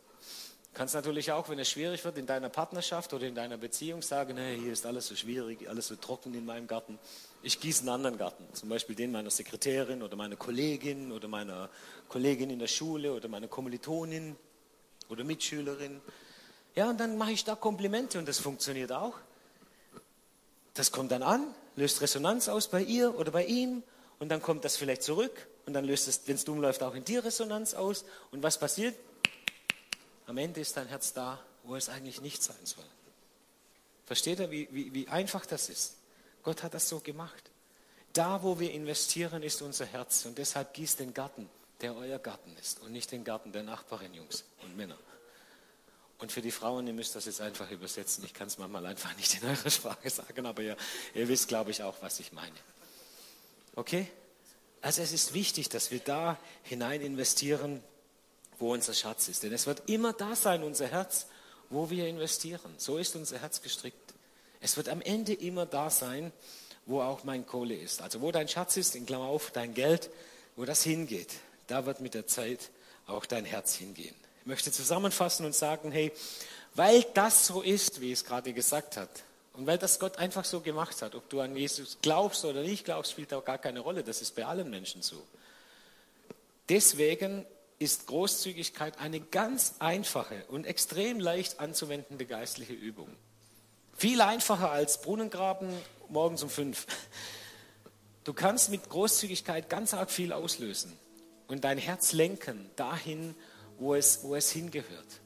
Kannst 0.75 0.95
natürlich 0.95 1.33
auch, 1.33 1.49
wenn 1.49 1.59
es 1.59 1.69
schwierig 1.69 2.05
wird, 2.05 2.19
in 2.19 2.27
deiner 2.27 2.49
Partnerschaft 2.49 3.13
oder 3.13 3.27
in 3.27 3.35
deiner 3.35 3.57
Beziehung 3.57 4.03
sagen, 4.03 4.37
hey, 4.37 4.59
hier 4.59 4.73
ist 4.73 4.87
alles 4.87 5.09
so 5.09 5.17
schwierig, 5.17 5.69
alles 5.69 5.89
so 5.89 5.97
trocken 5.97 6.35
in 6.35 6.45
meinem 6.45 6.67
Garten. 6.67 6.99
Ich 7.43 7.61
gieße 7.61 7.81
einen 7.81 7.89
anderen 7.89 8.19
Garten, 8.19 8.47
zum 8.53 8.69
Beispiel 8.69 8.95
den 8.95 9.11
meiner 9.11 9.31
Sekretärin 9.31 10.03
oder 10.03 10.17
meiner 10.17 10.37
Kollegin 10.37 11.11
oder 11.13 11.27
meiner 11.27 11.69
Kollegin 12.09 12.51
in 12.51 12.59
der 12.59 12.69
Schule 12.69 13.13
oder 13.13 13.29
meiner 13.29 13.49
Kommilitonin 13.49 14.37
oder 15.09 15.25
Mitschülerin. 15.25 16.01
Ja, 16.75 16.91
und 16.91 17.01
dann 17.01 17.19
mache 17.19 17.33
ich 17.33 17.45
da 17.45 17.57
Komplimente 17.57 18.19
und 18.19 18.29
das 18.29 18.39
funktioniert 18.39 18.93
auch. 18.93 19.15
Das 20.75 20.93
kommt 20.93 21.11
dann 21.11 21.25
an, 21.25 21.45
löst 21.75 22.03
Resonanz 22.03 22.49
aus 22.49 22.69
bei 22.69 22.83
ihr 22.83 23.19
oder 23.19 23.33
bei 23.33 23.45
ihm 23.47 23.83
und 24.21 24.29
dann 24.29 24.43
kommt 24.43 24.65
das 24.65 24.77
vielleicht 24.77 25.03
zurück 25.03 25.49
und 25.67 25.73
dann 25.73 25.85
löst 25.85 26.07
es, 26.09 26.23
wenn 26.27 26.37
es 26.37 26.45
dumm 26.45 26.61
läuft, 26.61 26.83
auch 26.83 26.95
in 26.95 27.05
dir 27.05 27.25
Resonanz 27.25 27.75
aus. 27.75 28.05
Und 28.31 28.43
was 28.43 28.59
passiert? 28.59 28.95
Am 30.29 30.37
Ende 30.37 30.61
ist 30.61 30.77
dein 30.77 30.87
Herz 30.89 31.15
da, 31.15 31.41
wo 31.65 31.75
es 31.75 31.89
eigentlich 31.89 32.21
nicht 32.21 32.43
sein 32.43 32.65
soll. 32.65 32.85
Versteht 34.05 34.41
ihr, 34.41 34.51
wie, 34.51 34.69
wie, 34.71 34.93
wie 34.93 35.09
einfach 35.09 35.47
das 35.47 35.71
ist? 35.71 35.95
Gott 36.43 36.63
hat 36.63 36.75
das 36.75 36.87
so 36.87 37.01
gemacht. 37.01 37.51
Da, 38.13 38.43
wo 38.43 38.61
wir 38.61 38.73
investieren, 38.73 39.43
ist 39.43 39.63
unser 39.63 39.87
Herz. 39.87 40.27
Und 40.27 40.37
deshalb 40.37 40.75
gießt 40.75 41.01
den 41.01 41.15
Garten, 41.15 41.49
der 41.81 41.97
euer 41.97 42.19
Garten 42.19 42.55
ist 42.61 42.81
und 42.81 42.93
nicht 42.93 43.11
den 43.11 43.25
Garten 43.25 43.53
der 43.53 43.63
Nachbarin, 43.63 44.13
Jungs 44.13 44.45
und 44.63 44.77
Männer. 44.77 44.99
Und 46.19 46.31
für 46.31 46.43
die 46.43 46.51
Frauen, 46.51 46.87
ihr 46.87 46.93
müsst 46.93 47.17
das 47.17 47.25
jetzt 47.25 47.41
einfach 47.41 47.71
übersetzen. 47.71 48.23
Ich 48.25 48.35
kann 48.35 48.49
es 48.49 48.59
manchmal 48.59 48.85
einfach 48.85 49.17
nicht 49.17 49.43
in 49.43 49.49
eurer 49.49 49.71
Sprache 49.71 50.11
sagen, 50.11 50.45
aber 50.45 50.61
ihr, 50.61 50.77
ihr 51.15 51.27
wisst, 51.27 51.49
glaube 51.49 51.71
ich, 51.71 51.83
auch, 51.83 51.97
was 52.03 52.21
ich 52.21 52.33
meine. 52.33 52.57
Okay? 53.77 54.07
Also 54.83 55.01
es 55.01 55.13
ist 55.13 55.33
wichtig, 55.33 55.71
dass 55.71 55.91
wir 55.91 56.01
da 56.01 56.39
hinein 56.65 57.01
investieren, 57.01 57.83
wo 58.59 58.73
unser 58.73 58.95
Schatz 58.95 59.29
ist. 59.29 59.43
Denn 59.43 59.53
es 59.53 59.67
wird 59.67 59.83
immer 59.87 60.13
da 60.13 60.35
sein, 60.35 60.63
unser 60.63 60.87
Herz, 60.87 61.27
wo 61.71 61.91
wir 61.91 62.07
investieren. 62.07 62.75
So 62.77 62.99
ist 62.99 63.15
unser 63.17 63.39
Herz 63.39 63.63
gestrickt. 63.63 64.15
Es 64.61 64.77
wird 64.77 64.89
am 64.89 65.01
Ende 65.01 65.33
immer 65.35 65.67
da 65.67 65.91
sein, 65.91 66.33
wo 66.87 67.01
auch 67.03 67.25
mein 67.25 67.47
Kohle 67.47 67.77
ist. 67.77 68.03
Also 68.03 68.21
wo 68.21 68.33
dein 68.33 68.49
Schatz 68.49 68.77
ist, 68.77 68.97
in 68.97 69.07
Klammer 69.07 69.27
auf, 69.27 69.51
dein 69.51 69.75
Geld, 69.75 70.11
wo 70.57 70.65
das 70.65 70.83
hingeht, 70.83 71.35
da 71.67 71.87
wird 71.87 72.01
mit 72.01 72.15
der 72.15 72.27
Zeit 72.27 72.71
auch 73.07 73.27
dein 73.27 73.45
Herz 73.45 73.75
hingehen. 73.75 74.15
Ich 74.41 74.47
möchte 74.47 74.73
zusammenfassen 74.73 75.45
und 75.47 75.55
sagen, 75.55 75.93
hey, 75.93 76.13
weil 76.75 77.05
das 77.15 77.47
so 77.47 77.61
ist, 77.63 78.01
wie 78.01 78.13
es 78.13 78.25
gerade 78.25 78.53
gesagt 78.53 78.97
hat, 78.97 79.11
und 79.59 79.67
weil 79.67 79.77
das 79.77 79.99
Gott 79.99 80.19
einfach 80.19 80.45
so 80.45 80.61
gemacht 80.61 81.03
hat, 81.03 81.17
ob 81.17 81.29
du 81.31 81.41
an 81.41 81.57
Jesus 81.57 81.99
glaubst 82.01 82.45
oder 82.45 82.63
nicht 82.63 82.85
glaubst, 82.85 83.11
spielt 83.11 83.35
auch 83.35 83.45
gar 83.45 83.59
keine 83.59 83.81
Rolle. 83.81 84.05
Das 84.05 84.23
ist 84.23 84.37
bei 84.37 84.47
allen 84.47 84.71
Menschen 84.71 85.03
so. 85.03 85.21
Deswegen 86.69 87.45
ist 87.79 88.07
Großzügigkeit 88.07 88.99
eine 88.99 89.21
ganz 89.21 89.77
einfache 89.79 90.45
und 90.49 90.67
extrem 90.67 91.21
leicht 91.21 91.61
anzuwendende 91.61 92.27
geistliche 92.27 92.73
Übung. 92.73 93.09
Viel 93.97 94.21
einfacher 94.21 94.71
als 94.71 95.01
Brunnengraben 95.01 95.69
morgens 96.09 96.43
um 96.43 96.51
fünf. 96.51 96.87
Du 98.25 98.33
kannst 98.33 98.71
mit 98.71 98.89
Großzügigkeit 98.89 99.71
ganz 99.71 99.95
arg 99.95 100.11
viel 100.11 100.33
auslösen 100.33 100.93
und 101.47 101.65
dein 101.65 101.79
Herz 101.79 102.13
lenken 102.13 102.71
dahin, 102.77 103.35
wo 103.79 103.95
es, 103.95 104.23
wo 104.23 104.35
es 104.35 104.51
hingehört. 104.51 105.21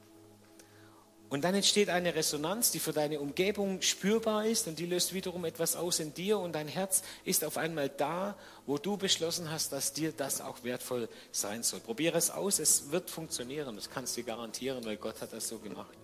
Und 1.32 1.44
dann 1.44 1.54
entsteht 1.54 1.88
eine 1.88 2.14
Resonanz, 2.14 2.72
die 2.72 2.78
für 2.78 2.92
deine 2.92 3.18
Umgebung 3.18 3.80
spürbar 3.80 4.44
ist 4.44 4.68
und 4.68 4.78
die 4.78 4.84
löst 4.84 5.14
wiederum 5.14 5.46
etwas 5.46 5.76
aus 5.76 5.98
in 5.98 6.12
dir 6.12 6.38
und 6.38 6.52
dein 6.52 6.68
Herz 6.68 7.02
ist 7.24 7.42
auf 7.42 7.56
einmal 7.56 7.88
da, 7.88 8.36
wo 8.66 8.76
du 8.76 8.98
beschlossen 8.98 9.50
hast, 9.50 9.72
dass 9.72 9.94
dir 9.94 10.12
das 10.12 10.42
auch 10.42 10.62
wertvoll 10.62 11.08
sein 11.30 11.62
soll. 11.62 11.80
Probiere 11.80 12.18
es 12.18 12.28
aus, 12.28 12.58
es 12.58 12.90
wird 12.90 13.08
funktionieren, 13.08 13.74
das 13.76 13.88
kannst 13.88 14.14
du 14.14 14.20
dir 14.20 14.26
garantieren, 14.26 14.84
weil 14.84 14.98
Gott 14.98 15.22
hat 15.22 15.32
das 15.32 15.48
so 15.48 15.58
gemacht. 15.58 15.96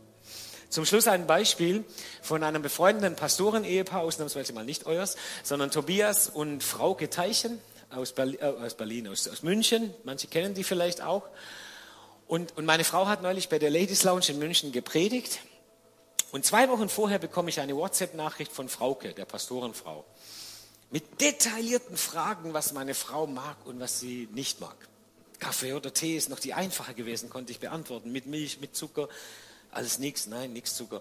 Zum 0.71 0.87
Schluss 0.87 1.07
ein 1.07 1.27
Beispiel 1.27 1.85
von 2.23 2.43
einem 2.43 2.63
befreundeten 2.63 3.15
Pastoren-Ehepaar, 3.15 4.01
ausnahmsweise 4.01 4.55
mal 4.55 4.65
nicht 4.65 4.87
euers, 4.87 5.17
sondern 5.43 5.71
Tobias 5.71 6.31
und 6.31 6.63
Frauke 6.63 7.11
Teichen 7.11 7.61
aus 7.91 8.13
Berlin, 8.13 8.41
äh, 8.41 8.71
Berlin 8.79 9.09
aus 9.09 9.43
München. 9.43 9.93
Manche 10.05 10.27
kennen 10.27 10.55
die 10.55 10.65
vielleicht 10.65 11.03
auch. 11.03 11.29
Und, 12.29 12.57
und 12.59 12.67
meine 12.67 12.85
Frau 12.85 13.07
hat 13.07 13.23
neulich 13.23 13.49
bei 13.49 13.59
der 13.59 13.71
Ladies 13.71 14.05
Lounge 14.05 14.27
in 14.29 14.39
München 14.39 14.71
gepredigt. 14.71 15.41
Und 16.31 16.45
zwei 16.45 16.69
Wochen 16.69 16.91
vorher 16.91 17.19
bekomme 17.19 17.49
ich 17.49 17.59
eine 17.59 17.75
WhatsApp-Nachricht 17.75 18.53
von 18.53 18.69
Frauke, 18.69 19.15
der 19.15 19.25
Pastorenfrau, 19.25 20.05
mit 20.91 21.23
detaillierten 21.23 21.97
Fragen, 21.97 22.53
was 22.53 22.75
meine 22.75 22.93
Frau 22.93 23.27
mag 23.27 23.57
und 23.65 23.81
was 23.81 23.99
sie 23.99 24.29
nicht 24.33 24.61
mag. 24.61 24.77
Kaffee 25.39 25.73
oder 25.73 25.95
Tee 25.95 26.19
ist 26.19 26.29
noch 26.29 26.39
die 26.39 26.53
einfache 26.53 26.93
gewesen, 26.93 27.31
konnte 27.31 27.53
ich 27.53 27.61
beantworten. 27.61 28.13
Mit 28.13 28.27
Milch, 28.27 28.61
mit 28.61 28.77
Zucker, 28.77 29.09
alles 29.71 29.99
nichts, 29.99 30.27
nein, 30.27 30.53
nichts 30.53 30.77
Zucker. 30.77 31.01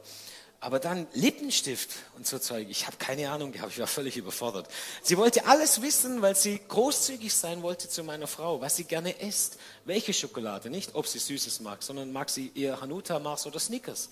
Aber 0.59 0.79
dann 0.79 1.05
Lippenstift 1.13 1.91
und 2.15 2.25
so 2.25 2.39
Zeug. 2.39 2.67
Ich 2.69 2.87
habe 2.87 2.97
keine 2.97 3.29
Ahnung 3.29 3.51
gehabt, 3.51 3.73
ich 3.73 3.79
war 3.79 3.85
völlig 3.85 4.17
überfordert. 4.17 4.67
Sie 5.03 5.15
wollte 5.17 5.45
alles 5.45 5.83
wissen, 5.83 6.23
weil 6.23 6.35
sie 6.35 6.59
großzügig 6.67 7.31
sein 7.31 7.61
wollte 7.61 7.89
zu 7.89 8.03
meiner 8.03 8.25
Frau, 8.25 8.59
was 8.59 8.75
sie 8.75 8.85
gerne 8.85 9.11
isst, 9.11 9.57
welche 9.85 10.13
Schokolade, 10.13 10.71
nicht 10.71 10.95
ob 10.95 11.05
sie 11.05 11.19
Süßes 11.19 11.59
mag, 11.59 11.83
sondern 11.83 12.11
mag 12.11 12.31
sie 12.31 12.51
eher 12.55 12.81
Hanuta, 12.81 13.19
Mars 13.19 13.45
oder 13.45 13.59
Snickers. 13.59 14.09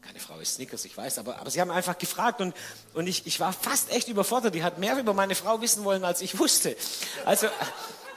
Keine 0.00 0.20
Frau 0.20 0.38
ist 0.38 0.54
Snickers, 0.54 0.84
ich 0.84 0.96
weiß, 0.96 1.18
aber, 1.18 1.38
aber 1.38 1.50
sie 1.50 1.60
haben 1.60 1.70
einfach 1.70 1.98
gefragt 1.98 2.40
und, 2.40 2.54
und 2.94 3.06
ich, 3.06 3.26
ich 3.26 3.40
war 3.40 3.52
fast 3.52 3.90
echt 3.90 4.08
überfordert. 4.08 4.54
Die 4.54 4.62
hat 4.62 4.78
mehr 4.78 4.96
über 4.96 5.12
meine 5.12 5.34
Frau 5.34 5.60
wissen 5.60 5.84
wollen, 5.84 6.04
als 6.04 6.22
ich 6.22 6.38
wusste. 6.38 6.76
Also, 7.24 7.48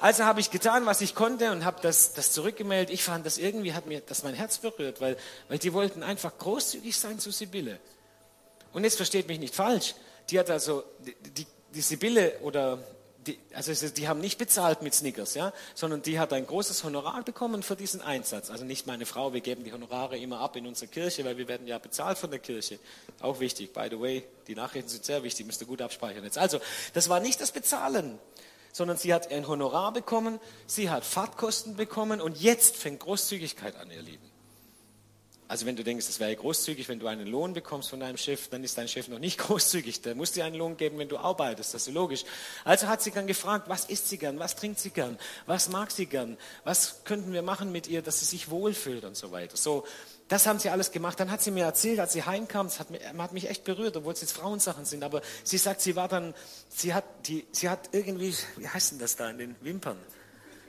also 0.04 0.26
habe 0.26 0.42
ich 0.42 0.52
getan, 0.52 0.86
was 0.86 1.00
ich 1.00 1.16
konnte 1.16 1.54
und 1.54 1.63
habe 1.63 1.80
das, 1.82 2.12
das 2.12 2.34
zurückgemeldet. 2.34 2.94
Ich 2.94 3.06
fand 3.06 3.26
das 3.26 3.38
irgendwie, 3.38 3.74
hat 3.74 3.86
mir 3.86 4.02
das 4.02 4.22
mein 4.24 4.34
Herz 4.34 4.58
berührt, 4.58 5.00
weil, 5.00 5.16
weil 5.48 5.60
die 5.60 5.72
wollten 5.72 6.04
einfach 6.04 6.38
großzügig 6.38 6.98
sein 6.98 7.20
zu 7.20 7.32
Sibylle. 7.32 7.80
Und 8.74 8.84
jetzt 8.84 8.98
versteht 8.98 9.30
mich 9.30 9.39
nicht 9.39 9.56
falsch. 9.56 9.96
Die 10.30 10.38
hat 10.38 10.50
also, 10.50 10.84
die, 11.00 11.16
die, 11.32 11.48
die 11.74 11.82
Sibylle 11.82 12.38
oder 12.42 12.80
die, 13.26 13.39
also 13.54 13.72
die 13.88 14.10
haben 14.10 14.20
nicht 14.20 14.38
bezahlt 14.38 14.82
mit 14.82 14.94
Snickers, 14.94 15.36
ja, 15.36 15.54
sondern 15.74 16.02
die 16.02 16.20
hat 16.20 16.34
ein 16.34 16.46
großes 16.46 16.84
Honorar 16.84 17.24
bekommen 17.24 17.63
für 17.63 17.78
diesen 17.78 18.02
Einsatz. 18.02 18.50
Also 18.50 18.66
nicht 18.66 18.86
meine 18.86 19.06
Frau, 19.06 19.32
wir 19.32 19.39
geben 19.39 19.63
die 19.63 19.72
Honorare 19.72 20.18
immer 20.18 20.42
ab 20.42 20.58
in 20.58 20.68
unserer 20.68 20.89
Kirche, 20.89 21.24
weil 21.24 21.38
wir 21.38 21.48
werden 21.48 21.66
ja 21.66 21.78
bezahlt 21.78 22.18
von 22.18 22.30
der 22.30 22.39
Kirche. 22.39 22.78
Auch 23.22 23.39
wichtig, 23.39 23.72
by 23.72 23.88
the 23.89 23.98
way, 23.98 24.26
die 24.48 24.56
Nachrichten 24.56 24.89
sind 24.89 25.06
sehr 25.06 25.24
wichtig, 25.24 25.46
müsst 25.46 25.62
ihr 25.62 25.68
gut 25.68 25.82
abspeichern 25.82 26.26
jetzt. 26.26 26.38
Also, 26.38 26.60
das 26.94 27.08
war 27.08 27.22
nicht 27.22 27.39
das 27.39 27.54
Bezahlen, 27.54 28.20
sondern 28.74 28.98
sie 28.98 29.14
hat 29.14 29.32
ein 29.32 29.48
Honorar 29.48 29.94
bekommen, 29.94 30.42
sie 30.68 30.90
hat 30.90 31.06
Fahrtkosten 31.06 31.78
bekommen 31.78 32.20
und 32.20 32.42
jetzt 32.42 32.76
fängt 32.76 33.00
Großzügigkeit 33.00 33.78
an, 33.78 33.90
ihr 33.90 34.02
Lieben. 34.02 34.34
Also 35.48 35.68
wenn 35.68 35.76
du 35.76 35.84
denkst, 35.84 36.08
es 36.10 36.20
wäre 36.20 36.36
großzügig, 36.36 36.90
wenn 36.90 37.00
du 37.00 37.06
einen 37.06 37.28
Lohn 37.28 37.54
bekommst 37.54 37.92
von 37.92 38.00
deinem 38.00 38.18
Chef, 38.18 38.48
dann 38.50 38.64
ist 38.64 38.76
dein 38.76 38.88
Chef 38.88 39.08
noch 39.08 39.20
nicht 39.20 39.38
großzügig. 39.38 40.02
Der 40.02 40.16
muss 40.16 40.32
dir 40.32 40.46
einen 40.46 40.56
Lohn 40.56 40.78
geben, 40.78 40.98
wenn 40.98 41.10
du 41.10 41.18
arbeitest. 41.18 41.76
Das 41.76 41.88
ist 41.88 41.94
logisch. 41.94 42.24
Also 42.64 42.88
hat 42.88 43.04
sie 43.04 43.12
dann 43.12 43.28
gefragt, 43.28 43.70
was 43.70 43.86
isst 43.86 44.10
sie 44.10 44.18
gern, 44.18 44.39
was 44.39 44.56
trinkt 44.56 44.80
sie 44.80 44.89
gern, 44.89 45.20
was 45.45 45.70
mag 45.70 45.91
sie 45.91 46.08
gern, 46.08 46.38
was 46.64 47.04
könnten 47.04 47.34
wir 47.34 47.43
machen 47.43 47.72
mit 47.72 47.88
ihr, 47.88 48.02
dass 48.02 48.20
sie 48.20 48.26
sich 48.26 48.50
wohlfühlt 48.50 49.04
und 49.04 49.16
so 49.16 49.32
weiter. 49.32 49.56
So, 49.56 49.86
Das 50.28 50.47
haben 50.47 50.59
sie 50.59 50.69
alles 50.69 50.91
gemacht. 50.91 51.19
Dann 51.19 51.30
hat 51.30 51.41
sie 51.41 51.51
mir 51.51 51.65
erzählt, 51.65 51.99
als 51.99 52.13
sie 52.13 52.24
heimkam, 52.24 52.67
das 52.67 52.80
hat, 52.80 52.89
mich, 52.89 53.01
hat 53.05 53.34
mich 53.34 53.49
echt 53.49 53.63
berührt, 53.63 53.97
obwohl 53.97 54.13
es 54.13 54.21
jetzt 54.21 54.32
Frauensachen 54.32 54.86
sind. 54.86 55.03
Aber 55.03 55.21
sie 55.43 55.57
sagt, 55.57 55.82
sie 55.82 55.95
war 55.95 56.07
dann, 56.07 56.34
sie 56.69 56.93
hat, 56.93 57.03
die, 57.28 57.45
sie 57.51 57.69
hat 57.69 57.89
irgendwie, 57.91 58.34
wie 58.57 58.67
heißt 58.67 58.91
denn 58.91 58.99
das 58.99 59.15
da 59.15 59.30
in 59.30 59.38
den 59.38 59.55
Wimpern? 59.61 59.97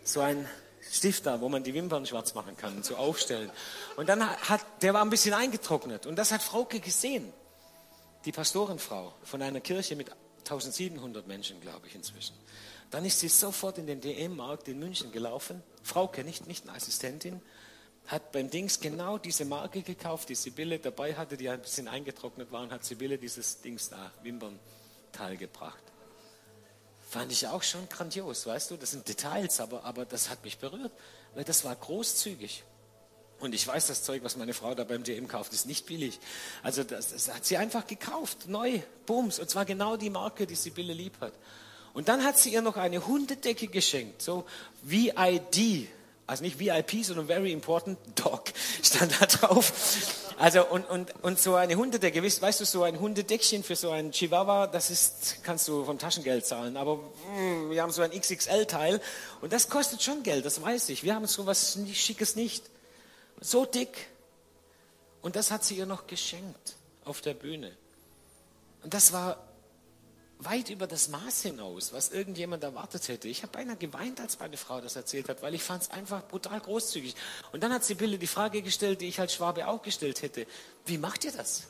So 0.05 0.21
ein 0.21 0.49
Stift 0.91 1.27
da, 1.27 1.41
wo 1.41 1.49
man 1.49 1.65
die 1.65 1.73
Wimpern 1.73 2.05
schwarz 2.05 2.35
machen 2.35 2.57
kann, 2.57 2.83
so 2.83 2.97
aufstellen. 2.97 3.51
Und 3.97 4.09
dann 4.09 4.29
hat, 4.29 4.61
der 4.83 4.93
war 4.93 5.03
ein 5.03 5.11
bisschen 5.11 5.35
eingetrocknet. 5.35 6.07
Und 6.07 6.17
das 6.17 6.33
hat 6.33 6.43
Frauke 6.43 6.81
gesehen. 6.81 7.33
Die 8.25 8.33
Pastorenfrau 8.33 9.15
von 9.23 9.43
einer 9.43 9.61
Kirche 9.61 9.97
mit 9.97 10.11
1700 10.41 11.27
Menschen, 11.27 11.61
glaube 11.61 11.87
ich, 11.87 11.95
inzwischen. 11.95 12.35
Dann 12.91 13.05
ist 13.05 13.21
sie 13.21 13.29
sofort 13.29 13.79
in 13.79 13.87
den 13.87 14.01
DM-Markt 14.01 14.69
in 14.69 14.79
München 14.79 15.11
gelaufen. 15.11 15.63
Frauke, 15.83 16.23
nicht, 16.23 16.47
nicht 16.47 16.69
eine 16.69 16.77
Assistentin, 16.77 17.41
hat 18.07 18.33
beim 18.33 18.51
Dings 18.51 18.81
genau 18.81 19.19
diese 19.19 19.45
Marke 19.45 19.83
gekauft, 19.83 20.29
die 20.29 20.35
Sibylle 20.35 20.79
dabei 20.79 21.15
hatte, 21.15 21.37
die 21.37 21.49
ein 21.49 21.61
bisschen 21.61 21.89
eingetrocknet 21.89 22.53
war, 22.53 22.63
und 22.63 22.73
hat 22.73 22.85
Sibylle 22.85 23.19
dieses 23.19 23.61
Dings 23.61 23.89
da, 23.89 24.13
Wimpernteil 24.23 25.37
gebracht. 25.37 25.83
Fand 27.09 27.33
ich 27.33 27.47
auch 27.47 27.63
schon 27.63 27.89
grandios, 27.89 28.47
weißt 28.47 28.73
du? 28.73 28.77
Das 28.77 28.91
sind 28.91 29.09
Details, 29.09 29.61
aber, 29.61 29.85
aber 29.85 30.05
das 30.05 30.29
hat 30.29 30.45
mich 30.45 30.59
berührt, 30.59 30.93
weil 31.35 31.45
das 31.45 31.65
war 31.65 31.75
großzügig. 31.75 32.65
Und 33.41 33.55
ich 33.55 33.67
weiß, 33.67 33.87
das 33.89 34.03
Zeug, 34.03 34.23
was 34.23 34.37
meine 34.37 34.55
Frau 34.55 34.75
da 34.75 34.85
beim 34.85 35.03
DM 35.03 35.29
kauft, 35.29 35.53
ist 35.53 35.67
nicht 35.67 35.87
billig. 35.87 36.19
Also 36.63 36.83
das, 36.83 37.11
das 37.11 37.33
hat 37.33 37.45
sie 37.45 37.57
einfach 37.57 37.87
gekauft, 37.87 38.49
neu, 38.49 38.81
bums. 39.07 39.39
Und 39.39 39.51
zwar 39.51 39.65
genau 39.65 39.97
die 39.97 40.11
Marke, 40.11 40.47
die 40.47 40.55
Sibylle 40.55 40.93
lieb 40.93 41.21
hat. 41.21 41.33
Und 41.93 42.09
dann 42.09 42.25
hat 42.25 42.39
sie 42.39 42.53
ihr 42.53 42.63
noch 42.63 42.77
eine 42.77 43.07
Hundedecke 43.07 43.69
geschenkt, 43.69 44.21
so 44.21 44.45
VID, 44.83 45.89
also 46.27 46.43
nicht 46.43 46.59
VIP, 46.59 47.05
sondern 47.05 47.27
Very 47.27 47.53
Important 47.53 47.99
Dog 48.15 48.45
stand 48.83 49.21
da 49.21 49.27
drauf. 49.27 49.73
Also 50.39 50.67
und, 50.67 50.89
und, 50.89 51.13
und 51.23 51.39
so 51.39 51.55
eine 51.55 51.77
Hundedecke, 51.77 52.23
weißt, 52.23 52.41
weißt 52.41 52.61
du, 52.61 52.65
so 52.65 52.83
ein 52.83 52.99
Hundedeckchen 52.99 53.63
für 53.63 53.77
so 53.77 53.91
einen 53.91 54.11
Chihuahua, 54.11 54.67
das 54.67 54.91
ist, 54.91 55.39
kannst 55.43 55.69
du 55.69 55.85
vom 55.85 55.99
Taschengeld 55.99 56.47
zahlen. 56.47 56.77
Aber 56.77 56.97
mh, 56.97 57.03
hm, 57.37 57.71
wir 57.71 57.83
haben 57.83 57.93
so 57.93 58.03
ein 58.03 58.11
XXL-Teil 58.11 59.01
und 59.43 59.53
das 59.53 59.69
kostet 59.69 60.03
schon 60.03 60.23
Geld, 60.23 60.45
das 60.45 60.61
weiß 60.61 60.89
ich. 60.89 61.05
Wir 61.05 61.15
haben 61.15 61.27
so 61.27 61.47
was 61.47 61.79
Schickes 61.93 62.37
nicht. 62.37 62.65
So 63.41 63.67
dick. 63.67 64.09
Und 65.21 65.37
das 65.37 65.51
hat 65.51 65.65
sie 65.65 65.77
ihr 65.77 65.87
noch 65.87 66.07
geschenkt 66.07 66.77
auf 67.05 67.21
der 67.21 67.35
Bühne. 67.35 67.77
Und 68.83 68.95
das 68.95 69.13
war 69.13 69.44
weit 70.39 70.71
über 70.71 70.87
das 70.87 71.09
Maß 71.09 71.43
hinaus, 71.43 71.93
was 71.93 72.11
irgendjemand 72.11 72.63
erwartet 72.63 73.09
hätte. 73.09 73.29
Ich 73.29 73.43
habe 73.43 73.53
beinahe 73.53 73.77
geweint, 73.77 74.21
als 74.21 74.39
meine 74.39 74.57
Frau 74.57 74.81
das 74.81 74.97
erzählt 74.97 75.29
hat, 75.29 75.43
weil 75.43 75.55
ich 75.55 75.63
fand 75.63 75.83
es 75.83 75.91
einfach 75.91 76.27
brutal 76.27 76.61
großzügig. 76.61 77.15
Und 77.53 77.63
dann 77.63 77.73
hat 77.73 77.85
Sibylle 77.85 78.19
die 78.19 78.27
Frage 78.27 78.63
gestellt, 78.63 79.01
die 79.01 79.09
ich 79.09 79.21
als 79.21 79.35
Schwabe 79.35 79.69
auch 79.69 79.83
gestellt 79.83 80.23
hätte. 80.23 80.47
Wie 80.87 80.99
macht 80.99 81.25
ihr 81.25 81.33
das? 81.33 81.65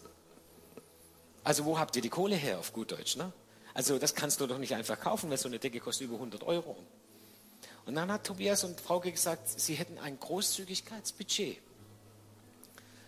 Also 1.44 1.64
wo 1.66 1.78
habt 1.78 1.94
ihr 1.96 2.02
die 2.02 2.08
Kohle 2.08 2.36
her, 2.36 2.58
auf 2.58 2.72
gut 2.72 2.92
Deutsch? 2.92 3.16
Ne? 3.16 3.32
Also 3.74 3.98
das 3.98 4.14
kannst 4.14 4.40
du 4.40 4.46
doch 4.46 4.58
nicht 4.58 4.74
einfach 4.74 4.98
kaufen, 4.98 5.30
weil 5.30 5.38
so 5.38 5.48
eine 5.48 5.58
Decke 5.58 5.80
kostet 5.80 6.06
über 6.06 6.14
100 6.14 6.42
Euro. 6.44 6.76
Und 7.86 7.94
dann 7.96 8.10
hat 8.10 8.24
Tobias 8.24 8.64
und 8.64 8.80
Frauke 8.80 9.12
gesagt, 9.12 9.48
sie 9.48 9.74
hätten 9.74 9.98
ein 9.98 10.18
Großzügigkeitsbudget. 10.18 11.58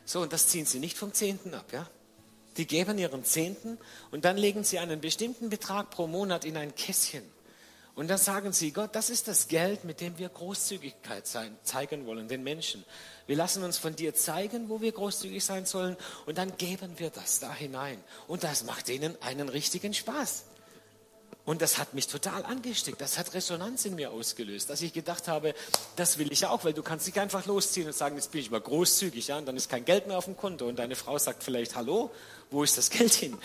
So, 0.05 0.21
und 0.21 0.33
das 0.33 0.49
ziehen 0.49 0.67
sie 0.67 0.79
nicht 0.79 0.99
vom 0.99 1.13
Zehnten 1.13 1.55
ab, 1.55 1.73
ja? 1.73 1.89
Die 2.57 2.67
geben 2.67 2.99
ihren 2.99 3.25
Zehnten 3.25 3.79
und 4.11 4.25
dann 4.25 4.37
legen 4.37 4.65
sie 4.65 4.79
einen 4.79 5.01
bestimmten 5.01 5.51
Betrag 5.51 5.91
pro 5.91 6.07
Monat 6.07 6.45
in 6.45 6.57
ein 6.57 6.75
Kästchen. 6.75 7.23
Und 7.95 8.09
dann 8.09 8.19
sagen 8.19 8.53
sie, 8.53 8.73
Gott, 8.73 8.95
das 8.95 9.09
ist 9.09 9.27
das 9.27 9.49
Geld, 9.49 9.85
mit 9.85 10.03
dem 10.03 10.19
wir 10.19 10.29
Großzügigkeit 10.29 11.27
sein, 11.27 11.57
zeigen 11.63 12.05
wollen, 12.05 12.29
den 12.29 12.45
Menschen. 12.45 12.85
Wir 13.27 13.37
lassen 13.37 13.63
uns 13.63 13.79
von 13.79 13.97
dir 13.97 14.15
zeigen, 14.15 14.69
wo 14.69 14.83
wir 14.83 14.93
großzügig 14.93 15.43
sein 15.43 15.65
sollen 15.65 15.97
und 16.27 16.37
dann 16.37 16.57
geben 16.59 16.99
wir 16.99 17.09
das 17.09 17.41
da 17.41 17.55
hinein. 17.55 17.99
Und 18.29 18.45
das 18.45 18.65
macht 18.65 18.91
ihnen 18.91 19.17
einen 19.23 19.49
richtigen 19.49 19.95
Spaß. 19.95 20.45
Und 21.47 21.63
das 21.63 21.79
hat 21.79 21.95
mich 21.95 22.09
total 22.09 22.45
angesteckt. 22.45 23.01
Das 23.01 23.17
hat 23.19 23.33
Resonanz 23.33 23.85
in 23.85 23.95
mir 23.95 24.11
ausgelöst, 24.11 24.69
dass 24.69 24.83
ich 24.83 24.93
gedacht 24.93 25.29
habe, 25.29 25.55
das 25.95 26.19
will 26.19 26.33
ich 26.33 26.45
auch, 26.45 26.65
weil 26.65 26.73
du 26.73 26.83
kannst 26.83 27.07
nicht 27.07 27.19
einfach 27.21 27.47
losziehen 27.47 27.87
und 27.87 27.95
sagen, 27.95 28.17
jetzt 28.17 28.33
bin 28.33 28.41
ich 28.41 28.51
mal 28.51 28.61
großzügig, 28.61 29.29
ja, 29.29 29.39
und 29.39 29.47
dann 29.47 29.57
ist 29.57 29.71
kein 29.71 29.85
Geld 29.85 30.09
mehr 30.09 30.19
auf 30.19 30.25
dem 30.25 30.37
Konto 30.37 30.67
und 30.67 30.77
deine 30.77 30.97
Frau 30.97 31.17
sagt 31.19 31.45
vielleicht, 31.45 31.77
hallo, 31.77 32.11
wo 32.51 32.65
ist 32.65 32.77
das 32.77 32.91
Geld 32.91 33.15
hin? 33.15 33.39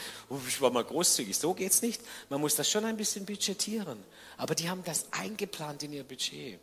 Ich 0.47 0.59
war 0.61 0.71
mal 0.71 0.83
großzügig. 0.83 1.37
So 1.37 1.53
geht 1.53 1.71
es 1.71 1.83
nicht. 1.83 2.01
Man 2.29 2.41
muss 2.41 2.55
das 2.55 2.67
schon 2.67 2.85
ein 2.85 2.97
bisschen 2.97 3.25
budgetieren. 3.25 4.03
Aber 4.37 4.55
die 4.55 4.67
haben 4.67 4.83
das 4.83 5.05
eingeplant 5.11 5.83
in 5.83 5.93
ihr 5.93 6.03
Budget. 6.03 6.59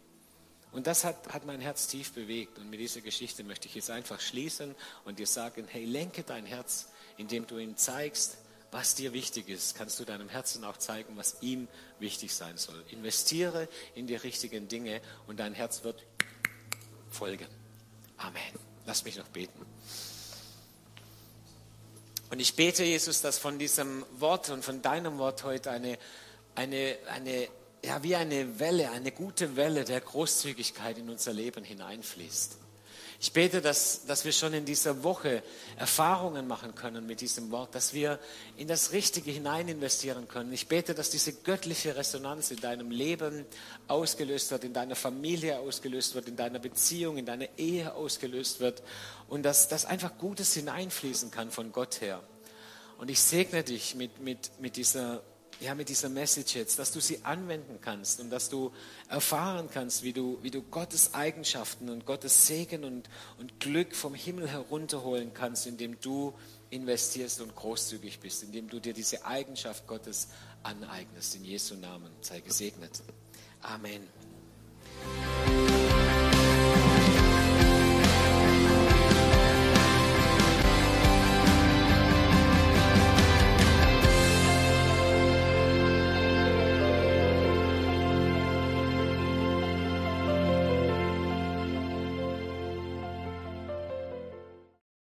Und 0.72 0.88
das 0.88 1.04
hat, 1.04 1.28
hat 1.32 1.46
mein 1.46 1.60
Herz 1.60 1.86
tief 1.86 2.12
bewegt. 2.12 2.58
Und 2.58 2.68
mit 2.68 2.80
dieser 2.80 3.00
Geschichte 3.00 3.44
möchte 3.44 3.68
ich 3.68 3.76
jetzt 3.76 3.90
einfach 3.90 4.20
schließen 4.20 4.74
und 5.04 5.20
dir 5.20 5.26
sagen, 5.26 5.66
hey, 5.68 5.84
lenke 5.84 6.24
dein 6.24 6.46
Herz, 6.46 6.88
indem 7.16 7.46
du 7.46 7.58
ihm 7.58 7.76
zeigst, 7.76 8.38
was 8.70 8.94
dir 8.94 9.12
wichtig 9.12 9.48
ist, 9.48 9.76
kannst 9.76 9.98
du 9.98 10.04
deinem 10.04 10.28
Herzen 10.28 10.64
auch 10.64 10.76
zeigen, 10.76 11.16
was 11.16 11.38
ihm 11.40 11.68
wichtig 11.98 12.34
sein 12.34 12.58
soll. 12.58 12.84
Investiere 12.90 13.68
in 13.94 14.06
die 14.06 14.16
richtigen 14.16 14.68
Dinge 14.68 15.00
und 15.26 15.40
dein 15.40 15.54
Herz 15.54 15.84
wird 15.84 16.04
folgen. 17.10 17.46
Amen. 18.18 18.42
Lass 18.84 19.04
mich 19.04 19.16
noch 19.16 19.28
beten. 19.28 19.64
Und 22.30 22.40
ich 22.40 22.54
bete, 22.56 22.84
Jesus, 22.84 23.22
dass 23.22 23.38
von 23.38 23.58
diesem 23.58 24.04
Wort 24.18 24.50
und 24.50 24.62
von 24.62 24.82
deinem 24.82 25.16
Wort 25.18 25.44
heute 25.44 25.70
eine, 25.70 25.98
eine, 26.54 26.98
eine, 27.10 27.48
ja, 27.82 28.02
wie 28.02 28.16
eine 28.16 28.58
Welle, 28.58 28.90
eine 28.90 29.12
gute 29.12 29.56
Welle 29.56 29.84
der 29.84 30.02
Großzügigkeit 30.02 30.98
in 30.98 31.08
unser 31.08 31.32
Leben 31.32 31.64
hineinfließt. 31.64 32.58
Ich 33.20 33.32
bete, 33.32 33.60
dass, 33.60 34.06
dass 34.06 34.24
wir 34.24 34.30
schon 34.30 34.54
in 34.54 34.64
dieser 34.64 35.02
Woche 35.02 35.42
Erfahrungen 35.76 36.46
machen 36.46 36.76
können 36.76 37.04
mit 37.04 37.20
diesem 37.20 37.50
Wort, 37.50 37.74
dass 37.74 37.92
wir 37.92 38.20
in 38.56 38.68
das 38.68 38.92
Richtige 38.92 39.32
hinein 39.32 39.66
investieren 39.66 40.28
können. 40.28 40.52
Ich 40.52 40.68
bete, 40.68 40.94
dass 40.94 41.10
diese 41.10 41.32
göttliche 41.32 41.96
Resonanz 41.96 42.52
in 42.52 42.60
deinem 42.60 42.92
Leben 42.92 43.44
ausgelöst 43.88 44.52
wird, 44.52 44.62
in 44.62 44.72
deiner 44.72 44.94
Familie 44.94 45.58
ausgelöst 45.58 46.14
wird, 46.14 46.28
in 46.28 46.36
deiner 46.36 46.60
Beziehung, 46.60 47.18
in 47.18 47.26
deiner 47.26 47.48
Ehe 47.58 47.92
ausgelöst 47.92 48.60
wird 48.60 48.84
und 49.28 49.42
dass, 49.42 49.66
dass 49.66 49.84
einfach 49.84 50.16
Gutes 50.18 50.54
hineinfließen 50.54 51.32
kann 51.32 51.50
von 51.50 51.72
Gott 51.72 52.00
her. 52.00 52.22
Und 52.98 53.10
ich 53.10 53.20
segne 53.20 53.64
dich 53.64 53.96
mit, 53.96 54.20
mit, 54.20 54.50
mit 54.60 54.76
dieser 54.76 55.22
ja, 55.60 55.74
mit 55.74 55.88
dieser 55.88 56.08
Message 56.08 56.54
jetzt, 56.54 56.78
dass 56.78 56.92
du 56.92 57.00
sie 57.00 57.24
anwenden 57.24 57.78
kannst 57.80 58.20
und 58.20 58.30
dass 58.30 58.48
du 58.48 58.72
erfahren 59.08 59.68
kannst, 59.72 60.02
wie 60.02 60.12
du, 60.12 60.38
wie 60.42 60.50
du 60.50 60.62
Gottes 60.62 61.14
Eigenschaften 61.14 61.90
und 61.90 62.06
Gottes 62.06 62.46
Segen 62.46 62.84
und, 62.84 63.08
und 63.38 63.58
Glück 63.58 63.94
vom 63.94 64.14
Himmel 64.14 64.48
herunterholen 64.48 65.32
kannst, 65.34 65.66
indem 65.66 66.00
du 66.00 66.32
investierst 66.70 67.40
und 67.40 67.54
großzügig 67.56 68.20
bist, 68.20 68.42
indem 68.42 68.68
du 68.68 68.78
dir 68.78 68.92
diese 68.92 69.24
Eigenschaft 69.24 69.86
Gottes 69.86 70.28
aneignest. 70.62 71.34
In 71.34 71.44
Jesu 71.44 71.74
Namen 71.74 72.10
sei 72.20 72.40
gesegnet. 72.40 73.02
Amen. 73.62 74.06